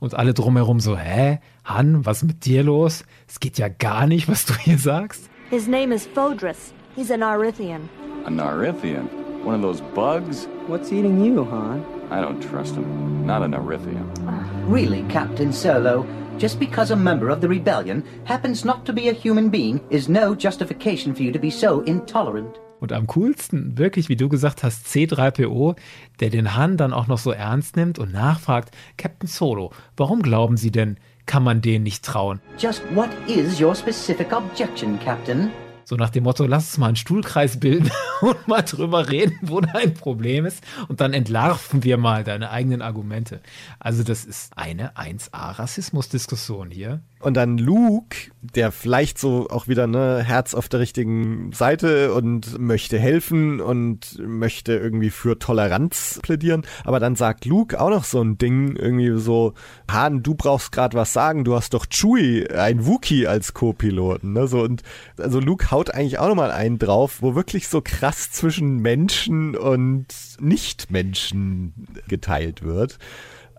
Und 0.00 0.14
alle 0.14 0.34
drumherum 0.34 0.80
so, 0.80 0.96
hä? 0.96 1.40
Han, 1.64 2.04
was 2.06 2.18
ist 2.18 2.24
mit 2.24 2.44
dir 2.44 2.62
los? 2.62 3.04
Es 3.26 3.40
geht 3.40 3.58
ja 3.58 3.68
gar 3.68 4.06
nicht, 4.06 4.28
was 4.28 4.44
du 4.46 4.54
hier 4.54 4.78
sagst. 4.78 5.28
His 5.50 5.66
name 5.66 5.94
is 5.94 6.06
Phodrus. 6.06 6.72
He's 6.94 7.10
a 7.10 7.16
Narithian. 7.16 7.88
A 8.26 8.30
Narithian? 8.30 9.08
One 9.44 9.56
of 9.56 9.62
those 9.62 9.82
bugs? 9.94 10.48
What's 10.68 10.92
eating 10.92 11.24
you, 11.24 11.44
Han? 11.44 11.84
I 12.10 12.20
don't 12.20 12.40
trust 12.40 12.76
him. 12.76 13.26
Not 13.26 13.42
a 13.42 13.46
Narithian. 13.46 14.06
Really, 14.68 15.02
Captain 15.08 15.52
Solo, 15.52 16.06
just 16.38 16.58
because 16.58 16.92
a 16.92 16.96
member 16.96 17.30
of 17.30 17.40
the 17.40 17.48
rebellion 17.48 18.02
happens 18.24 18.64
not 18.64 18.84
to 18.84 18.92
be 18.92 19.08
a 19.08 19.12
human 19.12 19.50
being 19.50 19.80
is 19.90 20.08
no 20.08 20.34
justification 20.34 21.14
for 21.14 21.22
you 21.22 21.32
to 21.32 21.38
be 21.38 21.50
so 21.50 21.80
intolerant. 21.82 22.60
Und 22.80 22.92
am 22.92 23.06
coolsten, 23.06 23.78
wirklich, 23.78 24.08
wie 24.08 24.16
du 24.16 24.28
gesagt 24.28 24.62
hast, 24.62 24.86
C3PO, 24.86 25.76
der 26.20 26.30
den 26.30 26.54
Han 26.54 26.76
dann 26.76 26.92
auch 26.92 27.06
noch 27.06 27.18
so 27.18 27.30
ernst 27.30 27.76
nimmt 27.76 27.98
und 27.98 28.12
nachfragt, 28.12 28.72
Captain 28.98 29.28
Solo, 29.28 29.70
warum 29.96 30.20
glauben 30.20 30.56
Sie 30.56 30.70
denn, 30.70 30.98
kann 31.26 31.42
man 31.42 31.62
denen 31.62 31.84
nicht 31.84 32.04
trauen? 32.04 32.40
Just 32.58 32.82
what 32.94 33.08
is 33.26 33.60
your 33.60 33.74
specific 33.74 34.32
objection, 34.32 34.98
Captain? 35.00 35.50
So 35.84 35.96
nach 35.96 36.10
dem 36.10 36.24
Motto, 36.24 36.46
lass 36.46 36.68
uns 36.68 36.78
mal 36.78 36.86
einen 36.88 36.96
Stuhlkreis 36.96 37.60
bilden 37.60 37.90
und 38.20 38.48
mal 38.48 38.62
drüber 38.62 39.10
reden, 39.10 39.38
wo 39.42 39.60
dein 39.60 39.94
Problem 39.94 40.46
ist. 40.46 40.62
Und 40.88 41.00
dann 41.00 41.12
entlarven 41.12 41.84
wir 41.84 41.98
mal 41.98 42.24
deine 42.24 42.50
eigenen 42.50 42.82
Argumente. 42.82 43.40
Also 43.78 44.02
das 44.02 44.24
ist 44.24 44.56
eine 44.56 44.96
1A-Rassismus-Diskussion 44.96 46.70
hier. 46.70 47.00
Und 47.24 47.38
dann 47.38 47.56
Luke, 47.56 48.16
der 48.42 48.70
vielleicht 48.70 49.18
so 49.18 49.48
auch 49.48 49.66
wieder 49.66 49.86
ne 49.86 50.22
Herz 50.22 50.52
auf 50.52 50.68
der 50.68 50.80
richtigen 50.80 51.52
Seite 51.52 52.12
und 52.12 52.58
möchte 52.58 52.98
helfen 52.98 53.62
und 53.62 54.18
möchte 54.18 54.74
irgendwie 54.74 55.08
für 55.08 55.38
Toleranz 55.38 56.20
plädieren, 56.22 56.66
aber 56.84 57.00
dann 57.00 57.16
sagt 57.16 57.46
Luke 57.46 57.80
auch 57.80 57.88
noch 57.88 58.04
so 58.04 58.20
ein 58.20 58.36
Ding 58.36 58.76
irgendwie 58.76 59.18
so, 59.18 59.54
Han, 59.90 60.22
du 60.22 60.34
brauchst 60.34 60.70
gerade 60.70 60.98
was 60.98 61.14
sagen, 61.14 61.44
du 61.44 61.54
hast 61.54 61.72
doch 61.72 61.86
Chewie, 61.86 62.46
ein 62.50 62.84
Wookie 62.84 63.26
als 63.26 63.54
Co-Piloten, 63.54 64.34
ne? 64.34 64.46
So 64.46 64.60
und 64.60 64.82
also 65.16 65.40
Luke 65.40 65.70
haut 65.74 65.90
eigentlich 65.90 66.18
auch 66.18 66.28
nochmal 66.28 66.52
einen 66.52 66.78
drauf, 66.78 67.20
wo 67.20 67.34
wirklich 67.34 67.68
so 67.68 67.82
krass 67.82 68.30
zwischen 68.30 68.78
Menschen 68.78 69.56
und 69.56 70.06
Nichtmenschen 70.40 71.74
geteilt 72.08 72.62
wird 72.62 72.98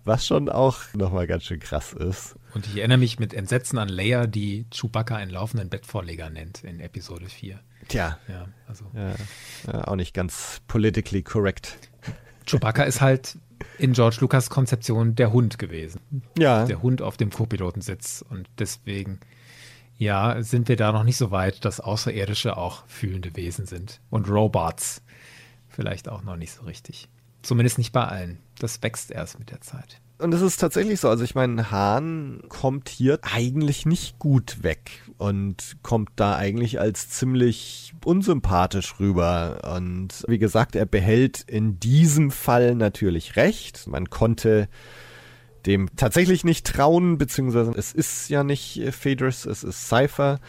was 0.05 0.25
schon 0.25 0.49
auch 0.49 0.77
nochmal 0.93 1.25
ganz 1.27 1.45
schön 1.45 1.59
krass 1.59 1.91
ist. 1.93 2.35
Und 2.53 2.67
ich 2.67 2.77
erinnere 2.77 2.99
mich 2.99 3.19
mit 3.19 3.33
Entsetzen 3.33 3.79
an 3.79 3.89
Leia, 3.89 4.27
die 4.27 4.65
Chewbacca 4.71 5.15
einen 5.15 5.31
laufenden 5.31 5.69
Bettvorleger 5.69 6.29
nennt 6.29 6.63
in 6.63 6.79
Episode 6.79 7.25
4. 7.25 7.59
Tja. 7.87 8.19
Ja, 8.27 8.47
also. 8.67 8.85
Ja, 8.93 9.15
ja, 9.67 9.87
auch 9.87 9.95
nicht 9.95 10.13
ganz 10.13 10.61
politically 10.67 11.23
correct. 11.23 11.77
Chewbacca 12.45 12.83
ist 12.83 13.01
halt 13.01 13.39
in 13.79 13.93
George 13.93 14.17
Lucas 14.21 14.49
Konzeption 14.49 15.15
der 15.15 15.33
Hund 15.33 15.57
gewesen. 15.57 16.01
Ja. 16.37 16.65
Der 16.65 16.81
Hund 16.81 17.01
auf 17.01 17.17
dem 17.17 17.31
Co-Pilotensitz. 17.31 18.23
Und 18.29 18.47
deswegen, 18.59 19.19
ja, 19.97 20.41
sind 20.43 20.67
wir 20.67 20.75
da 20.75 20.91
noch 20.91 21.03
nicht 21.03 21.17
so 21.17 21.31
weit, 21.31 21.63
dass 21.65 21.79
Außerirdische 21.79 22.57
auch 22.57 22.85
fühlende 22.87 23.35
Wesen 23.35 23.65
sind. 23.65 24.01
Und 24.09 24.29
Robots 24.29 25.01
vielleicht 25.67 26.09
auch 26.09 26.23
noch 26.23 26.35
nicht 26.35 26.53
so 26.53 26.63
richtig. 26.63 27.09
Zumindest 27.41 27.77
nicht 27.77 27.91
bei 27.91 28.05
allen. 28.05 28.39
Das 28.59 28.81
wächst 28.81 29.11
erst 29.11 29.39
mit 29.39 29.51
der 29.51 29.61
Zeit. 29.61 30.01
Und 30.17 30.33
es 30.33 30.41
ist 30.41 30.57
tatsächlich 30.57 31.01
so. 31.01 31.09
Also 31.09 31.23
ich 31.23 31.35
meine, 31.35 31.71
Hahn 31.71 32.41
kommt 32.47 32.87
hier 32.87 33.19
eigentlich 33.21 33.85
nicht 33.85 34.17
gut 34.17 34.63
weg 34.63 35.03
und 35.17 35.77
kommt 35.83 36.09
da 36.15 36.35
eigentlich 36.35 36.79
als 36.79 37.09
ziemlich 37.09 37.93
unsympathisch 38.03 38.99
rüber. 38.99 39.75
Und 39.75 40.23
wie 40.27 40.39
gesagt, 40.39 40.75
er 40.75 40.85
behält 40.85 41.41
in 41.41 41.79
diesem 41.79 42.31
Fall 42.31 42.75
natürlich 42.75 43.35
recht. 43.35 43.87
Man 43.87 44.09
konnte 44.09 44.69
dem 45.65 45.89
tatsächlich 45.95 46.43
nicht 46.43 46.65
trauen, 46.65 47.17
beziehungsweise 47.17 47.73
es 47.75 47.91
ist 47.91 48.29
ja 48.29 48.43
nicht 48.43 48.81
Phaedrus, 48.91 49.45
es 49.45 49.63
ist 49.63 49.87
Cypher. 49.87 50.39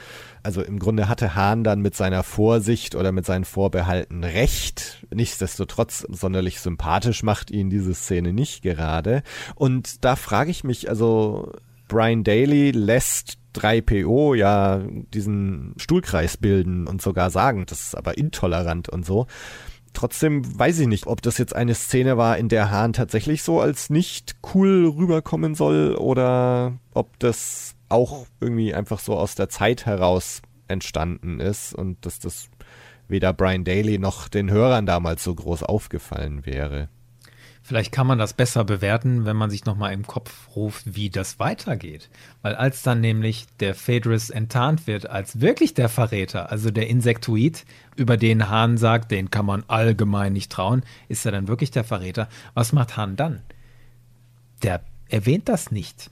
Also 0.42 0.62
im 0.62 0.78
Grunde 0.78 1.08
hatte 1.08 1.34
Hahn 1.34 1.64
dann 1.64 1.80
mit 1.80 1.96
seiner 1.96 2.22
Vorsicht 2.22 2.94
oder 2.94 3.10
mit 3.12 3.26
seinen 3.26 3.44
Vorbehalten 3.44 4.22
recht. 4.22 5.04
Nichtsdestotrotz 5.12 6.06
sonderlich 6.08 6.60
sympathisch 6.60 7.22
macht 7.22 7.50
ihn 7.50 7.70
diese 7.70 7.94
Szene 7.94 8.32
nicht 8.32 8.62
gerade. 8.62 9.22
Und 9.54 10.04
da 10.04 10.14
frage 10.14 10.50
ich 10.50 10.62
mich, 10.62 10.88
also 10.88 11.52
Brian 11.88 12.24
Daly 12.24 12.70
lässt 12.70 13.38
3PO 13.56 14.34
ja 14.34 14.82
diesen 15.14 15.74
Stuhlkreis 15.78 16.36
bilden 16.36 16.86
und 16.86 17.00
sogar 17.02 17.30
sagen, 17.30 17.64
das 17.66 17.80
ist 17.80 17.94
aber 17.96 18.18
intolerant 18.18 18.88
und 18.88 19.04
so. 19.04 19.26
Trotzdem 19.92 20.58
weiß 20.58 20.80
ich 20.80 20.86
nicht, 20.88 21.06
ob 21.06 21.22
das 21.22 21.38
jetzt 21.38 21.56
eine 21.56 21.74
Szene 21.74 22.16
war, 22.16 22.36
in 22.36 22.48
der 22.48 22.70
Hahn 22.70 22.92
tatsächlich 22.92 23.42
so 23.42 23.60
als 23.60 23.88
nicht 23.88 24.36
cool 24.54 24.92
rüberkommen 24.94 25.54
soll 25.54 25.94
oder 25.94 26.78
ob 26.92 27.18
das 27.18 27.74
auch 27.88 28.26
irgendwie 28.40 28.74
einfach 28.74 28.98
so 28.98 29.16
aus 29.16 29.34
der 29.34 29.48
Zeit 29.48 29.86
heraus 29.86 30.42
entstanden 30.68 31.40
ist 31.40 31.74
und 31.74 32.04
dass 32.04 32.18
das 32.18 32.48
weder 33.08 33.32
Brian 33.32 33.64
Daly 33.64 33.98
noch 33.98 34.28
den 34.28 34.50
Hörern 34.50 34.86
damals 34.86 35.22
so 35.24 35.34
groß 35.34 35.62
aufgefallen 35.62 36.44
wäre. 36.44 36.88
Vielleicht 37.66 37.90
kann 37.90 38.06
man 38.06 38.16
das 38.16 38.32
besser 38.32 38.62
bewerten, 38.62 39.24
wenn 39.24 39.34
man 39.34 39.50
sich 39.50 39.64
nochmal 39.64 39.92
im 39.92 40.06
Kopf 40.06 40.54
ruft, 40.54 40.94
wie 40.94 41.10
das 41.10 41.40
weitergeht. 41.40 42.10
Weil 42.42 42.54
als 42.54 42.82
dann 42.82 43.00
nämlich 43.00 43.48
der 43.58 43.74
Phaedrus 43.74 44.30
enttarnt 44.30 44.86
wird 44.86 45.10
als 45.10 45.40
wirklich 45.40 45.74
der 45.74 45.88
Verräter, 45.88 46.52
also 46.52 46.70
der 46.70 46.86
Insektoid, 46.86 47.64
über 47.96 48.16
den 48.16 48.50
Hahn 48.50 48.78
sagt, 48.78 49.10
den 49.10 49.32
kann 49.32 49.46
man 49.46 49.64
allgemein 49.66 50.32
nicht 50.32 50.52
trauen, 50.52 50.84
ist 51.08 51.26
er 51.26 51.32
dann 51.32 51.48
wirklich 51.48 51.72
der 51.72 51.82
Verräter. 51.82 52.28
Was 52.54 52.72
macht 52.72 52.96
Hahn 52.96 53.16
dann? 53.16 53.42
Der 54.62 54.82
erwähnt 55.08 55.48
das 55.48 55.72
nicht. 55.72 56.08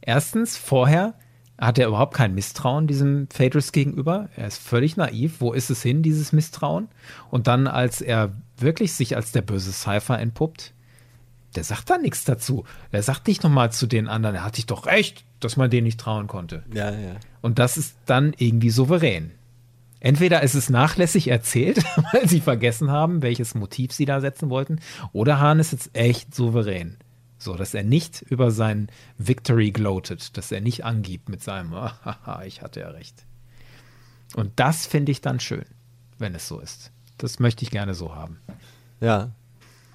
Erstens, 0.00 0.56
vorher 0.56 1.12
hat 1.58 1.78
er 1.78 1.88
überhaupt 1.88 2.14
kein 2.14 2.34
Misstrauen 2.34 2.86
diesem 2.86 3.28
Phaedrus 3.28 3.72
gegenüber. 3.72 4.30
Er 4.34 4.46
ist 4.46 4.56
völlig 4.56 4.96
naiv. 4.96 5.42
Wo 5.42 5.52
ist 5.52 5.68
es 5.68 5.82
hin, 5.82 6.02
dieses 6.02 6.32
Misstrauen? 6.32 6.88
Und 7.30 7.48
dann, 7.48 7.66
als 7.66 8.00
er 8.00 8.32
wirklich 8.60 8.92
sich 8.92 9.16
als 9.16 9.32
der 9.32 9.42
böse 9.42 9.72
Cypher 9.72 10.18
entpuppt, 10.18 10.72
der 11.54 11.64
sagt 11.64 11.90
da 11.90 11.98
nichts 11.98 12.24
dazu. 12.24 12.64
Er 12.92 13.02
sagt 13.02 13.26
nicht 13.26 13.42
nochmal 13.42 13.72
zu 13.72 13.86
den 13.86 14.08
anderen, 14.08 14.36
er 14.36 14.44
hat 14.44 14.56
sich 14.56 14.66
doch 14.66 14.86
recht, 14.86 15.24
dass 15.40 15.56
man 15.56 15.70
denen 15.70 15.84
nicht 15.84 15.98
trauen 15.98 16.26
konnte. 16.26 16.64
Ja, 16.72 16.90
ja. 16.90 17.16
Und 17.40 17.58
das 17.58 17.76
ist 17.76 17.96
dann 18.06 18.34
irgendwie 18.36 18.70
souverän. 18.70 19.32
Entweder 19.98 20.42
ist 20.42 20.54
es 20.54 20.70
nachlässig 20.70 21.28
erzählt, 21.28 21.82
weil 22.12 22.28
sie 22.28 22.40
vergessen 22.40 22.90
haben, 22.90 23.22
welches 23.22 23.54
Motiv 23.54 23.92
sie 23.92 24.06
da 24.06 24.20
setzen 24.20 24.48
wollten, 24.48 24.80
oder 25.12 25.40
Hahn 25.40 25.58
ist 25.60 25.72
jetzt 25.72 25.90
echt 25.94 26.34
souverän. 26.34 26.96
So, 27.38 27.56
dass 27.56 27.74
er 27.74 27.84
nicht 27.84 28.22
über 28.22 28.50
sein 28.50 28.88
Victory 29.16 29.70
gloatet, 29.70 30.36
dass 30.36 30.52
er 30.52 30.60
nicht 30.60 30.84
angibt 30.84 31.28
mit 31.28 31.42
seinem, 31.42 31.72
haha, 31.74 32.44
ich 32.44 32.62
hatte 32.62 32.80
ja 32.80 32.88
recht. 32.88 33.24
Und 34.36 34.52
das 34.56 34.86
finde 34.86 35.12
ich 35.12 35.20
dann 35.20 35.40
schön, 35.40 35.64
wenn 36.18 36.34
es 36.34 36.46
so 36.46 36.60
ist. 36.60 36.92
Das 37.18 37.38
möchte 37.38 37.64
ich 37.64 37.70
gerne 37.70 37.94
so 37.94 38.14
haben. 38.14 38.38
Ja. 39.00 39.32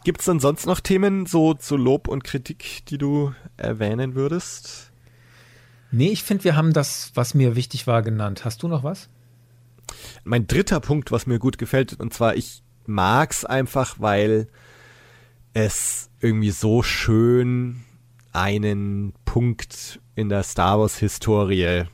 Gibt 0.03 0.19
es 0.19 0.25
denn 0.25 0.39
sonst 0.39 0.65
noch 0.65 0.79
Themen 0.79 1.25
so 1.25 1.53
zu 1.53 1.77
Lob 1.77 2.07
und 2.07 2.23
Kritik, 2.23 2.85
die 2.87 2.97
du 2.97 3.33
erwähnen 3.57 4.13
würdest? 4.13 4.91
Nee, 5.91 6.09
ich 6.09 6.23
finde, 6.23 6.43
wir 6.43 6.55
haben 6.55 6.73
das, 6.73 7.11
was 7.15 7.33
mir 7.33 7.55
wichtig 7.55 7.87
war, 7.87 8.01
genannt. 8.01 8.45
Hast 8.45 8.61
du 8.63 8.67
noch 8.67 8.83
was? 8.83 9.09
Mein 10.23 10.47
dritter 10.47 10.79
Punkt, 10.79 11.11
was 11.11 11.25
mir 11.25 11.39
gut 11.39 11.57
gefällt, 11.57 11.99
und 11.99 12.13
zwar, 12.13 12.35
ich 12.35 12.63
mag's 12.85 13.45
einfach, 13.45 13.95
weil 13.99 14.47
es 15.53 16.09
irgendwie 16.19 16.51
so 16.51 16.83
schön 16.83 17.83
einen 18.33 19.13
Punkt 19.23 20.01
in 20.15 20.29
der 20.29 20.43
Star 20.43 20.79
Wars 20.79 20.97
Historie 20.97 21.85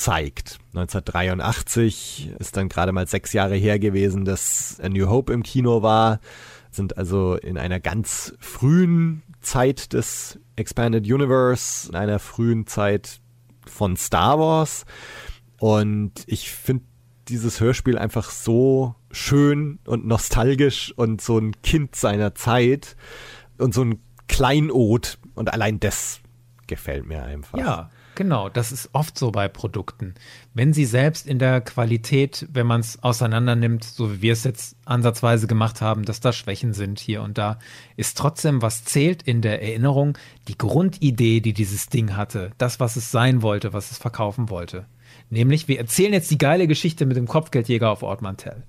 zeigt. 0.00 0.58
1983 0.74 2.32
ist 2.38 2.56
dann 2.56 2.68
gerade 2.68 2.92
mal 2.92 3.06
sechs 3.06 3.32
Jahre 3.32 3.54
her 3.54 3.78
gewesen, 3.78 4.24
dass 4.24 4.80
A 4.80 4.88
New 4.88 5.08
Hope 5.08 5.32
im 5.32 5.42
Kino 5.42 5.82
war. 5.82 6.20
Sind 6.70 6.96
also 6.96 7.36
in 7.36 7.58
einer 7.58 7.80
ganz 7.80 8.34
frühen 8.40 9.22
Zeit 9.40 9.92
des 9.92 10.38
Expanded 10.56 11.04
Universe, 11.04 11.88
in 11.88 11.96
einer 11.96 12.18
frühen 12.18 12.66
Zeit 12.66 13.20
von 13.66 13.96
Star 13.96 14.38
Wars. 14.38 14.84
Und 15.58 16.24
ich 16.26 16.50
finde 16.50 16.84
dieses 17.28 17.60
Hörspiel 17.60 17.98
einfach 17.98 18.30
so 18.30 18.94
schön 19.10 19.78
und 19.84 20.06
nostalgisch 20.06 20.92
und 20.96 21.20
so 21.20 21.38
ein 21.38 21.60
Kind 21.62 21.94
seiner 21.94 22.34
Zeit 22.34 22.96
und 23.58 23.74
so 23.74 23.82
ein 23.82 24.00
Kleinod. 24.28 25.18
Und 25.34 25.52
allein 25.52 25.78
das 25.78 26.20
gefällt 26.66 27.06
mir 27.06 27.22
einfach. 27.22 27.58
Ja, 27.58 27.90
genau. 28.20 28.50
Das 28.50 28.70
ist 28.70 28.90
oft 28.92 29.18
so 29.18 29.30
bei 29.30 29.48
Produkten. 29.48 30.14
Wenn 30.52 30.74
sie 30.74 30.84
selbst 30.84 31.26
in 31.26 31.38
der 31.38 31.62
Qualität, 31.62 32.46
wenn 32.52 32.66
man 32.66 32.80
es 32.80 33.02
auseinander 33.02 33.56
nimmt, 33.56 33.82
so 33.82 34.12
wie 34.12 34.20
wir 34.20 34.34
es 34.34 34.44
jetzt 34.44 34.76
ansatzweise 34.84 35.46
gemacht 35.46 35.80
haben, 35.80 36.04
dass 36.04 36.20
da 36.20 36.30
Schwächen 36.34 36.74
sind 36.74 37.00
hier 37.00 37.22
und 37.22 37.38
da, 37.38 37.58
ist 37.96 38.18
trotzdem, 38.18 38.60
was 38.60 38.84
zählt 38.84 39.22
in 39.22 39.40
der 39.40 39.62
Erinnerung, 39.62 40.18
die 40.48 40.58
Grundidee, 40.58 41.40
die 41.40 41.54
dieses 41.54 41.88
Ding 41.88 42.14
hatte, 42.14 42.50
das, 42.58 42.78
was 42.78 42.96
es 42.96 43.10
sein 43.10 43.40
wollte, 43.40 43.72
was 43.72 43.90
es 43.90 43.96
verkaufen 43.96 44.50
wollte. 44.50 44.84
Nämlich, 45.30 45.66
wir 45.66 45.78
erzählen 45.78 46.12
jetzt 46.12 46.30
die 46.30 46.36
geile 46.36 46.66
Geschichte 46.66 47.06
mit 47.06 47.16
dem 47.16 47.26
Kopfgeldjäger 47.26 47.88
auf 47.88 48.02
Ort 48.02 48.20
Mantell. 48.20 48.64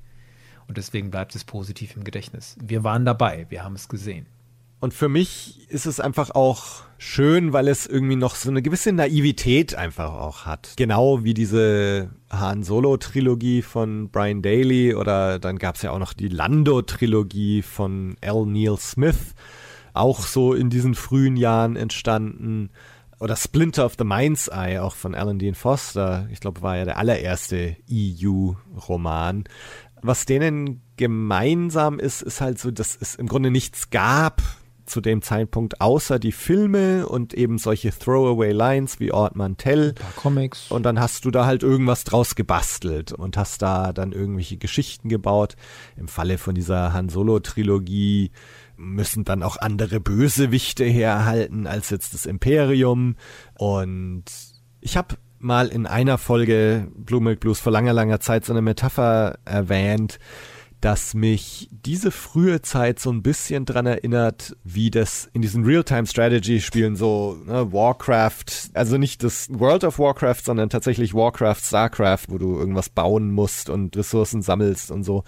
Und 0.69 0.77
deswegen 0.77 1.11
bleibt 1.11 1.35
es 1.35 1.43
positiv 1.43 1.97
im 1.97 2.05
Gedächtnis. 2.05 2.55
Wir 2.63 2.85
waren 2.85 3.03
dabei, 3.03 3.47
wir 3.49 3.65
haben 3.65 3.75
es 3.75 3.89
gesehen. 3.89 4.27
Und 4.81 4.95
für 4.95 5.09
mich 5.09 5.69
ist 5.69 5.85
es 5.85 5.99
einfach 5.99 6.31
auch 6.31 6.81
schön, 6.97 7.53
weil 7.53 7.67
es 7.67 7.85
irgendwie 7.85 8.15
noch 8.15 8.33
so 8.33 8.49
eine 8.49 8.63
gewisse 8.63 8.91
Naivität 8.91 9.75
einfach 9.75 10.11
auch 10.11 10.45
hat. 10.47 10.73
Genau 10.75 11.23
wie 11.23 11.35
diese 11.35 12.09
Han 12.31 12.63
Solo-Trilogie 12.63 13.61
von 13.61 14.09
Brian 14.09 14.41
Daly 14.41 14.95
oder 14.95 15.37
dann 15.37 15.59
gab 15.59 15.75
es 15.75 15.83
ja 15.83 15.91
auch 15.91 15.99
noch 15.99 16.13
die 16.13 16.29
Lando-Trilogie 16.29 17.61
von 17.61 18.15
L. 18.21 18.47
Neil 18.47 18.75
Smith, 18.77 19.35
auch 19.93 20.21
so 20.21 20.53
in 20.55 20.71
diesen 20.71 20.95
frühen 20.95 21.37
Jahren 21.37 21.75
entstanden. 21.75 22.71
Oder 23.19 23.35
Splinter 23.35 23.85
of 23.85 23.97
the 23.99 24.03
Mind's 24.03 24.47
Eye, 24.47 24.79
auch 24.79 24.95
von 24.95 25.13
Alan 25.13 25.37
Dean 25.37 25.53
Foster. 25.53 26.27
Ich 26.31 26.39
glaube, 26.39 26.63
war 26.63 26.77
ja 26.77 26.85
der 26.85 26.97
allererste 26.97 27.77
EU-Roman. 27.87 29.43
Was 30.01 30.25
denen 30.25 30.81
gemeinsam 30.97 31.99
ist, 31.99 32.23
ist 32.23 32.41
halt 32.41 32.57
so, 32.57 32.71
dass 32.71 32.97
es 32.99 33.13
im 33.13 33.27
Grunde 33.27 33.51
nichts 33.51 33.91
gab, 33.91 34.41
zu 34.91 35.01
dem 35.01 35.21
Zeitpunkt, 35.21 35.81
außer 35.81 36.19
die 36.19 36.31
Filme 36.31 37.07
und 37.07 37.33
eben 37.33 37.57
solche 37.57 37.91
Throwaway 37.91 38.51
Lines 38.51 38.99
wie 38.99 39.11
Ort 39.11 39.35
Mantell. 39.35 39.95
Comics. 40.15 40.69
Und 40.69 40.83
dann 40.83 40.99
hast 40.99 41.25
du 41.25 41.31
da 41.31 41.45
halt 41.45 41.63
irgendwas 41.63 42.03
draus 42.03 42.35
gebastelt 42.35 43.11
und 43.11 43.37
hast 43.37 43.61
da 43.61 43.93
dann 43.93 44.11
irgendwelche 44.11 44.57
Geschichten 44.57 45.09
gebaut. 45.09 45.55
Im 45.97 46.07
Falle 46.07 46.37
von 46.37 46.53
dieser 46.53 46.93
Han 46.93 47.09
Solo 47.09 47.39
Trilogie 47.39 48.31
müssen 48.77 49.23
dann 49.23 49.43
auch 49.43 49.57
andere 49.57 49.99
Bösewichte 49.99 50.83
herhalten 50.83 51.67
als 51.67 51.89
jetzt 51.89 52.13
das 52.13 52.25
Imperium. 52.25 53.15
Und 53.57 54.25
ich 54.81 54.97
habe 54.97 55.15
mal 55.39 55.67
in 55.67 55.85
einer 55.87 56.17
Folge 56.17 56.87
Blue 56.95 57.21
Milk 57.21 57.39
Blues 57.39 57.59
vor 57.59 57.71
langer, 57.71 57.93
langer 57.93 58.19
Zeit 58.19 58.45
so 58.45 58.53
eine 58.53 58.61
Metapher 58.61 59.39
erwähnt, 59.45 60.19
dass 60.81 61.13
mich 61.13 61.69
diese 61.71 62.09
frühe 62.09 62.61
Zeit 62.63 62.99
so 62.99 63.11
ein 63.11 63.21
bisschen 63.21 63.65
dran 63.65 63.85
erinnert, 63.85 64.57
wie 64.63 64.89
das 64.89 65.29
in 65.31 65.43
diesen 65.43 65.63
Real-Time-Strategy-Spielen 65.63 66.95
so 66.95 67.37
ne, 67.45 67.71
Warcraft, 67.71 68.71
also 68.73 68.97
nicht 68.97 69.23
das 69.23 69.47
World 69.51 69.83
of 69.83 69.99
Warcraft, 69.99 70.41
sondern 70.43 70.69
tatsächlich 70.69 71.13
Warcraft, 71.13 71.61
Starcraft, 71.61 72.25
wo 72.29 72.39
du 72.39 72.57
irgendwas 72.57 72.89
bauen 72.89 73.31
musst 73.31 73.69
und 73.69 73.95
Ressourcen 73.95 74.41
sammelst 74.41 74.89
und 74.89 75.03
so. 75.03 75.23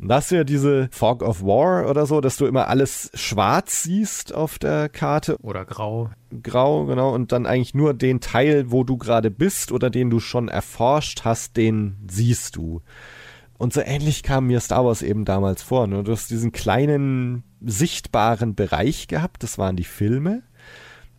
Und 0.00 0.08
da 0.08 0.16
hast 0.16 0.30
du 0.30 0.36
ja 0.36 0.44
diese 0.44 0.88
Fog 0.90 1.22
of 1.22 1.42
War 1.42 1.88
oder 1.88 2.06
so, 2.06 2.22
dass 2.22 2.38
du 2.38 2.46
immer 2.46 2.68
alles 2.68 3.10
schwarz 3.12 3.82
siehst 3.82 4.34
auf 4.34 4.58
der 4.58 4.88
Karte. 4.88 5.36
Oder 5.42 5.66
grau. 5.66 6.10
Grau, 6.42 6.86
genau. 6.86 7.14
Und 7.14 7.30
dann 7.30 7.44
eigentlich 7.44 7.74
nur 7.74 7.92
den 7.92 8.20
Teil, 8.20 8.70
wo 8.70 8.84
du 8.84 8.96
gerade 8.96 9.30
bist 9.30 9.70
oder 9.70 9.90
den 9.90 10.08
du 10.08 10.18
schon 10.18 10.48
erforscht 10.48 11.24
hast, 11.24 11.58
den 11.58 11.98
siehst 12.08 12.56
du. 12.56 12.80
Und 13.64 13.72
so 13.72 13.80
ähnlich 13.80 14.22
kam 14.22 14.48
mir 14.48 14.60
Star 14.60 14.84
Wars 14.84 15.00
eben 15.00 15.24
damals 15.24 15.62
vor. 15.62 15.86
Ne? 15.86 16.04
Du 16.04 16.12
hast 16.12 16.28
diesen 16.28 16.52
kleinen 16.52 17.44
sichtbaren 17.62 18.54
Bereich 18.54 19.08
gehabt, 19.08 19.42
das 19.42 19.56
waren 19.56 19.74
die 19.74 19.84
Filme. 19.84 20.42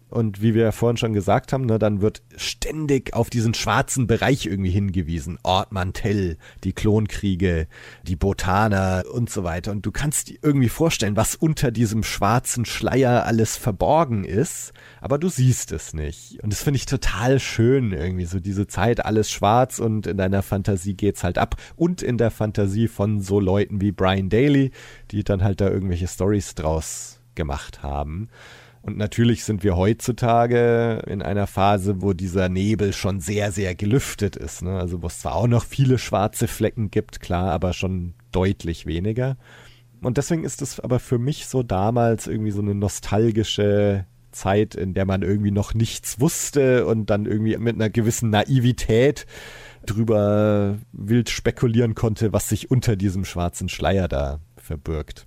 Und 0.09 0.41
wie 0.41 0.53
wir 0.53 0.63
ja 0.63 0.71
vorhin 0.71 0.97
schon 0.97 1.13
gesagt 1.13 1.51
haben, 1.51 1.65
ne, 1.65 1.79
dann 1.79 1.99
wird 1.99 2.21
ständig 2.37 3.13
auf 3.13 3.29
diesen 3.29 3.53
schwarzen 3.55 4.05
Bereich 4.05 4.45
irgendwie 4.45 4.69
hingewiesen. 4.69 5.39
Ort 5.41 5.71
Mantell, 5.71 6.37
die 6.63 6.73
Klonkriege, 6.73 7.67
die 8.03 8.15
Botaner 8.15 9.03
und 9.11 9.31
so 9.31 9.43
weiter. 9.43 9.71
Und 9.71 9.85
du 9.85 9.91
kannst 9.91 10.29
dir 10.29 10.37
irgendwie 10.43 10.69
vorstellen, 10.69 11.15
was 11.15 11.35
unter 11.35 11.71
diesem 11.71 12.03
schwarzen 12.03 12.65
Schleier 12.65 13.25
alles 13.25 13.57
verborgen 13.57 14.25
ist, 14.25 14.73
aber 15.01 15.17
du 15.17 15.27
siehst 15.27 15.71
es 15.71 15.93
nicht. 15.93 16.41
Und 16.43 16.53
das 16.53 16.61
finde 16.61 16.77
ich 16.77 16.85
total 16.85 17.39
schön 17.39 17.91
irgendwie, 17.91 18.25
so 18.25 18.39
diese 18.39 18.67
Zeit, 18.67 19.03
alles 19.03 19.31
schwarz 19.31 19.79
und 19.79 20.05
in 20.05 20.17
deiner 20.17 20.43
Fantasie 20.43 20.93
geht's 20.93 21.23
halt 21.23 21.39
ab. 21.39 21.55
Und 21.75 22.03
in 22.03 22.19
der 22.19 22.29
Fantasie 22.29 22.87
von 22.87 23.21
so 23.21 23.39
Leuten 23.39 23.81
wie 23.81 23.91
Brian 23.91 24.29
Daly, 24.29 24.71
die 25.09 25.23
dann 25.23 25.43
halt 25.43 25.61
da 25.61 25.69
irgendwelche 25.69 26.07
Stories 26.07 26.53
draus 26.53 27.19
gemacht 27.33 27.83
haben. 27.83 28.29
Und 28.85 28.97
natürlich 28.97 29.43
sind 29.43 29.63
wir 29.63 29.75
heutzutage 29.75 31.01
in 31.07 31.23
einer 31.23 31.47
Phase, 31.47 32.03
wo 32.03 32.13
dieser 32.13 32.49
Nebel 32.49 32.93
schon 32.93 33.19
sehr, 33.19 33.51
sehr 33.51 33.73
gelüftet 33.73 34.35
ist. 34.35 34.61
Ne? 34.61 34.77
Also 34.77 35.01
wo 35.01 35.07
es 35.07 35.19
zwar 35.19 35.33
auch 35.33 35.47
noch 35.47 35.65
viele 35.65 35.97
schwarze 35.97 36.47
Flecken 36.47 36.91
gibt, 36.91 37.19
klar, 37.19 37.51
aber 37.51 37.73
schon 37.73 38.13
deutlich 38.31 38.85
weniger. 38.85 39.37
Und 40.01 40.17
deswegen 40.17 40.43
ist 40.43 40.61
es 40.61 40.79
aber 40.79 40.99
für 40.99 41.17
mich 41.17 41.47
so 41.47 41.63
damals 41.63 42.27
irgendwie 42.27 42.51
so 42.51 42.61
eine 42.61 42.75
nostalgische 42.75 44.05
Zeit, 44.31 44.75
in 44.75 44.93
der 44.93 45.05
man 45.05 45.23
irgendwie 45.23 45.49
noch 45.49 45.73
nichts 45.73 46.19
wusste 46.19 46.85
und 46.85 47.09
dann 47.09 47.25
irgendwie 47.25 47.57
mit 47.57 47.75
einer 47.75 47.89
gewissen 47.89 48.29
Naivität 48.29 49.25
drüber 49.87 50.77
wild 50.91 51.31
spekulieren 51.31 51.95
konnte, 51.95 52.33
was 52.33 52.49
sich 52.49 52.69
unter 52.69 52.95
diesem 52.95 53.25
schwarzen 53.25 53.67
Schleier 53.67 54.07
da 54.07 54.41
verbirgt. 54.57 55.25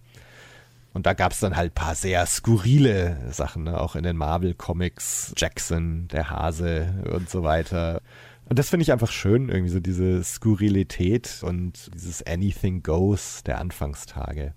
Und 0.98 1.06
da 1.06 1.12
gab 1.12 1.30
es 1.30 1.38
dann 1.38 1.54
halt 1.54 1.70
ein 1.70 1.74
paar 1.76 1.94
sehr 1.94 2.26
skurrile 2.26 3.30
Sachen, 3.30 3.62
ne? 3.62 3.80
auch 3.80 3.94
in 3.94 4.02
den 4.02 4.16
Marvel-Comics, 4.16 5.32
Jackson, 5.36 6.08
der 6.08 6.28
Hase 6.28 7.04
und 7.14 7.30
so 7.30 7.44
weiter. 7.44 8.02
Und 8.46 8.58
das 8.58 8.70
finde 8.70 8.82
ich 8.82 8.90
einfach 8.90 9.12
schön, 9.12 9.48
irgendwie 9.48 9.70
so 9.70 9.78
diese 9.78 10.24
Skurrilität 10.24 11.38
und 11.44 11.94
dieses 11.94 12.26
Anything 12.26 12.82
Goes 12.82 13.44
der 13.44 13.60
Anfangstage. 13.60 14.54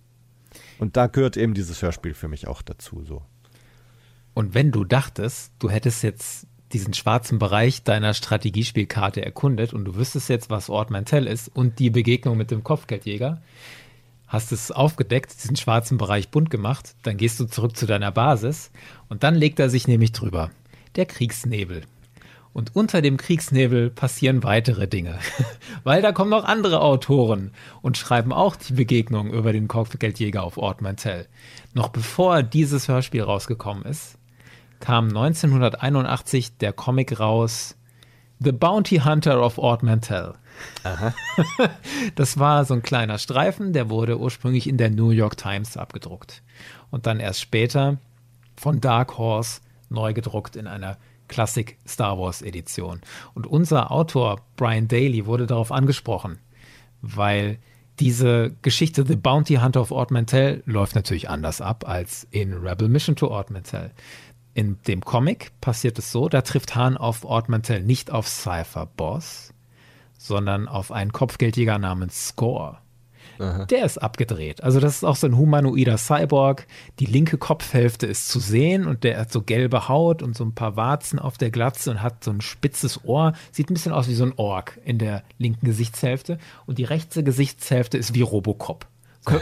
Und 0.79 0.97
da 0.97 1.05
gehört 1.05 1.37
eben 1.37 1.53
dieses 1.53 1.79
Hörspiel 1.83 2.15
für 2.15 2.27
mich 2.27 2.47
auch 2.47 2.63
dazu 2.63 3.03
so. 3.03 3.21
Und 4.33 4.55
wenn 4.55 4.71
du 4.71 4.83
dachtest, 4.83 5.53
du 5.59 5.69
hättest 5.69 6.01
jetzt 6.01 6.47
diesen 6.73 6.95
schwarzen 6.95 7.37
Bereich 7.37 7.83
deiner 7.83 8.15
Strategiespielkarte 8.15 9.23
erkundet 9.23 9.73
und 9.73 9.85
du 9.85 9.95
wüsstest 9.95 10.27
jetzt, 10.29 10.49
was 10.49 10.71
Ort 10.71 10.89
Mantell 10.89 11.27
ist 11.27 11.55
und 11.55 11.77
die 11.77 11.91
Begegnung 11.91 12.35
mit 12.35 12.49
dem 12.49 12.63
Kopfgeldjäger, 12.63 13.43
hast 14.31 14.53
es 14.53 14.71
aufgedeckt, 14.71 15.35
diesen 15.43 15.57
schwarzen 15.57 15.97
Bereich 15.97 16.29
bunt 16.29 16.49
gemacht, 16.49 16.95
dann 17.03 17.17
gehst 17.17 17.37
du 17.41 17.45
zurück 17.45 17.75
zu 17.75 17.85
deiner 17.85 18.11
Basis 18.11 18.71
und 19.09 19.23
dann 19.23 19.35
legt 19.35 19.59
er 19.59 19.69
sich 19.69 19.89
nämlich 19.89 20.13
drüber. 20.13 20.51
Der 20.95 21.05
Kriegsnebel. 21.05 21.81
Und 22.53 22.73
unter 22.75 23.01
dem 23.01 23.17
Kriegsnebel 23.17 23.89
passieren 23.89 24.43
weitere 24.43 24.87
Dinge, 24.87 25.19
weil 25.83 26.01
da 26.01 26.13
kommen 26.13 26.29
noch 26.29 26.45
andere 26.45 26.81
Autoren 26.81 27.51
und 27.81 27.97
schreiben 27.97 28.31
auch 28.31 28.55
die 28.55 28.73
Begegnung 28.73 29.31
über 29.33 29.51
den 29.51 29.67
Kopfgeldjäger 29.67 30.43
auf 30.43 30.57
Ort 30.57 30.81
Mantell. 30.81 31.27
Noch 31.73 31.89
bevor 31.89 32.41
dieses 32.41 32.87
Hörspiel 32.87 33.23
rausgekommen 33.23 33.83
ist, 33.83 34.17
kam 34.79 35.09
1981 35.09 36.57
der 36.57 36.71
Comic 36.71 37.19
raus 37.19 37.75
The 38.39 38.53
Bounty 38.53 38.99
Hunter 38.99 39.45
of 39.45 39.57
Ort 39.57 39.83
Mantell. 39.83 40.35
Aha. 40.83 41.13
Das 42.15 42.39
war 42.39 42.65
so 42.65 42.73
ein 42.73 42.81
kleiner 42.81 43.17
Streifen, 43.17 43.73
der 43.73 43.89
wurde 43.89 44.19
ursprünglich 44.19 44.67
in 44.67 44.77
der 44.77 44.89
New 44.89 45.11
York 45.11 45.37
Times 45.37 45.77
abgedruckt 45.77 46.41
und 46.89 47.05
dann 47.05 47.19
erst 47.19 47.41
später 47.41 47.97
von 48.55 48.81
Dark 48.81 49.17
Horse 49.17 49.61
neu 49.89 50.13
gedruckt 50.13 50.55
in 50.55 50.67
einer 50.67 50.97
Classic 51.27 51.77
Star 51.87 52.19
Wars 52.19 52.41
Edition. 52.41 53.01
Und 53.33 53.47
unser 53.47 53.91
Autor 53.91 54.41
Brian 54.57 54.87
Daly 54.87 55.25
wurde 55.25 55.47
darauf 55.47 55.71
angesprochen, 55.71 56.39
weil 57.01 57.57
diese 57.99 58.55
Geschichte 58.61 59.05
The 59.05 59.15
Bounty 59.15 59.55
Hunter 59.55 59.81
of 59.81 59.91
Ort 59.91 60.11
Mantell 60.11 60.63
läuft 60.65 60.95
natürlich 60.95 61.29
anders 61.29 61.61
ab 61.61 61.87
als 61.87 62.27
in 62.31 62.53
Rebel 62.53 62.89
Mission 62.89 63.15
to 63.15 63.27
Ort 63.27 63.51
Mantell. 63.51 63.91
In 64.53 64.77
dem 64.87 65.01
Comic 65.01 65.51
passiert 65.61 65.97
es 65.99 66.11
so, 66.11 66.27
da 66.27 66.41
trifft 66.41 66.75
Hahn 66.75 66.97
auf 66.97 67.23
Ort 67.23 67.47
Mantell 67.47 67.83
nicht 67.83 68.11
auf 68.11 68.27
Cypher 68.27 68.85
Boss, 68.85 69.53
sondern 70.21 70.67
auf 70.67 70.91
einen 70.91 71.11
Kopfgeldjäger 71.11 71.79
namens 71.79 72.27
Score. 72.29 72.77
Aha. 73.39 73.65
Der 73.65 73.85
ist 73.85 73.97
abgedreht. 73.97 74.61
Also 74.61 74.79
das 74.79 74.97
ist 74.97 75.03
auch 75.03 75.15
so 75.15 75.25
ein 75.25 75.35
humanoider 75.35 75.97
Cyborg. 75.97 76.67
Die 76.99 77.05
linke 77.05 77.39
Kopfhälfte 77.39 78.05
ist 78.05 78.29
zu 78.29 78.39
sehen 78.39 78.85
und 78.85 79.03
der 79.03 79.19
hat 79.19 79.31
so 79.31 79.41
gelbe 79.41 79.87
Haut 79.87 80.21
und 80.21 80.37
so 80.37 80.43
ein 80.43 80.53
paar 80.53 80.75
Warzen 80.75 81.17
auf 81.17 81.39
der 81.39 81.49
Glatze 81.49 81.89
und 81.89 82.03
hat 82.03 82.23
so 82.23 82.29
ein 82.29 82.41
spitzes 82.41 83.03
Ohr. 83.03 83.33
Sieht 83.51 83.71
ein 83.71 83.73
bisschen 83.73 83.93
aus 83.93 84.07
wie 84.07 84.13
so 84.13 84.25
ein 84.25 84.33
Ork 84.35 84.79
in 84.85 84.99
der 84.99 85.23
linken 85.39 85.65
Gesichtshälfte. 85.65 86.37
Und 86.67 86.77
die 86.77 86.83
rechte 86.83 87.23
Gesichtshälfte 87.23 87.97
ist 87.97 88.13
wie 88.13 88.21
Robocop. 88.21 88.85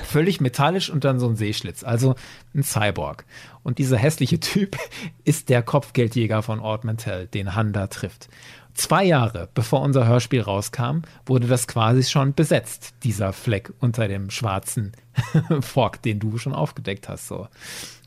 Völlig 0.04 0.42
metallisch 0.42 0.90
und 0.90 1.06
dann 1.06 1.20
so 1.20 1.30
ein 1.30 1.38
Seeschlitz. 1.38 1.84
Also 1.84 2.16
ein 2.54 2.64
Cyborg. 2.64 3.26
Und 3.64 3.78
dieser 3.78 3.98
hässliche 3.98 4.40
Typ 4.40 4.78
ist 5.24 5.50
der 5.50 5.64
Kopfgeldjäger 5.64 6.42
von 6.44 6.60
Ord 6.60 6.84
Mantell, 6.84 7.28
den 7.28 7.56
Handa 7.56 7.88
trifft. 7.88 8.30
Zwei 8.74 9.04
Jahre 9.04 9.50
bevor 9.54 9.82
unser 9.82 10.08
Hörspiel 10.08 10.42
rauskam, 10.42 11.02
wurde 11.26 11.48
das 11.48 11.68
quasi 11.68 12.04
schon 12.04 12.34
besetzt, 12.34 12.94
dieser 13.04 13.34
Fleck 13.34 13.74
unter 13.80 14.08
dem 14.08 14.30
schwarzen 14.30 14.94
Fork, 15.60 16.02
den 16.02 16.20
du 16.20 16.38
schon 16.38 16.54
aufgedeckt 16.54 17.10
hast. 17.10 17.28
So. 17.28 17.48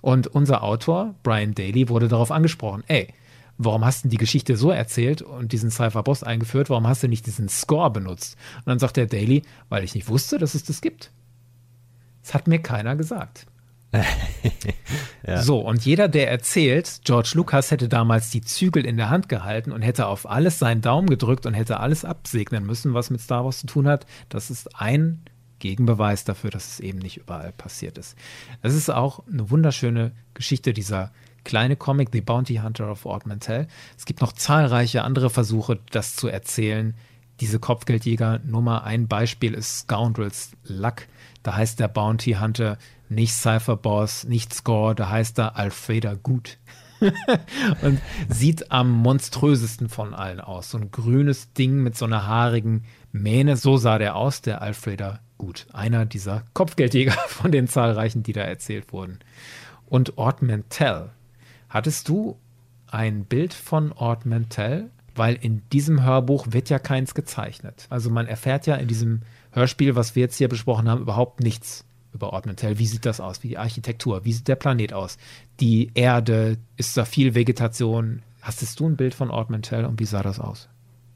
Und 0.00 0.28
unser 0.28 0.62
Autor, 0.62 1.14
Brian 1.22 1.54
Daly, 1.54 1.88
wurde 1.88 2.08
darauf 2.08 2.30
angesprochen, 2.30 2.84
ey, 2.88 3.12
warum 3.58 3.84
hast 3.84 4.04
du 4.04 4.08
die 4.08 4.16
Geschichte 4.16 4.56
so 4.56 4.70
erzählt 4.70 5.20
und 5.20 5.52
diesen 5.52 5.70
Cypher 5.70 6.02
Boss 6.02 6.22
eingeführt, 6.22 6.70
warum 6.70 6.86
hast 6.86 7.02
du 7.02 7.08
nicht 7.08 7.26
diesen 7.26 7.48
Score 7.48 7.90
benutzt? 7.90 8.36
Und 8.58 8.68
dann 8.68 8.78
sagt 8.78 8.96
der 8.96 9.06
Daly, 9.06 9.42
weil 9.68 9.84
ich 9.84 9.94
nicht 9.94 10.08
wusste, 10.08 10.38
dass 10.38 10.54
es 10.54 10.64
das 10.64 10.80
gibt. 10.80 11.10
Das 12.22 12.34
hat 12.34 12.46
mir 12.46 12.60
keiner 12.60 12.96
gesagt. 12.96 13.46
ja. 15.26 15.42
So, 15.42 15.58
und 15.58 15.84
jeder, 15.84 16.08
der 16.08 16.30
erzählt, 16.30 17.00
George 17.04 17.32
Lucas 17.34 17.70
hätte 17.70 17.88
damals 17.88 18.30
die 18.30 18.40
Zügel 18.40 18.86
in 18.86 18.96
der 18.96 19.10
Hand 19.10 19.28
gehalten 19.28 19.70
und 19.70 19.82
hätte 19.82 20.06
auf 20.06 20.28
alles 20.28 20.58
seinen 20.58 20.80
Daumen 20.80 21.10
gedrückt 21.10 21.44
und 21.44 21.52
hätte 21.54 21.78
alles 21.78 22.04
absegnen 22.04 22.64
müssen, 22.64 22.94
was 22.94 23.10
mit 23.10 23.20
Star 23.20 23.44
Wars 23.44 23.60
zu 23.60 23.66
tun 23.66 23.86
hat, 23.86 24.06
das 24.30 24.50
ist 24.50 24.80
ein 24.80 25.22
Gegenbeweis 25.58 26.24
dafür, 26.24 26.50
dass 26.50 26.72
es 26.72 26.80
eben 26.80 26.98
nicht 26.98 27.18
überall 27.18 27.52
passiert 27.52 27.98
ist. 27.98 28.16
Es 28.62 28.74
ist 28.74 28.90
auch 28.90 29.22
eine 29.28 29.50
wunderschöne 29.50 30.12
Geschichte 30.34 30.72
dieser 30.72 31.12
kleine 31.44 31.76
Comic, 31.76 32.08
The 32.12 32.20
Bounty 32.20 32.56
Hunter 32.56 32.90
of 32.90 33.06
Ord 33.06 33.26
Mantell. 33.26 33.68
Es 33.96 34.04
gibt 34.04 34.20
noch 34.20 34.32
zahlreiche 34.32 35.02
andere 35.02 35.30
Versuche, 35.30 35.78
das 35.90 36.16
zu 36.16 36.28
erzählen. 36.28 36.94
Diese 37.40 37.60
Kopfgeldjäger 37.60 38.40
Nummer 38.44 38.84
ein 38.84 39.06
Beispiel 39.06 39.54
ist 39.54 39.80
Scoundrels 39.80 40.52
Luck. 40.64 41.06
Da 41.42 41.56
heißt 41.56 41.80
der 41.80 41.88
Bounty 41.88 42.34
Hunter 42.34 42.78
nicht 43.08 43.34
Cypher 43.34 43.76
Boss, 43.76 44.24
nicht 44.24 44.54
Score, 44.54 44.94
da 44.94 45.10
heißt 45.10 45.38
er 45.38 45.56
Alfreda 45.56 46.14
Gut. 46.14 46.58
und 47.82 48.00
sieht 48.28 48.70
am 48.70 48.90
monströsesten 48.90 49.88
von 49.88 50.14
allen 50.14 50.40
aus. 50.40 50.70
So 50.70 50.78
ein 50.78 50.90
grünes 50.90 51.52
Ding 51.52 51.82
mit 51.82 51.96
so 51.96 52.04
einer 52.04 52.26
haarigen 52.26 52.84
Mähne. 53.10 53.56
So 53.56 53.76
sah 53.76 53.98
der 53.98 54.16
aus, 54.16 54.40
der 54.40 54.62
Alfreda 54.62 55.20
Gut. 55.38 55.66
Einer 55.72 56.06
dieser 56.06 56.44
Kopfgeldjäger 56.54 57.12
von 57.26 57.50
den 57.50 57.66
zahlreichen, 57.66 58.22
die 58.22 58.32
da 58.32 58.42
erzählt 58.42 58.92
wurden. 58.92 59.18
Und 59.86 60.16
Ort 60.16 60.42
Mantell. 60.42 61.10
Hattest 61.68 62.08
du 62.08 62.38
ein 62.86 63.24
Bild 63.24 63.52
von 63.52 63.92
Ort 63.92 64.24
Mantell? 64.24 64.90
Weil 65.14 65.34
in 65.34 65.68
diesem 65.70 66.02
Hörbuch 66.04 66.46
wird 66.50 66.70
ja 66.70 66.78
keins 66.78 67.14
gezeichnet. 67.14 67.86
Also 67.90 68.08
man 68.08 68.26
erfährt 68.26 68.66
ja 68.66 68.76
in 68.76 68.88
diesem 68.88 69.22
Hörspiel, 69.52 69.96
was 69.96 70.14
wir 70.14 70.22
jetzt 70.22 70.36
hier 70.36 70.48
besprochen 70.48 70.88
haben, 70.88 71.02
überhaupt 71.02 71.40
nichts 71.40 71.84
über 72.12 72.32
Ortmantel. 72.32 72.78
Wie 72.78 72.86
sieht 72.86 73.06
das 73.06 73.20
aus? 73.20 73.42
Wie 73.42 73.48
die 73.48 73.58
Architektur? 73.58 74.24
Wie 74.24 74.32
sieht 74.32 74.48
der 74.48 74.56
Planet 74.56 74.92
aus? 74.92 75.16
Die 75.60 75.90
Erde? 75.94 76.58
Ist 76.76 76.96
da 76.96 77.04
viel 77.04 77.34
Vegetation? 77.34 78.22
Hast 78.40 78.80
du 78.80 78.88
ein 78.88 78.96
Bild 78.96 79.14
von 79.14 79.30
Ortmantel 79.30 79.84
und 79.84 80.00
wie 80.00 80.04
sah 80.04 80.22
das 80.22 80.40
aus? 80.40 80.68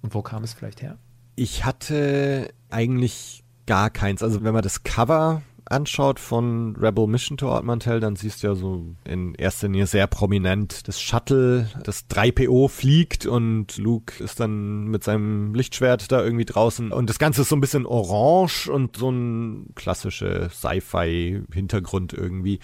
Und 0.03 0.15
wo 0.15 0.23
kam 0.23 0.45
es 0.45 0.55
vielleicht 0.55 0.83
her? 0.83 0.97
Ich 1.35 1.65
hatte 1.65 2.53
eigentlich 2.71 3.43
gar 3.67 3.91
keins. 3.91 4.23
Also 4.23 4.43
wenn 4.45 4.55
man 4.55 4.63
das 4.63 4.85
Cover 4.85 5.43
anschaut 5.67 6.21
von 6.21 6.77
Rebel 6.77 7.07
Mission 7.07 7.37
to 7.37 7.49
Ort 7.49 7.65
Mantell, 7.65 8.01
dann 8.01 8.17
siehst 8.17 8.43
du 8.43 8.49
ja 8.49 8.55
so 8.55 8.95
in 9.05 9.35
erster 9.35 9.69
Linie 9.69 9.87
sehr 9.87 10.07
prominent 10.07 10.89
das 10.89 11.01
Shuttle, 11.01 11.69
das 11.85 12.09
3PO 12.09 12.69
fliegt 12.69 13.27
und 13.27 13.77
Luke 13.79 14.23
ist 14.23 14.41
dann 14.41 14.85
mit 14.85 15.05
seinem 15.05 15.55
Lichtschwert 15.55 16.11
da 16.13 16.23
irgendwie 16.23 16.45
draußen 16.45 16.93
und 16.93 17.11
das 17.11 17.19
Ganze 17.19 17.43
ist 17.43 17.49
so 17.49 17.57
ein 17.57 17.61
bisschen 17.61 17.87
orange 17.87 18.69
und 18.69 18.97
so 18.97 19.11
ein 19.11 19.73
klassischer 19.75 20.51
Sci-Fi-Hintergrund 20.51 22.13
irgendwie. 22.13 22.61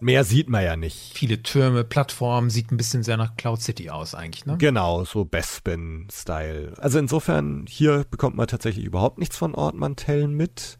Mehr 0.00 0.24
sieht 0.24 0.48
man 0.48 0.64
ja 0.64 0.76
nicht. 0.76 1.12
Viele 1.14 1.44
Türme, 1.44 1.84
Plattformen, 1.84 2.50
sieht 2.50 2.72
ein 2.72 2.76
bisschen 2.76 3.04
sehr 3.04 3.16
nach 3.16 3.36
Cloud 3.36 3.62
City 3.62 3.88
aus 3.88 4.16
eigentlich, 4.16 4.44
ne? 4.46 4.56
Genau, 4.58 5.04
so 5.04 5.24
Bespin-Style. 5.24 6.74
Also 6.78 6.98
insofern, 6.98 7.66
hier 7.68 8.04
bekommt 8.10 8.36
man 8.36 8.48
tatsächlich 8.48 8.84
überhaupt 8.84 9.18
nichts 9.18 9.36
von 9.36 9.54
Ort 9.54 9.76
Mantell 9.76 10.26
mit. 10.26 10.76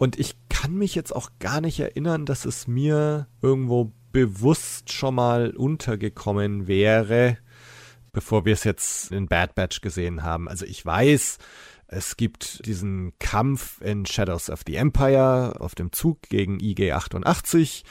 Und 0.00 0.18
ich 0.18 0.34
kann 0.48 0.76
mich 0.76 0.94
jetzt 0.94 1.14
auch 1.14 1.28
gar 1.40 1.60
nicht 1.60 1.78
erinnern, 1.78 2.24
dass 2.24 2.46
es 2.46 2.66
mir 2.66 3.26
irgendwo 3.42 3.92
bewusst 4.12 4.90
schon 4.90 5.14
mal 5.14 5.50
untergekommen 5.50 6.66
wäre, 6.66 7.36
bevor 8.10 8.46
wir 8.46 8.54
es 8.54 8.64
jetzt 8.64 9.12
in 9.12 9.28
Bad 9.28 9.54
Batch 9.54 9.82
gesehen 9.82 10.22
haben. 10.22 10.48
Also 10.48 10.64
ich 10.64 10.86
weiß, 10.86 11.36
es 11.86 12.16
gibt 12.16 12.64
diesen 12.64 13.12
Kampf 13.18 13.82
in 13.82 14.06
Shadows 14.06 14.48
of 14.48 14.62
the 14.66 14.76
Empire 14.76 15.60
auf 15.60 15.74
dem 15.74 15.92
Zug 15.92 16.22
gegen 16.22 16.60
IG-88, 16.60 17.82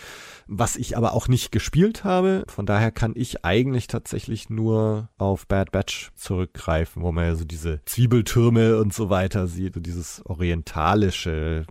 was 0.52 0.76
ich 0.76 0.98
aber 0.98 1.14
auch 1.14 1.28
nicht 1.28 1.52
gespielt 1.52 2.04
habe. 2.04 2.44
Von 2.48 2.66
daher 2.66 2.92
kann 2.92 3.14
ich 3.16 3.46
eigentlich 3.46 3.86
tatsächlich 3.86 4.50
nur 4.50 5.10
auf 5.18 5.48
Bad 5.48 5.72
Batch 5.72 6.10
zurückgreifen, 6.16 7.04
wo 7.04 7.12
man 7.12 7.26
ja 7.26 7.36
so 7.36 7.46
diese 7.46 7.82
Zwiebeltürme 7.86 8.80
und 8.80 8.92
so 8.92 9.12
weiter 9.12 9.48
sieht, 9.48 9.76
so 9.76 9.80
dieses 9.80 10.26
orientalische. 10.26 11.68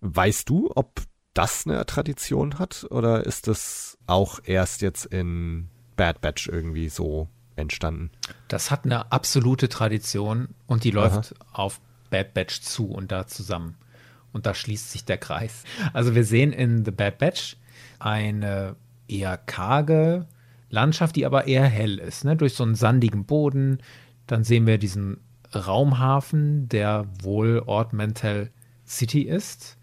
Weißt 0.00 0.48
du, 0.48 0.70
ob 0.74 1.02
das 1.34 1.66
eine 1.66 1.84
Tradition 1.86 2.60
hat 2.60 2.86
oder 2.90 3.26
ist 3.26 3.48
das 3.48 3.98
auch 4.06 4.38
erst 4.44 4.80
jetzt 4.80 5.04
in 5.04 5.68
Bad 5.96 6.20
Batch 6.20 6.48
irgendwie 6.48 6.88
so 6.88 7.28
entstanden. 7.56 8.10
Das 8.46 8.70
hat 8.70 8.84
eine 8.84 9.10
absolute 9.10 9.68
Tradition 9.68 10.54
und 10.68 10.84
die 10.84 10.92
läuft 10.92 11.34
Aha. 11.40 11.64
auf 11.64 11.80
Bad 12.10 12.32
Batch 12.32 12.60
zu 12.60 12.86
und 12.86 13.10
da 13.10 13.26
zusammen. 13.26 13.76
Und 14.32 14.46
da 14.46 14.54
schließt 14.54 14.92
sich 14.92 15.04
der 15.04 15.18
Kreis. 15.18 15.64
Also 15.92 16.14
wir 16.14 16.24
sehen 16.24 16.52
in 16.52 16.84
The 16.84 16.92
Bad 16.92 17.18
Batch 17.18 17.56
eine 17.98 18.76
eher 19.08 19.36
karge 19.36 20.26
Landschaft, 20.70 21.16
die 21.16 21.26
aber 21.26 21.46
eher 21.46 21.64
hell 21.64 21.98
ist, 21.98 22.24
ne? 22.24 22.36
durch 22.36 22.54
so 22.54 22.64
einen 22.64 22.74
sandigen 22.74 23.24
Boden. 23.24 23.78
Dann 24.26 24.44
sehen 24.44 24.66
wir 24.66 24.78
diesen 24.78 25.18
Raumhafen, 25.54 26.68
der 26.68 27.06
wohl 27.22 27.62
Ort 27.66 27.92
Mental 27.92 28.50
City 28.86 29.22
ist. 29.22 29.76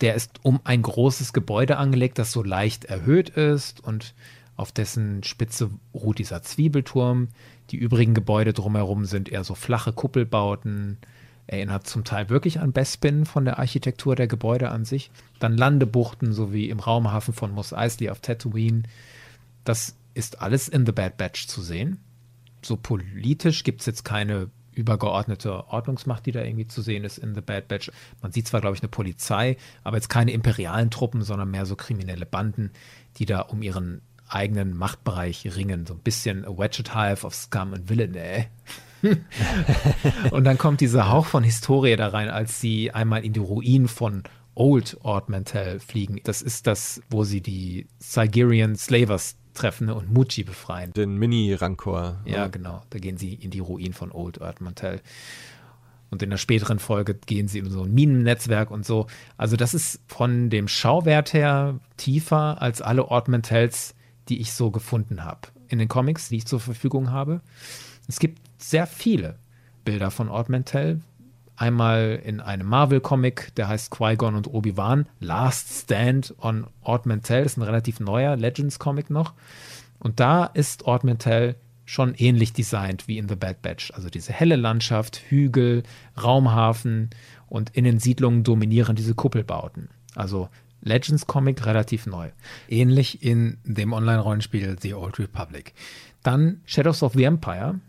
Der 0.00 0.14
ist 0.14 0.40
um 0.42 0.60
ein 0.64 0.82
großes 0.82 1.32
Gebäude 1.32 1.76
angelegt, 1.76 2.18
das 2.18 2.32
so 2.32 2.42
leicht 2.42 2.84
erhöht 2.86 3.30
ist 3.30 3.80
und 3.80 4.14
auf 4.56 4.72
dessen 4.72 5.22
Spitze 5.22 5.70
ruht 5.94 6.18
dieser 6.18 6.42
Zwiebelturm. 6.42 7.28
Die 7.70 7.76
übrigen 7.76 8.14
Gebäude 8.14 8.52
drumherum 8.52 9.04
sind 9.04 9.28
eher 9.30 9.44
so 9.44 9.54
flache 9.54 9.92
Kuppelbauten. 9.92 10.98
Erinnert 11.50 11.88
zum 11.88 12.04
Teil 12.04 12.28
wirklich 12.28 12.60
an 12.60 12.72
Bespin 12.72 13.24
von 13.24 13.44
der 13.44 13.58
Architektur 13.58 14.14
der 14.14 14.28
Gebäude 14.28 14.70
an 14.70 14.84
sich. 14.84 15.10
Dann 15.40 15.56
Landebuchten, 15.56 16.32
so 16.32 16.52
wie 16.52 16.70
im 16.70 16.78
Raumhafen 16.78 17.34
von 17.34 17.50
Mos 17.50 17.72
Eisley 17.72 18.08
auf 18.08 18.20
Tatooine. 18.20 18.84
Das 19.64 19.96
ist 20.14 20.42
alles 20.42 20.68
in 20.68 20.86
The 20.86 20.92
Bad 20.92 21.16
Batch 21.16 21.48
zu 21.48 21.60
sehen. 21.60 21.98
So 22.62 22.76
politisch 22.76 23.64
gibt 23.64 23.80
es 23.80 23.86
jetzt 23.86 24.04
keine 24.04 24.48
übergeordnete 24.74 25.66
Ordnungsmacht, 25.66 26.24
die 26.24 26.30
da 26.30 26.40
irgendwie 26.40 26.68
zu 26.68 26.82
sehen 26.82 27.02
ist 27.02 27.18
in 27.18 27.34
The 27.34 27.40
Bad 27.40 27.66
Batch. 27.66 27.90
Man 28.22 28.30
sieht 28.30 28.46
zwar, 28.46 28.60
glaube 28.60 28.76
ich, 28.76 28.82
eine 28.82 28.88
Polizei, 28.88 29.56
aber 29.82 29.96
jetzt 29.96 30.08
keine 30.08 30.30
imperialen 30.30 30.92
Truppen, 30.92 31.22
sondern 31.22 31.50
mehr 31.50 31.66
so 31.66 31.74
kriminelle 31.74 32.26
Banden, 32.26 32.70
die 33.16 33.26
da 33.26 33.40
um 33.40 33.60
ihren 33.62 34.02
eigenen 34.28 34.76
Machtbereich 34.76 35.56
ringen. 35.56 35.84
So 35.84 35.94
ein 35.94 36.00
bisschen 36.00 36.44
a 36.44 36.56
Wedget 36.56 36.94
Hive 36.94 37.26
of 37.26 37.34
Scum 37.34 37.74
and 37.74 37.88
Villainy. 37.88 38.46
und 40.30 40.44
dann 40.44 40.58
kommt 40.58 40.80
dieser 40.80 41.10
Hauch 41.10 41.26
von 41.26 41.42
Historie 41.42 41.96
da 41.96 42.08
rein, 42.08 42.28
als 42.28 42.60
sie 42.60 42.90
einmal 42.90 43.24
in 43.24 43.32
die 43.32 43.40
Ruinen 43.40 43.88
von 43.88 44.22
Old 44.54 44.98
Ord 45.02 45.28
Mantell 45.28 45.80
fliegen. 45.80 46.20
Das 46.24 46.42
ist 46.42 46.66
das, 46.66 47.00
wo 47.08 47.24
sie 47.24 47.40
die 47.40 47.86
Sigerian 47.98 48.76
Slavers 48.76 49.36
treffen 49.54 49.86
ne, 49.86 49.94
und 49.94 50.12
Muji 50.12 50.44
befreien. 50.44 50.92
Den 50.92 51.16
Mini-Rancor. 51.16 52.20
Ja, 52.24 52.48
genau. 52.48 52.82
Da 52.90 52.98
gehen 52.98 53.16
sie 53.16 53.34
in 53.34 53.50
die 53.50 53.60
Ruinen 53.60 53.94
von 53.94 54.12
Old 54.12 54.40
Ord 54.40 54.60
Mantell. 54.60 55.00
Und 56.10 56.22
in 56.22 56.30
der 56.30 56.38
späteren 56.38 56.80
Folge 56.80 57.14
gehen 57.14 57.46
sie 57.46 57.60
in 57.60 57.70
so 57.70 57.84
ein 57.84 57.94
Minennetzwerk 57.94 58.70
und 58.70 58.84
so. 58.84 59.06
Also 59.36 59.56
das 59.56 59.74
ist 59.74 60.00
von 60.08 60.50
dem 60.50 60.66
Schauwert 60.66 61.32
her 61.32 61.78
tiefer 61.96 62.60
als 62.60 62.82
alle 62.82 63.06
Ord 63.06 63.28
Mantells 63.28 63.94
die 64.30 64.40
ich 64.40 64.52
so 64.52 64.70
gefunden 64.70 65.24
habe. 65.24 65.48
In 65.68 65.78
den 65.78 65.88
Comics, 65.88 66.28
die 66.28 66.36
ich 66.36 66.46
zur 66.46 66.60
Verfügung 66.60 67.10
habe. 67.10 67.42
Es 68.08 68.18
gibt 68.18 68.40
sehr 68.62 68.86
viele 68.86 69.36
Bilder 69.84 70.10
von 70.10 70.28
Ord 70.28 70.48
Mantell. 70.48 71.00
Einmal 71.56 72.20
in 72.24 72.40
einem 72.40 72.66
Marvel-Comic, 72.68 73.54
der 73.56 73.68
heißt 73.68 73.90
Qui-Gon 73.90 74.34
und 74.34 74.46
Obi-Wan. 74.48 75.06
Last 75.20 75.82
Stand 75.82 76.34
on 76.40 76.66
Ord 76.80 77.04
Mantell 77.06 77.44
ist 77.44 77.58
ein 77.58 77.62
relativ 77.62 78.00
neuer 78.00 78.36
Legends-Comic 78.36 79.10
noch. 79.10 79.34
Und 79.98 80.20
da 80.20 80.46
ist 80.46 80.84
Ord 80.84 81.04
Mantell 81.04 81.56
schon 81.84 82.14
ähnlich 82.14 82.52
designt 82.52 83.08
wie 83.08 83.18
in 83.18 83.28
The 83.28 83.34
Bad 83.34 83.62
Batch. 83.62 83.92
Also 83.92 84.08
diese 84.08 84.32
helle 84.32 84.56
Landschaft, 84.56 85.20
Hügel, 85.28 85.82
Raumhafen 86.22 87.10
und 87.48 87.70
in 87.70 87.84
den 87.84 87.98
Siedlungen 87.98 88.44
dominieren 88.44 88.96
diese 88.96 89.14
Kuppelbauten. 89.14 89.88
Also 90.14 90.48
Legends 90.82 91.26
Comic 91.26 91.66
relativ 91.66 92.06
neu. 92.06 92.30
Ähnlich 92.68 93.22
in 93.22 93.58
dem 93.64 93.92
Online-Rollenspiel 93.92 94.76
The 94.80 94.94
Old 94.94 95.18
Republic. 95.18 95.74
Dann 96.22 96.60
Shadows 96.64 97.02
of 97.02 97.14
the 97.14 97.24
Empire. 97.24 97.80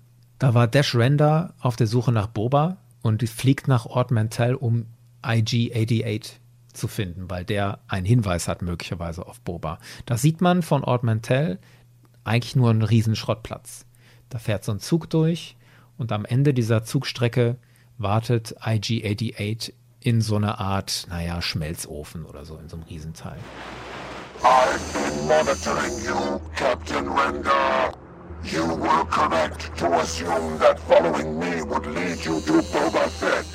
Da 0.42 0.56
war 0.56 0.68
Dash 0.68 0.96
Render 0.96 1.54
auf 1.60 1.76
der 1.76 1.86
Suche 1.86 2.12
nach 2.12 2.26
Boba 2.26 2.78
und 3.04 3.22
fliegt 3.30 3.68
nach 3.68 3.86
Ord 3.86 4.10
Mantell, 4.10 4.56
um 4.56 4.88
IG-88 5.22 6.32
zu 6.74 6.88
finden, 6.88 7.30
weil 7.30 7.46
der 7.46 7.78
einen 7.88 8.08
Hinweis 8.08 8.48
hat 8.48 8.64
möglicherweise 8.64 9.28
auf 9.28 9.40
Boba. 9.42 9.78
Da 10.08 10.18
sieht 10.18 10.42
man 10.42 10.64
von 10.64 10.84
Ord 10.84 11.04
Mantell 11.04 11.60
eigentlich 12.24 12.56
nur 12.56 12.72
einen 12.72 12.82
riesen 12.82 13.16
Schrottplatz. 13.16 13.86
Da 14.30 14.40
fährt 14.40 14.64
so 14.64 14.72
ein 14.72 14.80
Zug 14.80 15.12
durch 15.12 15.58
und 16.00 16.12
am 16.12 16.26
Ende 16.26 16.56
dieser 16.56 16.84
Zugstrecke 16.84 17.58
wartet 18.00 18.56
IG-88 18.66 19.74
in 20.00 20.22
so 20.22 20.38
einer 20.38 20.60
Art, 20.60 21.06
naja, 21.08 21.40
Schmelzofen 21.44 22.26
oder 22.26 22.46
so, 22.46 22.58
in 22.58 22.68
so 22.68 22.78
einem 22.78 22.86
Riesenteil. 22.86 23.38
I've 24.42 24.80
been 24.92 25.28
monitoring 25.28 26.04
you, 26.04 26.40
Captain 26.56 27.08
Render. 27.08 27.94
You 28.44 28.64
were 28.64 29.06
correct 29.10 29.78
to 29.78 29.86
assume 30.00 30.58
that 30.60 30.80
following 30.80 31.38
me 31.38 31.62
would 31.62 31.86
lead 31.86 32.18
you 32.26 32.40
to 32.42 32.54
Boba 32.74 33.08
Fett. 33.08 33.46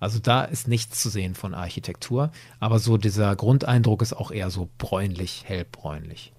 Also 0.00 0.18
da 0.18 0.42
ist 0.42 0.68
nichts 0.68 1.00
zu 1.00 1.08
sehen 1.08 1.34
von 1.34 1.54
Architektur, 1.54 2.30
aber 2.60 2.78
so 2.78 2.98
dieser 2.98 3.36
Grundeindruck 3.36 4.02
ist 4.02 4.12
auch 4.12 4.30
eher 4.30 4.50
so 4.50 4.68
bräunlich, 4.76 5.44
hellbräunlich. 5.46 6.32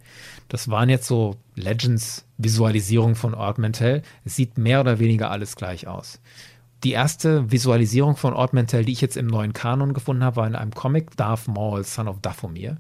Das 0.50 0.70
waren 0.70 0.90
jetzt 0.90 1.08
so 1.08 1.38
Legends-Visualisierungen 1.56 3.16
von 3.16 3.34
Ord 3.34 3.58
Mantell. 3.58 4.04
Es 4.24 4.36
sieht 4.36 4.58
mehr 4.58 4.82
oder 4.82 5.00
weniger 5.00 5.32
alles 5.32 5.56
gleich 5.56 5.88
aus. 5.88 6.20
Die 6.84 6.92
erste 6.92 7.52
Visualisierung 7.52 8.18
von 8.18 8.34
Ord 8.34 8.54
Mantell, 8.54 8.86
die 8.86 8.92
ich 8.92 9.02
jetzt 9.02 9.18
im 9.18 9.26
neuen 9.26 9.54
Kanon 9.54 9.94
gefunden 9.94 10.24
habe, 10.24 10.36
war 10.36 10.48
in 10.48 10.56
einem 10.56 10.76
Comic, 10.76 11.18
Darth 11.18 11.48
Maul, 11.48 11.84
Son 11.84 12.08
of 12.08 12.20
Dathomir. 12.22 12.78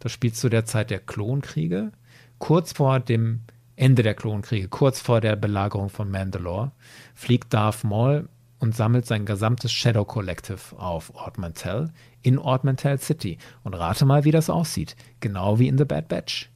Das 0.00 0.10
spielt 0.10 0.36
zu 0.36 0.48
der 0.48 0.64
Zeit 0.64 0.90
der 0.90 0.98
Klonkriege, 1.00 1.92
kurz 2.38 2.72
vor 2.72 2.98
dem 2.98 3.42
Ende 3.76 4.02
der 4.02 4.14
Klonkriege, 4.14 4.68
kurz 4.68 5.00
vor 5.00 5.20
der 5.20 5.36
Belagerung 5.36 5.88
von 5.88 6.10
Mandalore, 6.10 6.72
fliegt 7.14 7.52
Darth 7.52 7.84
Maul 7.84 8.28
und 8.60 8.74
sammelt 8.74 9.06
sein 9.06 9.26
gesamtes 9.26 9.72
Shadow 9.72 10.04
Collective 10.04 10.78
auf 10.78 11.14
Ord 11.14 11.38
Mantell 11.38 11.90
in 12.22 12.38
Ord 12.38 12.64
Mantell 12.64 12.98
City. 12.98 13.38
Und 13.62 13.74
rate 13.74 14.06
mal, 14.06 14.24
wie 14.24 14.30
das 14.30 14.48
aussieht. 14.48 14.96
Genau 15.20 15.58
wie 15.58 15.68
in 15.68 15.76
The 15.76 15.84
Bad 15.84 16.08
Batch. 16.08 16.50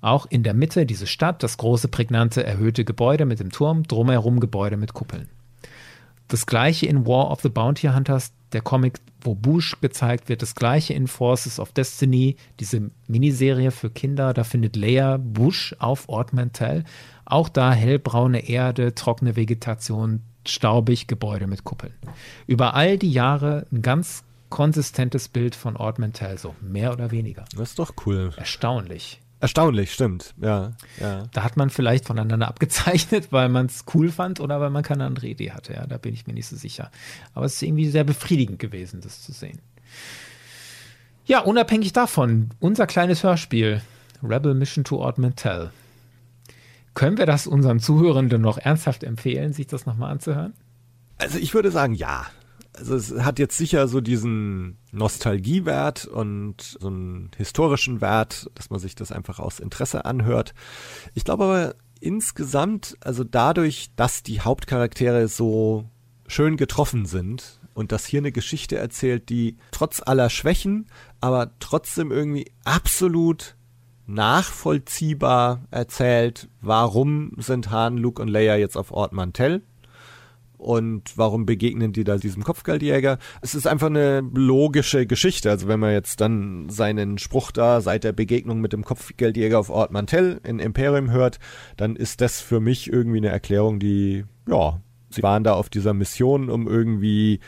Auch 0.00 0.26
in 0.26 0.42
der 0.42 0.54
Mitte 0.54 0.86
diese 0.86 1.06
Stadt, 1.06 1.42
das 1.42 1.56
große, 1.56 1.88
prägnante, 1.88 2.44
erhöhte 2.44 2.84
Gebäude 2.84 3.24
mit 3.24 3.40
dem 3.40 3.50
Turm, 3.50 3.82
drumherum 3.82 4.38
Gebäude 4.38 4.76
mit 4.76 4.94
Kuppeln. 4.94 5.28
Das 6.28 6.46
gleiche 6.46 6.86
in 6.86 7.06
War 7.06 7.30
of 7.30 7.40
the 7.40 7.48
Bounty 7.48 7.88
Hunters, 7.88 8.32
der 8.52 8.60
Comic, 8.60 9.00
wo 9.20 9.34
Bush 9.34 9.76
gezeigt 9.80 10.28
wird, 10.28 10.42
das 10.42 10.54
gleiche 10.54 10.94
in 10.94 11.06
Forces 11.06 11.58
of 11.58 11.72
Destiny, 11.72 12.36
diese 12.60 12.90
Miniserie 13.06 13.70
für 13.70 13.90
Kinder, 13.90 14.32
da 14.34 14.44
findet 14.44 14.76
Leia 14.76 15.16
Bush 15.16 15.74
auf 15.78 16.08
Ort 16.08 16.32
Mantell. 16.32 16.84
Auch 17.24 17.48
da 17.48 17.72
hellbraune 17.72 18.48
Erde, 18.48 18.94
trockene 18.94 19.36
Vegetation, 19.36 20.22
staubig, 20.46 21.06
Gebäude 21.06 21.46
mit 21.46 21.64
Kuppeln. 21.64 21.94
Über 22.46 22.74
all 22.74 22.98
die 22.98 23.12
Jahre 23.12 23.66
ein 23.72 23.82
ganz 23.82 24.22
konsistentes 24.50 25.28
Bild 25.28 25.54
von 25.54 25.76
Ort 25.76 25.98
Mantell, 25.98 26.38
so 26.38 26.54
mehr 26.60 26.92
oder 26.92 27.10
weniger. 27.10 27.44
Das 27.56 27.70
ist 27.70 27.78
doch 27.78 27.92
cool. 28.06 28.32
Erstaunlich. 28.36 29.20
Erstaunlich, 29.40 29.92
stimmt. 29.92 30.34
Ja, 30.40 30.72
ja. 31.00 31.28
Da 31.32 31.44
hat 31.44 31.56
man 31.56 31.70
vielleicht 31.70 32.06
voneinander 32.06 32.48
abgezeichnet, 32.48 33.28
weil 33.30 33.48
man 33.48 33.66
es 33.66 33.84
cool 33.94 34.10
fand 34.10 34.40
oder 34.40 34.60
weil 34.60 34.70
man 34.70 34.82
keine 34.82 35.04
andere 35.04 35.28
Idee 35.28 35.52
hatte. 35.52 35.74
Ja, 35.74 35.86
da 35.86 35.98
bin 35.98 36.12
ich 36.12 36.26
mir 36.26 36.34
nicht 36.34 36.46
so 36.46 36.56
sicher. 36.56 36.90
Aber 37.34 37.46
es 37.46 37.54
ist 37.54 37.62
irgendwie 37.62 37.88
sehr 37.88 38.04
befriedigend 38.04 38.58
gewesen, 38.58 39.00
das 39.00 39.22
zu 39.22 39.32
sehen. 39.32 39.60
Ja, 41.24 41.40
unabhängig 41.40 41.92
davon, 41.92 42.50
unser 42.58 42.86
kleines 42.86 43.22
Hörspiel 43.22 43.82
Rebel 44.22 44.54
Mission 44.54 44.82
to 44.82 44.96
Ord. 44.96 45.18
Können 46.94 47.18
wir 47.18 47.26
das 47.26 47.46
unseren 47.46 47.78
Zuhörenden 47.78 48.42
noch 48.42 48.58
ernsthaft 48.58 49.04
empfehlen, 49.04 49.52
sich 49.52 49.68
das 49.68 49.86
nochmal 49.86 50.10
anzuhören? 50.10 50.54
Also 51.18 51.38
ich 51.38 51.54
würde 51.54 51.70
sagen, 51.70 51.94
ja 51.94 52.26
also 52.78 52.94
es 52.96 53.12
hat 53.20 53.38
jetzt 53.38 53.56
sicher 53.56 53.88
so 53.88 54.00
diesen 54.00 54.78
Nostalgiewert 54.92 56.06
und 56.06 56.76
so 56.80 56.88
einen 56.88 57.30
historischen 57.36 58.00
Wert, 58.00 58.50
dass 58.54 58.70
man 58.70 58.80
sich 58.80 58.94
das 58.94 59.12
einfach 59.12 59.38
aus 59.38 59.60
Interesse 59.60 60.04
anhört. 60.04 60.54
Ich 61.14 61.24
glaube 61.24 61.44
aber 61.44 61.74
insgesamt, 62.00 62.96
also 63.00 63.24
dadurch, 63.24 63.90
dass 63.96 64.22
die 64.22 64.40
Hauptcharaktere 64.40 65.28
so 65.28 65.88
schön 66.26 66.56
getroffen 66.56 67.06
sind 67.06 67.60
und 67.74 67.92
dass 67.92 68.06
hier 68.06 68.20
eine 68.20 68.32
Geschichte 68.32 68.76
erzählt, 68.76 69.28
die 69.28 69.56
trotz 69.70 70.02
aller 70.04 70.30
Schwächen, 70.30 70.86
aber 71.20 71.52
trotzdem 71.58 72.12
irgendwie 72.12 72.50
absolut 72.64 73.56
nachvollziehbar 74.06 75.64
erzählt, 75.70 76.48
warum 76.60 77.32
sind 77.36 77.70
Han, 77.70 77.98
Luke 77.98 78.22
und 78.22 78.28
Leia 78.28 78.56
jetzt 78.56 78.76
auf 78.76 78.90
Ort 78.90 79.12
Mantell 79.12 79.62
und 80.58 81.16
warum 81.16 81.46
begegnen 81.46 81.92
die 81.92 82.04
da 82.04 82.16
diesem 82.16 82.44
Kopfgeldjäger? 82.44 83.18
Es 83.40 83.54
ist 83.54 83.66
einfach 83.66 83.86
eine 83.86 84.20
logische 84.34 85.06
Geschichte. 85.06 85.50
Also 85.50 85.68
wenn 85.68 85.80
man 85.80 85.92
jetzt 85.92 86.20
dann 86.20 86.68
seinen 86.68 87.18
Spruch 87.18 87.52
da 87.52 87.80
seit 87.80 88.04
der 88.04 88.12
Begegnung 88.12 88.60
mit 88.60 88.72
dem 88.72 88.84
Kopfgeldjäger 88.84 89.58
auf 89.58 89.70
Ort 89.70 89.92
Mantell 89.92 90.40
in 90.44 90.58
Imperium 90.58 91.10
hört, 91.10 91.38
dann 91.76 91.96
ist 91.96 92.20
das 92.20 92.40
für 92.40 92.60
mich 92.60 92.92
irgendwie 92.92 93.18
eine 93.18 93.28
Erklärung, 93.28 93.78
die, 93.78 94.24
ja, 94.48 94.80
sie 95.10 95.22
waren 95.22 95.44
da 95.44 95.54
auf 95.54 95.68
dieser 95.68 95.94
Mission, 95.94 96.50
um 96.50 96.66
irgendwie 96.66 97.40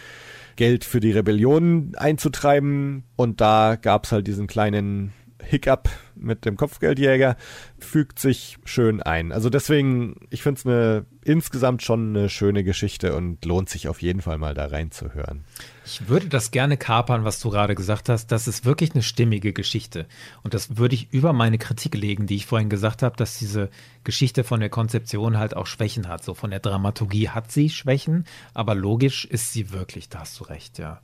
Geld 0.57 0.85
für 0.85 1.01
die 1.01 1.13
Rebellion 1.13 1.93
einzutreiben 1.97 3.05
und 3.17 3.41
da 3.41 3.77
gab 3.81 4.05
es 4.05 4.13
halt 4.13 4.27
diesen 4.27 4.47
kleinen 4.47 5.13
Hiccup 5.45 5.89
mit 6.15 6.45
dem 6.45 6.57
Kopfgeldjäger 6.57 7.37
fügt 7.79 8.19
sich 8.19 8.59
schön 8.65 9.03
ein. 9.03 9.33
Also 9.33 9.51
deswegen, 9.51 10.17
ich 10.31 10.43
finde 10.43 10.59
es 10.59 10.67
eine 10.67 11.07
insgesamt 11.23 11.83
schon 11.83 12.17
eine 12.17 12.29
schöne 12.29 12.65
Geschichte 12.65 13.15
und 13.15 13.45
lohnt 13.45 13.69
sich 13.69 13.89
auf 13.89 14.01
jeden 14.01 14.23
Fall 14.23 14.39
mal 14.39 14.55
da 14.55 14.67
reinzuhören. 14.67 15.45
Ich 15.85 16.09
würde 16.09 16.29
das 16.29 16.51
gerne 16.51 16.77
kapern, 16.77 17.25
was 17.25 17.41
du 17.41 17.51
gerade 17.51 17.75
gesagt 17.75 18.09
hast. 18.09 18.29
Das 18.29 18.49
ist 18.49 18.65
wirklich 18.65 18.93
eine 18.93 19.03
stimmige 19.03 19.53
Geschichte. 19.53 20.07
Und 20.43 20.55
das 20.55 20.77
würde 20.77 20.95
ich 20.95 21.13
über 21.13 21.33
meine 21.33 21.59
Kritik 21.59 21.95
legen, 21.95 22.27
die 22.27 22.37
ich 22.37 22.47
vorhin 22.47 22.71
gesagt 22.71 23.03
habe, 23.03 23.17
dass 23.17 23.39
diese 23.39 23.71
Geschichte 24.05 24.45
von 24.45 24.61
der 24.61 24.71
Konzeption 24.71 25.39
halt 25.39 25.55
auch 25.57 25.67
Schwächen 25.67 26.09
hat. 26.09 26.25
So 26.25 26.35
von 26.35 26.51
der 26.51 26.61
Dramaturgie 26.61 27.29
hat 27.29 27.53
sie 27.53 27.71
Schwächen, 27.71 28.25
aber 28.55 28.75
logisch 28.75 29.25
ist 29.25 29.53
sie 29.53 29.73
wirklich, 29.73 30.09
da 30.09 30.21
hast 30.21 30.39
du 30.41 30.45
recht, 30.45 30.79
ja. 30.79 31.01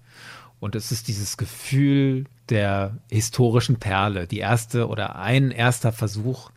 Und 0.66 0.74
es 0.74 0.90
ist 0.90 1.06
dieses 1.06 1.36
Gefühl 1.36 2.24
der 2.48 2.98
historischen 3.08 3.76
Perle, 3.76 4.26
die 4.26 4.40
erste 4.40 4.88
oder 4.88 5.14
ein 5.14 5.52
erster 5.52 5.92
Versuch 5.92 6.50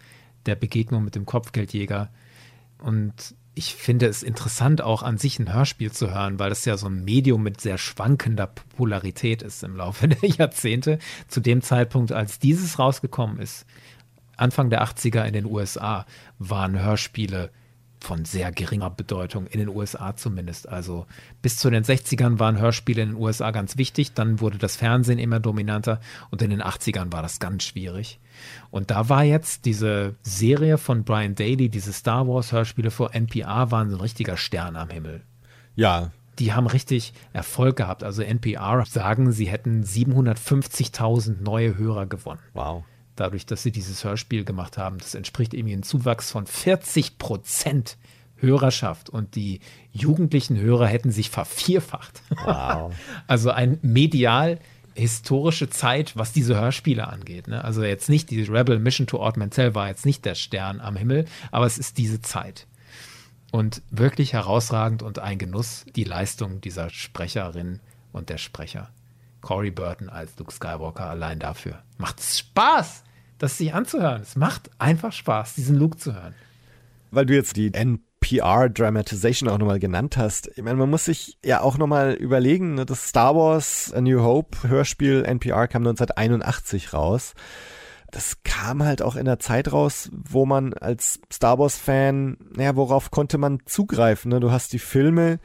der 0.47 0.55
Begegnung 0.55 1.03
mit 1.03 1.13
dem 1.13 1.27
Kopfgeldjäger. 1.27 2.09
Und 2.79 3.35
ich 3.53 3.75
finde 3.75 4.07
es 4.07 4.23
interessant, 4.23 4.81
auch 4.81 5.03
an 5.03 5.19
sich 5.19 5.37
ein 5.37 5.53
Hörspiel 5.53 5.91
zu 5.91 6.09
hören, 6.09 6.39
weil 6.39 6.51
es 6.51 6.65
ja 6.65 6.75
so 6.75 6.87
ein 6.87 7.03
Medium 7.03 7.43
mit 7.43 7.61
sehr 7.61 7.77
schwankender 7.77 8.47
Popularität 8.47 9.43
ist 9.43 9.61
im 9.61 9.75
Laufe 9.75 10.07
der 10.07 10.27
Jahrzehnte. 10.27 10.97
Zu 11.27 11.39
dem 11.39 11.61
Zeitpunkt, 11.61 12.11
als 12.11 12.39
dieses 12.39 12.79
rausgekommen 12.79 13.37
ist, 13.37 13.67
Anfang 14.37 14.71
der 14.71 14.83
80er 14.83 15.23
in 15.25 15.33
den 15.33 15.45
USA, 15.45 16.07
waren 16.39 16.81
Hörspiele 16.81 17.51
von 18.01 18.25
sehr 18.25 18.51
geringer 18.51 18.89
Bedeutung, 18.89 19.47
in 19.47 19.59
den 19.59 19.69
USA 19.69 20.15
zumindest. 20.15 20.69
Also 20.69 21.05
bis 21.41 21.57
zu 21.57 21.69
den 21.69 21.83
60ern 21.83 22.39
waren 22.39 22.59
Hörspiele 22.59 23.01
in 23.01 23.09
den 23.09 23.17
USA 23.17 23.51
ganz 23.51 23.77
wichtig, 23.77 24.13
dann 24.13 24.39
wurde 24.39 24.57
das 24.57 24.75
Fernsehen 24.75 25.19
immer 25.19 25.39
dominanter 25.39 25.99
und 26.31 26.41
in 26.41 26.49
den 26.49 26.61
80ern 26.61 27.11
war 27.11 27.21
das 27.21 27.39
ganz 27.39 27.63
schwierig. 27.63 28.19
Und 28.71 28.91
da 28.91 29.09
war 29.09 29.23
jetzt 29.23 29.65
diese 29.65 30.15
Serie 30.21 30.77
von 30.77 31.03
Brian 31.03 31.35
Daly, 31.35 31.69
diese 31.69 31.93
Star 31.93 32.27
Wars 32.27 32.51
Hörspiele 32.51 32.91
vor 32.91 33.13
NPR, 33.13 33.71
waren 33.71 33.89
so 33.89 33.97
ein 33.97 34.01
richtiger 34.01 34.37
Stern 34.37 34.75
am 34.75 34.89
Himmel. 34.89 35.21
Ja. 35.75 36.11
Die 36.39 36.53
haben 36.53 36.67
richtig 36.67 37.13
Erfolg 37.33 37.75
gehabt. 37.75 38.01
Also 38.01 38.21
NPR 38.21 38.85
sagen, 38.85 39.33
sie 39.33 39.49
hätten 39.49 39.83
750.000 39.83 41.41
neue 41.41 41.77
Hörer 41.77 42.05
gewonnen. 42.05 42.39
Wow 42.53 42.85
dadurch, 43.19 43.45
dass 43.45 43.63
sie 43.63 43.71
dieses 43.71 44.03
Hörspiel 44.03 44.43
gemacht 44.43 44.77
haben. 44.77 44.97
Das 44.97 45.15
entspricht 45.15 45.53
irgendwie 45.53 45.73
einem 45.73 45.83
Zuwachs 45.83 46.31
von 46.31 46.45
40 46.45 47.17
Prozent 47.17 47.97
Hörerschaft 48.41 49.09
und 49.09 49.35
die 49.35 49.59
jugendlichen 49.91 50.57
Hörer 50.57 50.87
hätten 50.87 51.11
sich 51.11 51.29
vervierfacht. 51.29 52.21
Wow. 52.45 52.93
also 53.27 53.51
ein 53.51 53.79
medial 53.81 54.59
historische 54.95 55.69
Zeit, 55.69 56.17
was 56.17 56.33
diese 56.33 56.55
Hörspiele 56.55 57.07
angeht. 57.07 57.47
Ne? 57.47 57.63
Also 57.63 57.83
jetzt 57.83 58.09
nicht 58.09 58.29
die 58.29 58.43
Rebel 58.43 58.79
Mission 58.79 59.07
to 59.07 59.17
Ord 59.17 59.37
Mantell 59.37 59.75
war 59.75 59.87
jetzt 59.87 60.05
nicht 60.05 60.25
der 60.25 60.35
Stern 60.35 60.81
am 60.81 60.95
Himmel, 60.95 61.25
aber 61.51 61.65
es 61.65 61.77
ist 61.77 61.97
diese 61.97 62.21
Zeit. 62.21 62.67
Und 63.51 63.81
wirklich 63.89 64.33
herausragend 64.33 65.01
und 65.01 65.19
ein 65.19 65.37
Genuss 65.37 65.85
die 65.95 66.03
Leistung 66.03 66.61
dieser 66.61 66.89
Sprecherin 66.89 67.79
und 68.11 68.29
der 68.29 68.37
Sprecher. 68.37 68.89
Corey 69.41 69.71
Burton 69.71 70.09
als 70.09 70.37
Luke 70.37 70.53
Skywalker 70.53 71.09
allein 71.09 71.39
dafür. 71.39 71.81
Macht 71.97 72.19
es 72.19 72.39
Spaß! 72.39 73.03
Das 73.39 73.57
sich 73.57 73.73
anzuhören. 73.73 74.21
Es 74.21 74.35
macht 74.35 74.69
einfach 74.77 75.11
Spaß, 75.11 75.55
diesen 75.55 75.77
Luke 75.77 75.97
zu 75.97 76.13
hören. 76.13 76.35
Weil 77.11 77.25
du 77.25 77.33
jetzt 77.33 77.55
die 77.55 77.73
NPR 77.73 78.69
Dramatization 78.69 79.49
auch 79.49 79.57
nochmal 79.57 79.79
genannt 79.79 80.17
hast. 80.17 80.51
Ich 80.55 80.63
meine, 80.63 80.77
man 80.77 80.89
muss 80.89 81.05
sich 81.05 81.39
ja 81.43 81.61
auch 81.61 81.77
nochmal 81.77 82.13
überlegen, 82.13 82.75
ne, 82.75 82.85
das 82.85 83.07
Star 83.07 83.35
Wars 83.35 83.91
A 83.93 84.01
New 84.01 84.21
Hope 84.21 84.69
Hörspiel 84.69 85.23
NPR 85.25 85.67
kam 85.67 85.87
1981 85.87 86.93
raus 86.93 87.33
das 88.11 88.41
kam 88.43 88.83
halt 88.83 89.01
auch 89.01 89.15
in 89.15 89.25
der 89.25 89.39
Zeit 89.39 89.71
raus, 89.71 90.09
wo 90.11 90.45
man 90.45 90.73
als 90.73 91.19
Star 91.31 91.59
Wars-Fan, 91.59 92.37
naja, 92.55 92.75
worauf 92.75 93.11
konnte 93.11 93.37
man 93.37 93.59
zugreifen? 93.65 94.31
Ne? 94.31 94.39
Du 94.39 94.51
hast 94.51 94.73
die 94.73 94.79
Filme, 94.79 95.39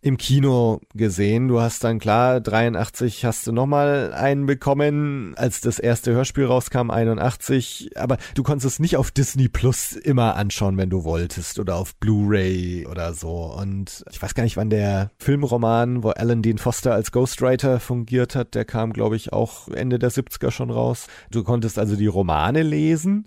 im 0.00 0.16
Kino 0.16 0.80
gesehen. 0.94 1.48
Du 1.48 1.60
hast 1.60 1.82
dann 1.82 1.98
klar, 1.98 2.40
83 2.40 3.24
hast 3.24 3.46
du 3.46 3.52
nochmal 3.52 4.12
einen 4.12 4.46
bekommen, 4.46 5.34
als 5.36 5.60
das 5.60 5.78
erste 5.78 6.12
Hörspiel 6.12 6.44
rauskam, 6.44 6.90
81. 6.90 7.90
Aber 7.96 8.16
du 8.34 8.42
konntest 8.42 8.74
es 8.74 8.78
nicht 8.78 8.96
auf 8.96 9.10
Disney 9.10 9.48
Plus 9.48 9.92
immer 9.92 10.36
anschauen, 10.36 10.76
wenn 10.76 10.90
du 10.90 11.02
wolltest 11.02 11.58
oder 11.58 11.76
auf 11.76 11.96
Blu-ray 11.96 12.86
oder 12.86 13.12
so. 13.12 13.52
Und 13.58 14.04
ich 14.10 14.22
weiß 14.22 14.34
gar 14.34 14.44
nicht, 14.44 14.56
wann 14.56 14.70
der 14.70 15.10
Filmroman, 15.18 16.04
wo 16.04 16.10
Alan 16.10 16.42
Dean 16.42 16.58
Foster 16.58 16.94
als 16.94 17.10
Ghostwriter 17.10 17.80
fungiert 17.80 18.36
hat, 18.36 18.54
der 18.54 18.64
kam, 18.64 18.92
glaube 18.92 19.16
ich, 19.16 19.32
auch 19.32 19.68
Ende 19.68 19.98
der 19.98 20.12
70er 20.12 20.52
schon 20.52 20.70
raus. 20.70 21.08
Du 21.30 21.42
konntest 21.42 21.78
also 21.78 21.96
die 21.96 22.06
Romane 22.06 22.62
lesen. 22.62 23.26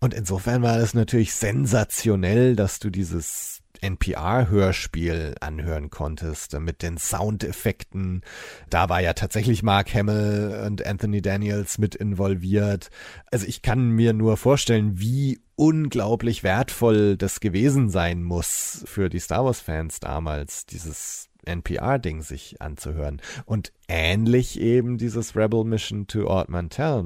Und 0.00 0.14
insofern 0.14 0.62
war 0.62 0.78
es 0.78 0.94
natürlich 0.94 1.34
sensationell, 1.34 2.54
dass 2.54 2.78
du 2.78 2.90
dieses 2.90 3.55
NPR-Hörspiel 3.86 5.36
anhören 5.40 5.90
konntest 5.90 6.58
mit 6.58 6.82
den 6.82 6.98
Soundeffekten. 6.98 8.22
Da 8.68 8.88
war 8.88 9.00
ja 9.00 9.12
tatsächlich 9.12 9.62
Mark 9.62 9.94
Hamill 9.94 10.64
und 10.66 10.84
Anthony 10.84 11.22
Daniels 11.22 11.78
mit 11.78 11.94
involviert. 11.94 12.90
Also 13.30 13.46
ich 13.46 13.62
kann 13.62 13.90
mir 13.90 14.12
nur 14.12 14.36
vorstellen, 14.36 14.98
wie 14.98 15.38
unglaublich 15.54 16.42
wertvoll 16.42 17.16
das 17.16 17.40
gewesen 17.40 17.88
sein 17.88 18.22
muss 18.22 18.82
für 18.86 19.08
die 19.08 19.20
Star 19.20 19.44
Wars-Fans 19.44 20.00
damals, 20.00 20.66
dieses 20.66 21.28
NPR-Ding 21.44 22.22
sich 22.22 22.60
anzuhören. 22.60 23.22
Und 23.44 23.72
ähnlich 23.86 24.60
eben 24.60 24.98
dieses 24.98 25.36
Rebel 25.36 25.62
Mission 25.64 26.08
to 26.08 26.26
Ord 26.26 26.48
Mantell 26.48 27.04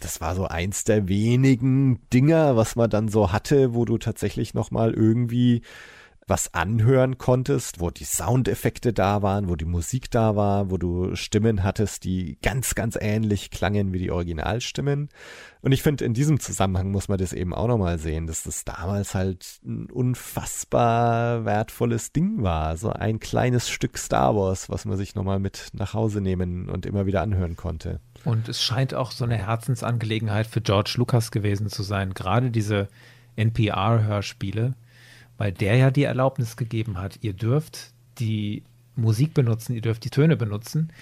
das 0.00 0.20
war 0.20 0.34
so 0.34 0.46
eins 0.46 0.84
der 0.84 1.08
wenigen 1.08 2.00
Dinger, 2.12 2.56
was 2.56 2.76
man 2.76 2.88
dann 2.88 3.08
so 3.08 3.32
hatte, 3.32 3.74
wo 3.74 3.84
du 3.84 3.98
tatsächlich 3.98 4.54
nochmal 4.54 4.94
irgendwie 4.94 5.62
was 6.28 6.52
anhören 6.52 7.18
konntest, 7.18 7.80
wo 7.80 7.90
die 7.90 8.04
Soundeffekte 8.04 8.92
da 8.92 9.22
waren, 9.22 9.48
wo 9.48 9.56
die 9.56 9.64
Musik 9.64 10.10
da 10.10 10.36
war, 10.36 10.70
wo 10.70 10.76
du 10.76 11.16
Stimmen 11.16 11.64
hattest, 11.64 12.04
die 12.04 12.38
ganz, 12.42 12.74
ganz 12.74 12.98
ähnlich 13.00 13.50
klangen 13.50 13.92
wie 13.92 13.98
die 13.98 14.10
Originalstimmen. 14.10 15.08
Und 15.62 15.72
ich 15.72 15.82
finde, 15.82 16.04
in 16.04 16.14
diesem 16.14 16.38
Zusammenhang 16.38 16.90
muss 16.90 17.08
man 17.08 17.18
das 17.18 17.32
eben 17.32 17.54
auch 17.54 17.66
nochmal 17.66 17.98
sehen, 17.98 18.26
dass 18.26 18.42
das 18.44 18.64
damals 18.64 19.14
halt 19.14 19.60
ein 19.64 19.90
unfassbar 19.90 21.44
wertvolles 21.44 22.12
Ding 22.12 22.42
war. 22.42 22.76
So 22.76 22.90
ein 22.90 23.18
kleines 23.18 23.68
Stück 23.68 23.98
Star 23.98 24.36
Wars, 24.36 24.68
was 24.68 24.84
man 24.84 24.96
sich 24.96 25.14
nochmal 25.14 25.38
mit 25.38 25.68
nach 25.72 25.94
Hause 25.94 26.20
nehmen 26.20 26.68
und 26.68 26.86
immer 26.86 27.06
wieder 27.06 27.22
anhören 27.22 27.56
konnte. 27.56 28.00
Und 28.24 28.48
es 28.48 28.62
scheint 28.62 28.94
auch 28.94 29.10
so 29.10 29.24
eine 29.24 29.36
Herzensangelegenheit 29.36 30.46
für 30.46 30.60
George 30.60 30.94
Lucas 30.96 31.30
gewesen 31.30 31.68
zu 31.68 31.82
sein. 31.82 32.14
Gerade 32.14 32.50
diese 32.50 32.88
NPR-Hörspiele 33.36 34.74
weil 35.38 35.52
der 35.52 35.76
ja 35.76 35.90
die 35.90 36.02
Erlaubnis 36.02 36.56
gegeben 36.56 36.98
hat, 36.98 37.20
ihr 37.22 37.32
dürft 37.32 37.92
die 38.18 38.64
Musik 38.96 39.32
benutzen, 39.32 39.74
ihr 39.74 39.80
dürft 39.80 40.04
die 40.04 40.10
Töne 40.10 40.36
benutzen. 40.36 40.92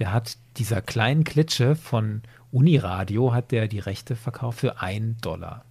Der 0.00 0.12
hat 0.12 0.36
dieser 0.56 0.82
kleinen 0.82 1.22
Klitsche 1.22 1.76
von 1.76 2.22
Uniradio, 2.50 3.32
hat 3.32 3.52
der 3.52 3.68
die 3.68 3.78
Rechte 3.78 4.16
verkauft 4.16 4.58
für 4.58 4.82
einen 4.82 5.16
Dollar. 5.22 5.64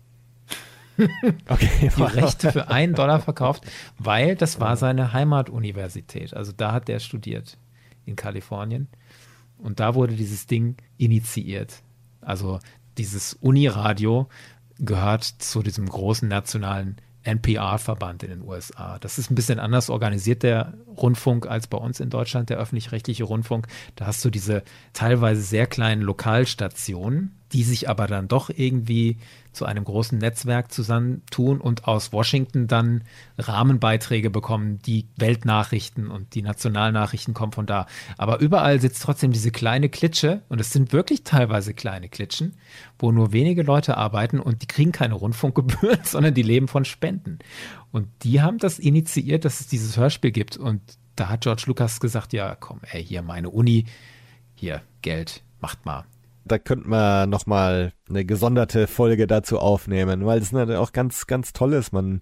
Okay, 1.49 1.91
die 1.97 2.01
Rechte 2.03 2.51
für 2.51 2.67
einen 2.67 2.93
Dollar 2.93 3.19
verkauft, 3.19 3.65
weil 3.97 4.35
das 4.35 4.59
war 4.59 4.77
seine 4.77 5.11
Heimatuniversität. 5.11 6.35
Also 6.35 6.51
da 6.55 6.71
hat 6.71 6.87
der 6.87 6.99
studiert 6.99 7.57
in 8.05 8.15
Kalifornien. 8.15 8.87
Und 9.57 9.79
da 9.79 9.95
wurde 9.95 10.13
dieses 10.13 10.45
Ding 10.45 10.75
initiiert. 10.97 11.81
Also 12.21 12.59
dieses 12.99 13.33
Uniradio 13.33 14.29
gehört 14.77 15.23
zu 15.23 15.63
diesem 15.63 15.89
großen 15.89 16.27
nationalen 16.27 16.97
NPR-Verband 17.23 18.23
in 18.23 18.29
den 18.29 18.41
USA. 18.41 18.99
Das 18.99 19.17
ist 19.17 19.31
ein 19.31 19.35
bisschen 19.35 19.59
anders 19.59 19.89
organisiert, 19.89 20.43
der 20.43 20.73
Rundfunk, 20.97 21.47
als 21.47 21.67
bei 21.67 21.77
uns 21.77 21.99
in 21.99 22.09
Deutschland, 22.09 22.49
der 22.49 22.57
öffentlich-rechtliche 22.57 23.23
Rundfunk. 23.23 23.67
Da 23.95 24.05
hast 24.05 24.23
du 24.23 24.29
diese 24.29 24.63
teilweise 24.93 25.41
sehr 25.41 25.67
kleinen 25.67 26.01
Lokalstationen, 26.01 27.35
die 27.53 27.63
sich 27.63 27.87
aber 27.87 28.07
dann 28.07 28.27
doch 28.27 28.49
irgendwie 28.49 29.17
zu 29.51 29.65
einem 29.65 29.83
großen 29.83 30.17
Netzwerk 30.17 30.71
zusammentun 30.71 31.61
und 31.61 31.87
aus 31.87 32.11
Washington 32.11 32.67
dann 32.67 33.03
Rahmenbeiträge 33.37 34.31
bekommen, 34.31 34.79
die 34.79 35.07
Weltnachrichten 35.17 36.09
und 36.09 36.33
die 36.33 36.41
Nationalnachrichten 36.41 37.35
kommen 37.35 37.51
von 37.51 37.67
da. 37.67 37.85
Aber 38.17 38.39
überall 38.39 38.81
sitzt 38.81 39.03
trotzdem 39.03 39.31
diese 39.31 39.51
kleine 39.51 39.89
Klitsche 39.89 40.41
und 40.49 40.59
es 40.59 40.71
sind 40.71 40.91
wirklich 40.91 41.23
teilweise 41.23 41.75
kleine 41.75 42.09
Klitschen, 42.09 42.55
wo 42.97 43.11
nur 43.11 43.31
wenige 43.31 43.61
Leute 43.61 43.97
arbeiten 43.97 44.39
und 44.39 44.63
die 44.63 44.67
kriegen 44.67 44.91
keine 44.91 45.13
Rundfunkgebühren, 45.13 45.99
sondern 46.03 46.33
die 46.33 46.41
leben 46.41 46.67
von 46.67 46.85
Spenden. 46.85 47.37
Und 47.91 48.07
die 48.23 48.41
haben 48.41 48.57
das 48.57 48.79
initiiert, 48.79 49.45
dass 49.45 49.59
es 49.59 49.67
dieses 49.67 49.95
Hörspiel 49.95 50.31
gibt 50.31 50.57
und 50.57 50.81
da 51.15 51.29
hat 51.29 51.41
George 51.41 51.65
Lucas 51.67 51.99
gesagt, 51.99 52.33
ja, 52.33 52.55
komm, 52.55 52.79
ey, 52.89 53.05
hier 53.05 53.21
meine 53.21 53.51
Uni, 53.51 53.85
hier 54.55 54.81
Geld, 55.03 55.43
macht 55.61 55.85
mal. 55.85 56.05
Da 56.45 56.57
könnten 56.59 56.89
wir 56.89 57.25
nochmal 57.25 57.93
eine 58.09 58.25
gesonderte 58.25 58.87
Folge 58.87 59.27
dazu 59.27 59.59
aufnehmen, 59.59 60.25
weil 60.25 60.39
das 60.39 60.51
natürlich 60.51 60.79
auch 60.79 60.91
ganz, 60.91 61.27
ganz 61.27 61.53
toll 61.53 61.73
ist. 61.73 61.93
Man 61.93 62.21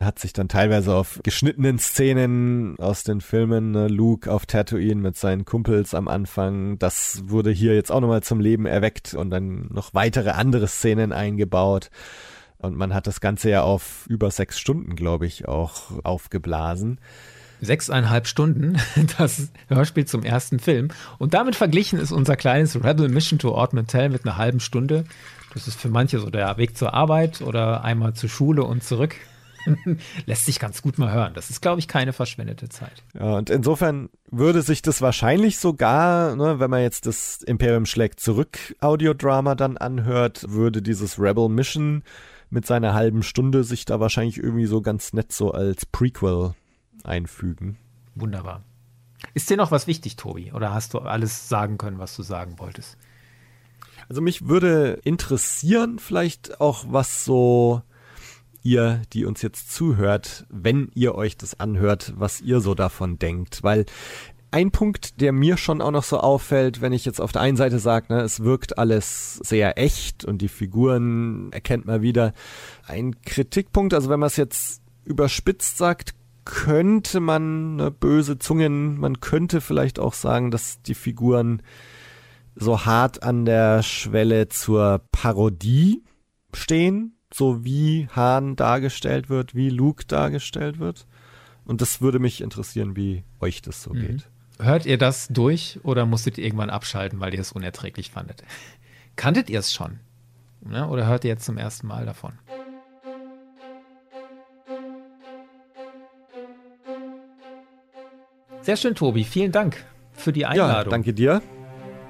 hat 0.00 0.18
sich 0.18 0.32
dann 0.32 0.48
teilweise 0.48 0.94
auf 0.94 1.20
geschnittenen 1.22 1.78
Szenen 1.78 2.78
aus 2.78 3.04
den 3.04 3.20
Filmen, 3.20 3.70
ne, 3.70 3.88
Luke 3.88 4.30
auf 4.30 4.46
Tatooine 4.46 5.00
mit 5.00 5.16
seinen 5.16 5.44
Kumpels 5.44 5.94
am 5.94 6.08
Anfang, 6.08 6.78
das 6.78 7.22
wurde 7.26 7.50
hier 7.50 7.74
jetzt 7.74 7.90
auch 7.90 8.00
nochmal 8.00 8.22
zum 8.22 8.40
Leben 8.40 8.66
erweckt 8.66 9.14
und 9.14 9.30
dann 9.30 9.68
noch 9.72 9.94
weitere 9.94 10.30
andere 10.30 10.66
Szenen 10.68 11.12
eingebaut. 11.12 11.90
Und 12.58 12.76
man 12.76 12.94
hat 12.94 13.06
das 13.06 13.20
Ganze 13.20 13.50
ja 13.50 13.62
auf 13.62 14.06
über 14.08 14.30
sechs 14.30 14.58
Stunden, 14.58 14.96
glaube 14.96 15.26
ich, 15.26 15.46
auch 15.46 16.04
aufgeblasen 16.04 16.98
sechseinhalb 17.60 18.26
Stunden 18.26 18.76
das 19.18 19.50
Hörspiel 19.68 20.06
zum 20.06 20.22
ersten 20.22 20.58
Film. 20.58 20.88
Und 21.18 21.34
damit 21.34 21.56
verglichen 21.56 21.98
ist 21.98 22.12
unser 22.12 22.36
kleines 22.36 22.82
Rebel 22.82 23.08
Mission 23.08 23.38
to 23.38 23.52
Ord 23.52 23.72
Mantell 23.72 24.08
mit 24.08 24.24
einer 24.24 24.36
halben 24.36 24.60
Stunde. 24.60 25.04
Das 25.54 25.68
ist 25.68 25.80
für 25.80 25.88
manche 25.88 26.18
so 26.18 26.28
der 26.30 26.56
Weg 26.58 26.76
zur 26.76 26.92
Arbeit 26.94 27.40
oder 27.40 27.82
einmal 27.82 28.14
zur 28.14 28.28
Schule 28.28 28.64
und 28.64 28.84
zurück. 28.84 29.16
Lässt 30.26 30.44
sich 30.44 30.60
ganz 30.60 30.82
gut 30.82 30.98
mal 30.98 31.12
hören. 31.12 31.32
Das 31.34 31.50
ist, 31.50 31.60
glaube 31.60 31.80
ich, 31.80 31.88
keine 31.88 32.12
verschwendete 32.12 32.68
Zeit. 32.68 33.02
Ja, 33.14 33.36
und 33.36 33.50
insofern 33.50 34.10
würde 34.30 34.62
sich 34.62 34.82
das 34.82 35.02
wahrscheinlich 35.02 35.58
sogar, 35.58 36.36
ne, 36.36 36.60
wenn 36.60 36.70
man 36.70 36.82
jetzt 36.82 37.06
das 37.06 37.42
Imperium 37.42 37.86
schlägt 37.86 38.20
zurück 38.20 38.58
Audiodrama 38.80 39.54
dann 39.54 39.76
anhört, 39.76 40.44
würde 40.48 40.82
dieses 40.82 41.18
Rebel 41.18 41.48
Mission 41.48 42.02
mit 42.50 42.66
seiner 42.66 42.94
halben 42.94 43.22
Stunde 43.22 43.64
sich 43.64 43.84
da 43.86 43.98
wahrscheinlich 43.98 44.38
irgendwie 44.38 44.66
so 44.66 44.80
ganz 44.80 45.12
nett 45.12 45.32
so 45.32 45.50
als 45.50 45.84
Prequel 45.86 46.54
einfügen. 47.06 47.78
Wunderbar. 48.14 48.62
Ist 49.34 49.50
dir 49.50 49.56
noch 49.56 49.70
was 49.70 49.86
wichtig, 49.86 50.16
Tobi? 50.16 50.52
Oder 50.52 50.72
hast 50.72 50.94
du 50.94 50.98
alles 50.98 51.48
sagen 51.48 51.78
können, 51.78 51.98
was 51.98 52.14
du 52.16 52.22
sagen 52.22 52.58
wolltest? 52.58 52.96
Also 54.08 54.20
mich 54.20 54.48
würde 54.48 55.00
interessieren, 55.04 55.98
vielleicht 55.98 56.60
auch, 56.60 56.84
was 56.88 57.24
so 57.24 57.82
ihr, 58.62 59.02
die 59.12 59.24
uns 59.24 59.42
jetzt 59.42 59.72
zuhört, 59.72 60.46
wenn 60.50 60.90
ihr 60.94 61.14
euch 61.14 61.36
das 61.36 61.58
anhört, 61.60 62.12
was 62.16 62.40
ihr 62.40 62.60
so 62.60 62.74
davon 62.74 63.18
denkt. 63.18 63.62
Weil 63.62 63.86
ein 64.50 64.70
Punkt, 64.70 65.20
der 65.20 65.32
mir 65.32 65.56
schon 65.56 65.80
auch 65.80 65.90
noch 65.90 66.02
so 66.02 66.18
auffällt, 66.18 66.80
wenn 66.80 66.92
ich 66.92 67.04
jetzt 67.04 67.20
auf 67.20 67.32
der 67.32 67.42
einen 67.42 67.56
Seite 67.56 67.78
sage, 67.78 68.12
ne, 68.12 68.22
es 68.22 68.40
wirkt 68.40 68.78
alles 68.78 69.34
sehr 69.36 69.78
echt 69.78 70.24
und 70.24 70.38
die 70.38 70.48
Figuren 70.48 71.52
erkennt 71.52 71.86
man 71.86 72.02
wieder. 72.02 72.32
Ein 72.86 73.20
Kritikpunkt, 73.22 73.94
also 73.94 74.08
wenn 74.08 74.20
man 74.20 74.28
es 74.28 74.36
jetzt 74.36 74.82
überspitzt 75.04 75.78
sagt, 75.78 76.14
könnte 76.46 77.20
man, 77.20 77.76
ne, 77.76 77.90
böse 77.90 78.38
Zungen, 78.38 78.98
man 78.98 79.20
könnte 79.20 79.60
vielleicht 79.60 79.98
auch 79.98 80.14
sagen, 80.14 80.50
dass 80.50 80.80
die 80.80 80.94
Figuren 80.94 81.60
so 82.54 82.86
hart 82.86 83.22
an 83.22 83.44
der 83.44 83.82
Schwelle 83.82 84.48
zur 84.48 85.02
Parodie 85.12 86.02
stehen, 86.54 87.18
so 87.34 87.64
wie 87.64 88.08
Hahn 88.08 88.56
dargestellt 88.56 89.28
wird, 89.28 89.54
wie 89.54 89.68
Luke 89.68 90.06
dargestellt 90.06 90.78
wird. 90.78 91.06
Und 91.66 91.82
das 91.82 92.00
würde 92.00 92.20
mich 92.20 92.40
interessieren, 92.40 92.96
wie 92.96 93.24
euch 93.40 93.60
das 93.60 93.82
so 93.82 93.92
mhm. 93.92 94.00
geht. 94.00 94.30
Hört 94.58 94.86
ihr 94.86 94.96
das 94.96 95.28
durch 95.28 95.80
oder 95.82 96.06
musstet 96.06 96.38
ihr 96.38 96.44
irgendwann 96.44 96.70
abschalten, 96.70 97.20
weil 97.20 97.34
ihr 97.34 97.40
es 97.40 97.52
unerträglich 97.52 98.10
fandet? 98.10 98.42
Kanntet 99.16 99.50
ihr 99.50 99.58
es 99.58 99.74
schon? 99.74 99.98
Ne? 100.62 100.88
Oder 100.88 101.06
hört 101.06 101.24
ihr 101.24 101.30
jetzt 101.30 101.44
zum 101.44 101.58
ersten 101.58 101.86
Mal 101.86 102.06
davon? 102.06 102.32
Sehr 108.66 108.76
schön, 108.76 108.96
Tobi. 108.96 109.22
Vielen 109.22 109.52
Dank 109.52 109.76
für 110.12 110.32
die 110.32 110.44
Einladung. 110.44 110.90
Ja, 110.90 110.90
danke 110.90 111.12
dir. 111.12 111.40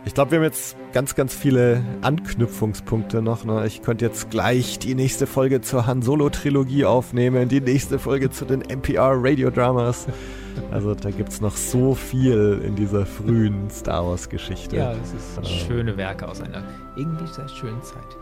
Ich 0.07 0.15
glaube, 0.15 0.31
wir 0.31 0.39
haben 0.39 0.45
jetzt 0.45 0.75
ganz, 0.95 1.15
ganz 1.15 1.35
viele 1.35 1.85
Anknüpfungspunkte 2.01 3.21
noch. 3.21 3.45
Ne? 3.45 3.67
Ich 3.67 3.83
könnte 3.83 4.07
jetzt 4.07 4.31
gleich 4.31 4.79
die 4.79 4.95
nächste 4.95 5.27
Folge 5.27 5.61
zur 5.61 5.87
Han 5.87 6.01
Solo-Trilogie 6.01 6.87
aufnehmen, 6.87 7.51
die 7.51 7.61
nächste 7.61 7.99
Folge 7.99 8.31
zu 8.31 8.47
den 8.47 8.63
NPR-Radio-Dramas. 8.63 10.07
Also 10.71 10.95
da 10.95 11.11
gibt 11.11 11.29
es 11.29 11.43
noch 11.43 11.55
so 11.55 11.95
viel 11.95 12.63
in 12.65 12.75
dieser 12.75 13.05
frühen 13.05 13.69
Star 13.69 14.07
Wars-Geschichte. 14.07 14.77
Ja, 14.77 14.93
es 14.93 15.13
ist 15.13 15.37
äh, 15.37 15.45
schöne 15.45 15.99
Werke 15.99 16.27
aus 16.27 16.41
einer 16.41 16.63
irgendwie 16.97 17.27
sehr 17.27 17.51
schönen 17.51 17.83
Zeit. 17.83 18.17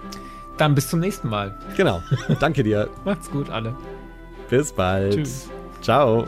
Dann 0.59 0.75
bis 0.75 0.89
zum 0.89 0.99
nächsten 0.99 1.29
Mal. 1.29 1.57
Genau. 1.77 2.03
Danke 2.41 2.65
dir. 2.65 2.91
Macht's 3.05 3.31
gut, 3.31 3.49
alle. 3.49 3.77
Bis 4.51 4.73
bald. 4.73 5.15
Tschüss. 5.15 5.49
Ciao. 5.81 6.27